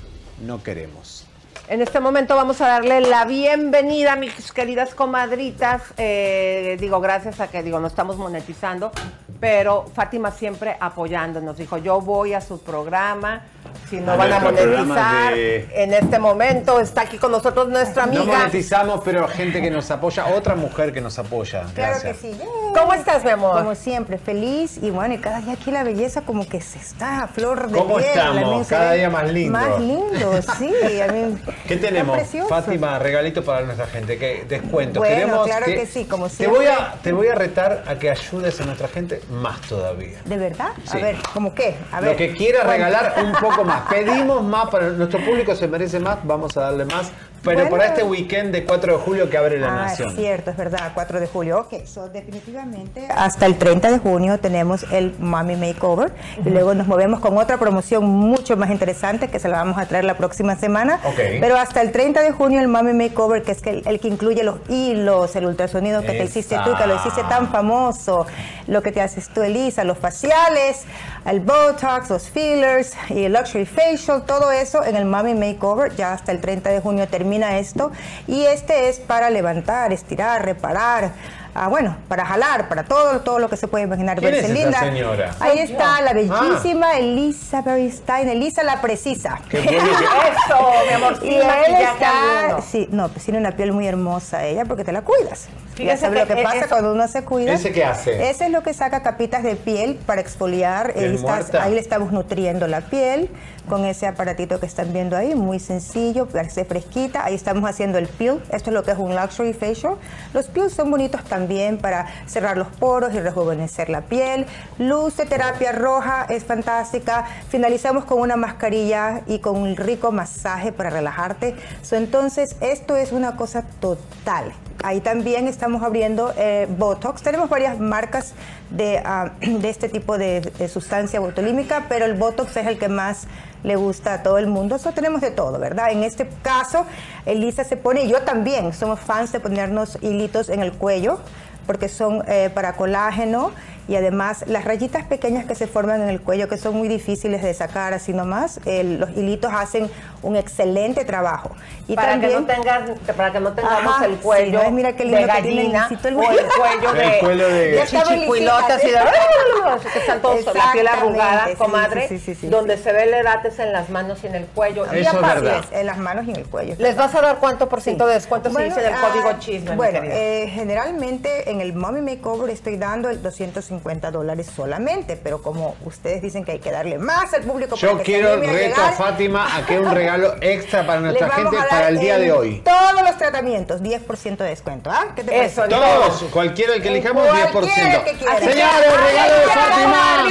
no 0.45 0.63
queremos. 0.63 1.26
En 1.69 1.83
este 1.83 1.99
momento 1.99 2.37
vamos 2.37 2.61
a 2.61 2.69
darle 2.69 3.01
la 3.01 3.25
bienvenida 3.25 4.13
a 4.13 4.17
mis 4.17 4.53
queridas 4.53 4.95
comadritas. 4.95 5.83
Eh, 5.97 6.77
digo, 6.79 7.01
gracias 7.01 7.41
a 7.41 7.49
que 7.49 7.65
digo, 7.65 7.81
no 7.81 7.89
estamos 7.89 8.17
monetizando, 8.19 8.93
pero 9.41 9.87
Fátima 9.95 10.31
siempre 10.31 10.77
apoyándonos. 10.81 11.57
Dijo, 11.57 11.79
yo 11.79 12.01
voy 12.01 12.35
a 12.35 12.41
su 12.41 12.61
programa, 12.61 13.43
si 13.91 13.97
no 14.01 14.13
A 14.13 14.17
van 14.17 14.33
a 14.33 14.41
monetizar. 14.41 15.35
de- 15.35 15.69
En 15.75 15.93
este 15.95 16.19
momento 16.19 16.81
está 16.81 17.03
aquí 17.03 17.19
con 17.19 17.31
nosotros 17.33 17.69
nuestra 17.69 18.07
No 18.07 18.21
amiga. 18.23 18.39
monetizamos, 18.39 19.01
pero 19.05 19.29
gente 19.29 19.61
que 19.63 19.71
nos 19.71 19.91
apoya, 19.91 20.27
otra 20.35 20.55
mujer 20.55 20.93
que 20.93 21.01
nos 21.01 21.19
apoya. 21.19 21.63
Claro 21.75 21.93
Gracias. 22.01 22.17
que 22.19 22.33
sí. 22.33 22.41
¿Cómo 22.75 22.93
estás, 22.95 23.25
mi 23.25 23.31
amor? 23.31 23.59
Como 23.59 23.75
siempre, 23.75 24.19
feliz 24.19 24.79
y 24.83 24.91
bueno, 24.91 25.15
y 25.15 25.19
cada 25.19 25.41
día 25.41 25.55
aquí 25.55 25.71
la 25.71 25.83
belleza 25.85 26.23
como 26.23 26.47
que 26.49 26.61
se 26.61 26.79
está 26.79 27.23
a 27.25 27.29
flor 27.29 27.69
de 27.69 27.79
¿Cómo 27.79 27.97
piel. 27.97 28.09
estamos? 28.11 28.67
Cada 28.69 28.93
día 28.93 29.09
más 29.11 29.31
lindo. 29.33 29.53
Más 29.59 29.81
lindo, 29.81 30.43
sí. 30.59 31.01
A 31.01 31.13
mí, 31.13 31.39
¿Qué 31.69 31.77
tenemos. 31.77 32.19
Fátima? 32.49 32.99
Regalitos 32.99 33.45
para 33.45 33.63
nuestra 33.65 33.87
gente, 33.87 34.19
que 34.19 34.45
descuentos. 34.49 34.99
Bueno, 34.99 35.15
Queremos 35.15 35.47
claro 35.47 35.67
que 35.67 35.87
sí, 35.87 36.05
como 36.05 36.29
te 36.29 36.47
voy, 36.47 36.65
siempre. 36.67 36.85
a, 36.85 36.95
te 37.03 37.13
voy 37.13 37.29
a 37.29 37.35
retar 37.35 37.85
a 37.87 37.95
que 37.99 38.11
ayudes 38.11 38.61
a 38.61 38.65
nuestra 38.67 38.89
gente 38.89 39.21
más 39.31 39.61
todavía. 39.63 40.21
¿De 40.25 40.37
verdad? 40.37 40.71
Sí. 40.85 40.99
A 40.99 41.01
ver, 41.01 41.17
¿cómo 41.33 41.55
qué? 41.55 41.77
A 41.93 42.01
ver. 42.01 42.13
Lo 42.13 42.17
que 42.17 42.33
quiera 42.35 42.65
regalar 42.65 43.15
un 43.25 43.33
poco 43.33 43.65
más. 43.65 43.83
Pedimos 43.89 44.43
más, 44.43 44.69
para 44.71 44.91
nuestro 44.91 45.25
público 45.25 45.55
se 45.55 45.69
merece 45.69 45.99
más, 46.01 46.19
vamos 46.25 46.57
a 46.57 46.63
darle 46.63 46.85
más. 46.85 47.11
Pero 47.47 47.59
Bueno. 47.61 47.71
para 47.77 47.87
este 47.87 48.03
weekend 48.03 48.53
de 48.53 48.65
4 48.65 48.99
de 48.99 49.03
julio 49.03 49.31
que 49.31 49.39
abre 49.39 49.59
la 49.59 49.69
Ah, 49.69 49.77
nación. 49.87 50.11
es 50.11 50.17
cierto, 50.17 50.51
es 50.51 50.57
verdad, 50.57 50.91
4 50.95 51.21
de 51.21 51.27
julio. 51.27 51.61
Ok, 51.61 51.87
so 51.87 52.09
definitivamente 52.09 53.07
hasta 53.15 53.47
el 53.47 53.57
30 53.57 53.91
de 53.91 53.99
junio 53.99 54.39
tenemos 54.39 54.85
el 54.93 55.15
Mami 55.19 55.57
Makeover 55.57 56.13
y 56.45 56.51
luego 56.51 56.75
nos 56.75 56.87
movemos 56.87 57.21
con 57.21 57.37
otra 57.39 57.57
promoción 57.57 58.05
mucho 58.05 58.57
más 58.57 58.71
interesante 58.71 59.29
que 59.29 59.39
se 59.39 59.49
la 59.49 59.59
vamos 59.59 59.79
a 59.79 59.87
traer 59.87 60.05
la 60.05 60.17
próxima 60.17 60.57
semana. 60.57 61.01
Ok. 61.05 61.19
Pero 61.41 61.57
hasta 61.57 61.81
el 61.81 61.93
30 61.93 62.21
de 62.23 62.33
junio 62.33 62.61
el 62.61 62.69
Mami 62.69 62.93
Makeover, 62.93 63.43
que 63.43 63.53
es 63.53 63.63
el, 63.67 63.83
el 63.87 64.01
que 64.01 64.09
incluye 64.09 64.43
los 64.43 64.59
hilos, 64.69 65.35
el 65.37 65.47
ultrasonido 65.47 66.03
que 66.03 66.09
te 66.13 66.25
hiciste 66.25 66.57
tú, 66.65 66.75
que 66.77 66.87
lo 66.87 66.97
hiciste 66.97 67.23
tan 67.29 67.49
famoso, 67.51 68.27
lo 68.67 68.83
que 68.83 68.93
te 68.93 69.01
haces 69.01 69.29
tú, 69.29 69.43
Elisa, 69.43 69.85
los 69.85 69.99
faciales, 69.99 70.83
el 71.25 71.41
Botox, 71.41 72.11
los 72.11 72.29
fillers 72.29 72.93
y 73.11 73.25
el 73.25 73.33
Luxury 73.33 73.67
Facial, 73.67 74.25
todo 74.25 74.51
eso 74.51 74.83
en 74.85 74.97
el 74.97 75.05
Mami 75.05 75.35
Makeover. 75.35 75.95
Ya 75.95 76.13
hasta 76.13 76.33
el 76.33 76.41
30 76.41 76.71
de 76.71 76.81
junio 76.81 77.07
termina 77.09 77.36
esto. 77.43 77.93
Y 78.27 78.45
este 78.45 78.89
es 78.89 78.99
para 78.99 79.31
levantar, 79.31 79.93
estirar, 79.93 80.45
reparar, 80.45 81.13
ah, 81.55 81.69
bueno, 81.69 81.97
para 82.09 82.25
jalar, 82.27 82.69
para 82.69 82.85
todo, 82.85 83.21
todo 83.21 83.39
lo 83.39 83.49
que 83.49 83.57
se 83.57 83.69
puede 83.69 83.85
imaginar. 83.85 84.19
¿Quién 84.19 84.35
es 84.35 84.51
linda. 84.51 84.81
señora? 84.81 85.35
Ahí 85.41 85.59
está 85.59 86.01
la 86.03 86.11
Ah. 86.11 86.15
bellísima 86.15 86.97
Elisa 86.99 87.63
Berrystein, 87.63 88.29
Elisa 88.29 88.63
la 88.63 88.81
precisa. 88.81 89.39
Qué 89.49 89.61
bueno 89.61 89.83
que- 89.83 90.05
Eso, 90.47 90.71
mi 90.89 90.95
amor, 90.95 91.13
Y 91.23 91.29
sin 91.29 91.33
él 91.33 91.75
está, 91.81 92.61
sí, 92.63 92.89
no, 92.91 93.09
pues 93.09 93.25
tiene 93.25 93.39
una 93.41 93.53
piel 93.53 93.73
muy 93.73 93.87
hermosa 93.87 94.45
ella 94.45 94.65
porque 94.65 94.85
te 94.85 94.93
la 94.93 95.03
cuidas. 95.03 95.49
Ya 95.85 95.97
sabes 95.97 96.21
lo 96.21 96.27
que 96.27 96.35
que 96.37 96.43
pasa 96.43 96.59
es- 96.59 96.67
cuando 96.67 96.93
uno 96.93 97.07
se 97.09 97.23
cuida. 97.25 97.53
¿Ese 97.53 97.73
qué 97.73 97.85
hace? 97.85 98.31
Ese 98.31 98.47
es 98.47 98.51
lo 98.51 98.63
que 98.63 98.73
saca 98.75 99.03
capitas 99.03 99.43
de 99.43 99.57
piel 99.57 99.99
para 100.07 100.21
exfoliar. 100.21 100.93
Piel 100.95 101.05
Ahí, 101.11 101.15
estás- 101.17 101.55
ahí 101.55 101.75
le 101.75 101.81
estamos 101.81 102.13
nutriendo 102.13 102.67
la 102.67 102.81
piel 102.83 103.29
con 103.69 103.85
ese 103.85 104.07
aparatito 104.07 104.61
que 104.61 104.67
están 104.67 104.93
viendo 104.93 105.17
ahí, 105.17 105.35
muy 105.35 105.59
sencillo, 105.59 106.27
parece 106.27 106.65
fresquita. 106.65 107.25
Ahí 107.25 107.35
estamos 107.35 107.69
haciendo 107.69 107.99
el 107.99 108.07
peel. 108.07 108.41
Esto 108.53 108.71
es 108.71 108.75
lo 108.75 108.85
que 108.85 108.93
es 108.93 108.99
un 108.99 109.15
luxury 109.17 109.53
facial. 109.55 109.95
Los 110.33 110.47
peels 110.47 110.73
son 110.73 110.91
bonitos 110.91 111.25
también 111.25 111.79
para 111.79 112.07
cerrar 112.27 112.57
los 112.57 112.69
poros 112.69 113.13
y 113.13 113.19
rejuvenecer 113.21 113.89
la 113.91 114.03
piel. 114.03 114.47
Luz 114.79 115.17
de 115.17 115.27
terapia 115.27 115.73
roja 115.73 116.27
es 116.31 116.45
fantástica. 116.45 117.25
Finalizamos 117.49 118.05
con 118.05 118.21
una 118.21 118.37
mascarilla 118.37 119.23
y 119.27 119.41
con 119.41 119.57
un 119.57 119.75
rico 119.77 120.13
masaje 120.13 120.71
para 120.71 120.91
relajarte. 120.91 121.57
So, 121.83 121.97
entonces, 121.97 122.55
esto 122.61 122.95
es 122.95 123.11
una 123.11 123.35
cosa 123.37 123.65
total. 123.81 124.53
Ahí 124.83 125.01
también 125.01 125.49
estamos 125.49 125.83
abriendo 125.83 126.33
eh, 126.37 126.67
Botox. 126.77 127.23
Tenemos 127.23 127.49
varias 127.49 127.79
marcas 127.79 128.35
de, 128.71 129.03
ah, 129.05 129.33
de 129.41 129.69
este 129.69 129.89
tipo 129.89 130.19
de, 130.19 130.69
sustancia 130.69 131.21
botulímica, 131.21 131.87
pero 131.89 132.05
el 132.05 132.15
Botox 132.15 132.57
es 132.57 132.67
el 132.67 132.79
que 132.79 132.89
más 132.89 133.27
le 133.63 133.77
gusta 133.77 134.15
a 134.15 134.23
todo 134.23 134.39
el 134.39 134.47
mundo. 134.47 134.77
Eso 134.77 134.93
tenemos 134.93 135.21
de 135.21 135.31
todo, 135.31 135.59
¿verdad? 135.59 135.91
En 135.91 136.03
este 136.03 136.29
caso, 136.43 136.87
Elisa 137.25 137.65
se 137.65 137.77
pone, 137.77 138.09
yo 138.09 138.23
también, 138.23 138.73
somos 138.73 139.01
fans 139.01 139.33
de 139.33 139.41
ponernos 139.41 139.99
hilitos 140.03 140.49
en 140.49 140.61
el 140.61 140.73
cuello, 140.73 141.21
porque 141.67 141.89
son 141.89 142.23
eh, 142.29 142.51
para 142.55 142.75
colágeno 142.75 143.51
y 143.89 143.97
además 143.97 144.45
las 144.47 144.65
rayitas 144.65 145.05
pequeñas 145.05 145.45
que 145.47 145.55
se 145.55 145.67
forman 145.67 146.01
en 146.03 146.09
el 146.09 146.21
cuello, 146.21 146.49
que 146.49 146.57
son 146.59 146.75
muy 146.77 146.89
difíciles 146.89 147.43
de 147.43 147.55
sacar 147.55 147.95
así 147.95 148.13
nomás, 148.13 148.61
el- 148.65 148.99
los 149.01 149.11
hilitos 149.17 149.53
hacen 149.55 149.91
un 150.23 150.37
excelente 150.37 151.05
trabajo. 151.05 151.51
Y 151.89 151.95
para 151.95 152.13
también, 152.13 152.33
que 152.33 152.39
no 152.41 152.47
tengas, 152.47 152.91
para 153.17 153.31
que 153.33 153.39
no 153.41 153.53
tengamos 153.53 153.95
Ajá, 153.97 154.07
el 154.07 154.17
cuello 154.17 154.59
sí, 154.61 154.65
¿no? 154.67 154.71
Mira 154.73 154.93
qué 154.95 155.05
lindo 155.05 155.19
de 155.21 155.27
que 155.27 155.43
tiene 155.43 155.57
gallina 155.73 155.89
el 155.89 156.17
o 156.17 156.23
el 156.23 156.27
cuello. 156.27 156.49
cuello 156.59 156.91
El 156.91 156.99
de, 157.11 157.19
cuello 157.21 157.49
de- 157.49 157.71
de 157.73 157.85
chichicuilotes 157.87 158.85
y 158.85 158.91
de 158.91 158.99
que 159.93 159.99
están 160.01 160.21
todos 160.23 160.45
la 160.55 160.73
piel 160.73 160.89
arrugada, 160.89 161.47
sí, 161.49 161.55
comadre, 161.55 162.09
sí, 162.09 162.19
sí, 162.19 162.35
sí, 162.35 162.41
sí, 162.43 162.47
donde 162.49 162.77
sí. 162.77 162.83
se 162.85 162.93
ve 162.93 163.05
el 163.05 163.15
edates 163.15 163.59
en 163.61 163.73
las 163.73 163.89
manos 163.91 164.19
y 164.25 164.27
en 164.27 164.35
el 164.35 164.47
cuello. 164.47 164.85
Y 164.93 164.99
Eso 165.01 165.11
es 165.11 165.17
aparte, 165.17 165.41
verdad. 165.43 165.65
en 165.73 165.87
las 165.87 165.99
manos 165.99 166.27
y 166.27 166.31
en 166.31 166.37
el 166.37 166.47
cuello. 166.47 166.75
¿Les 166.79 166.97
vas 166.97 167.15
a 167.15 167.21
dar 167.21 167.37
cuánto 167.39 167.69
por 167.69 167.81
ciento 167.81 168.07
de 168.07 168.15
descuento 168.15 168.51
Bueno, 168.51 168.75
si 168.75 168.81
dicen 168.81 168.93
el 168.93 168.99
ah, 168.99 169.09
código 169.09 169.33
chisme, 169.39 169.77
Bueno, 169.77 170.01
eh, 170.03 170.51
generalmente 170.53 171.51
en 171.51 171.61
el 171.61 171.73
Mommy 171.75 172.01
Makeover 172.01 172.51
estoy 172.51 172.77
dando 172.77 173.11
el 173.11 173.23
250 173.23 173.76
dólares 174.11 174.47
solamente, 174.55 175.17
pero 175.17 175.43
como 175.43 175.77
ustedes 175.85 176.23
dicen 176.23 176.45
que 176.45 176.53
hay 176.53 176.59
que 176.59 176.71
darle 176.71 176.99
más 176.99 177.33
al 177.35 177.43
público 177.43 177.77
Yo 177.77 177.93
para 177.93 178.03
que 178.03 178.13
se 178.13 178.19
quiero 178.19 178.37
reto 178.37 178.81
a 178.83 178.93
Fátima 178.93 179.57
a 179.57 179.67
que 179.67 179.79
un 179.79 179.91
regalo 179.95 180.35
extra 180.41 180.87
para 180.87 181.01
nuestra 181.01 181.31
gente 181.31 181.57
para 181.69 181.89
el 181.89 181.99
día 181.99 182.19
de 182.19 182.33
hoy. 182.33 182.61
Todos 182.65 183.03
los 183.03 183.17
tratamientos, 183.19 183.83
10% 183.83 184.37
de 184.37 184.45
descuento. 184.45 184.91
¿ah? 184.91 185.07
¿Qué 185.15 185.25
te 185.25 185.45
Eso, 185.45 185.63
parece? 185.63 185.81
Todos, 185.81 186.23
cualquiera 186.33 186.75
el 186.75 186.83
que 186.83 186.89
elijamos, 186.89 187.27
Cualquiera 187.27 188.03
10%. 188.03 188.05
que 188.05 188.13
quiera. 188.13 188.39
Señores, 188.39 189.01
regalo 189.07 189.35
de 189.35 189.47
Fátima. 189.47 190.23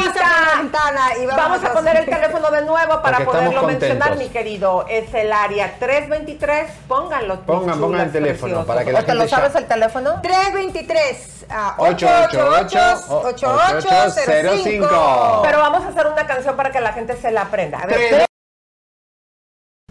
Y 1.21 1.25
Vamos 1.25 1.63
a 1.63 1.73
poner 1.73 1.97
el 1.97 2.05
teléfono 2.05 2.51
de 2.51 2.61
nuevo 2.63 3.01
para 3.01 3.17
Porque 3.17 3.25
poderlo 3.25 3.63
mencionar, 3.63 4.09
contentos. 4.09 4.17
mi 4.17 4.29
querido. 4.29 4.85
Es 4.87 5.13
el 5.13 5.31
área 5.31 5.75
323. 5.79 6.71
Pónganlo. 6.87 7.41
Pongan, 7.41 7.79
pongan 7.79 8.01
el 8.01 8.11
teléfono 8.11 8.65
para 8.65 8.83
que 8.83 8.91
la 8.91 8.99
¿O 8.99 9.03
te 9.05 9.13
lo 9.13 9.21
gente 9.21 9.31
ya- 9.31 9.37
sabes 9.37 9.55
el 9.55 9.65
teléfono? 9.65 10.19
323 10.21 11.45
ah, 11.49 11.75
888 11.77 13.34
8805. 13.43 15.41
Pero 15.43 15.59
vamos 15.59 15.83
a 15.83 15.89
hacer 15.89 16.07
una 16.07 16.25
canción 16.25 16.55
para 16.55 16.71
que 16.71 16.81
la 16.81 16.93
gente 16.93 17.15
se 17.17 17.31
la 17.31 17.41
aprenda. 17.43 17.79
A 17.79 17.85
ver, 17.85 18.25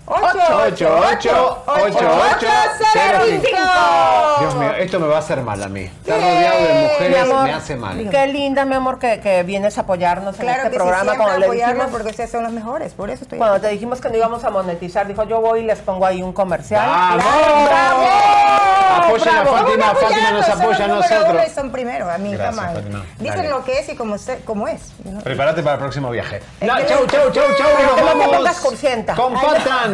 Tres, 0.07 0.50
88 0.50 1.62
8805. 1.66 4.40
Dios 4.40 4.55
mío, 4.57 4.72
esto 4.74 5.00
me 5.00 5.07
va 5.07 5.16
a 5.16 5.18
hacer 5.20 5.40
mal 5.40 5.62
a 5.62 5.68
mí. 5.68 5.84
Estar 5.84 6.20
rodeado 6.20 6.66
de 6.66 6.74
mujeres 6.82 7.22
amor, 7.22 7.42
me 7.44 7.52
hace 7.52 7.76
mal. 7.76 8.11
Qué 8.11 8.26
linda, 8.26 8.64
mi 8.66 8.74
amor, 8.74 8.98
que, 8.98 9.20
que 9.20 9.42
vienes 9.44 9.78
a 9.78 9.82
apoyarnos 9.82 10.38
en 10.38 10.48
este 10.48 10.70
que 10.70 10.76
programa. 10.76 11.12
sí, 11.12 11.18
cuando 11.18 11.38
le 11.38 11.50
dijimos, 11.50 11.86
porque 11.90 12.09
ustedes 12.11 12.30
son 12.30 12.42
los 12.42 12.52
mejores, 12.52 12.92
por 12.92 13.09
eso 13.11 13.24
estoy 13.24 13.38
cuando 13.38 13.57
aquí. 13.57 13.66
te 13.66 13.72
dijimos 13.72 14.00
que 14.00 14.11
no 14.11 14.16
íbamos 14.16 14.44
a 14.44 14.50
monetizar, 14.50 15.07
dijo 15.07 15.22
yo 15.24 15.40
voy 15.40 15.61
y 15.61 15.64
les 15.64 15.78
pongo 15.80 16.05
ahí 16.05 16.22
un 16.22 16.32
comercial. 16.34 16.86
¡Vamos! 16.86 17.24
¡Bravo! 17.66 18.05
Apoyen 18.96 19.34
a 19.36 19.42
¡Bravo! 19.42 19.57
Fátima, 19.57 19.94
Fátima 19.94 20.30
nos 20.32 20.48
apoya 20.48 20.84
a 20.84 20.88
nosotros. 20.88 21.42
son 21.55 21.70
primero, 21.72 22.11
a 22.11 22.18
mí. 22.18 22.36
Dicen 23.18 23.50
lo 23.50 23.64
que 23.64 23.78
es 23.78 23.88
y 23.88 23.96
como, 23.96 24.18
se- 24.18 24.40
como 24.40 24.68
es. 24.68 24.92
¿no? 25.05 25.20
Prepárate 25.20 25.62
para 25.62 25.74
el 25.74 25.80
próximo 25.80 26.11
viaje. 26.11 26.42
Chau, 26.61 27.07
chau, 27.07 27.30
chau, 27.32 27.44
chau. 27.57 27.68
Nos 27.96 28.05
vamos. 28.05 28.26
Compartan. 29.16 29.93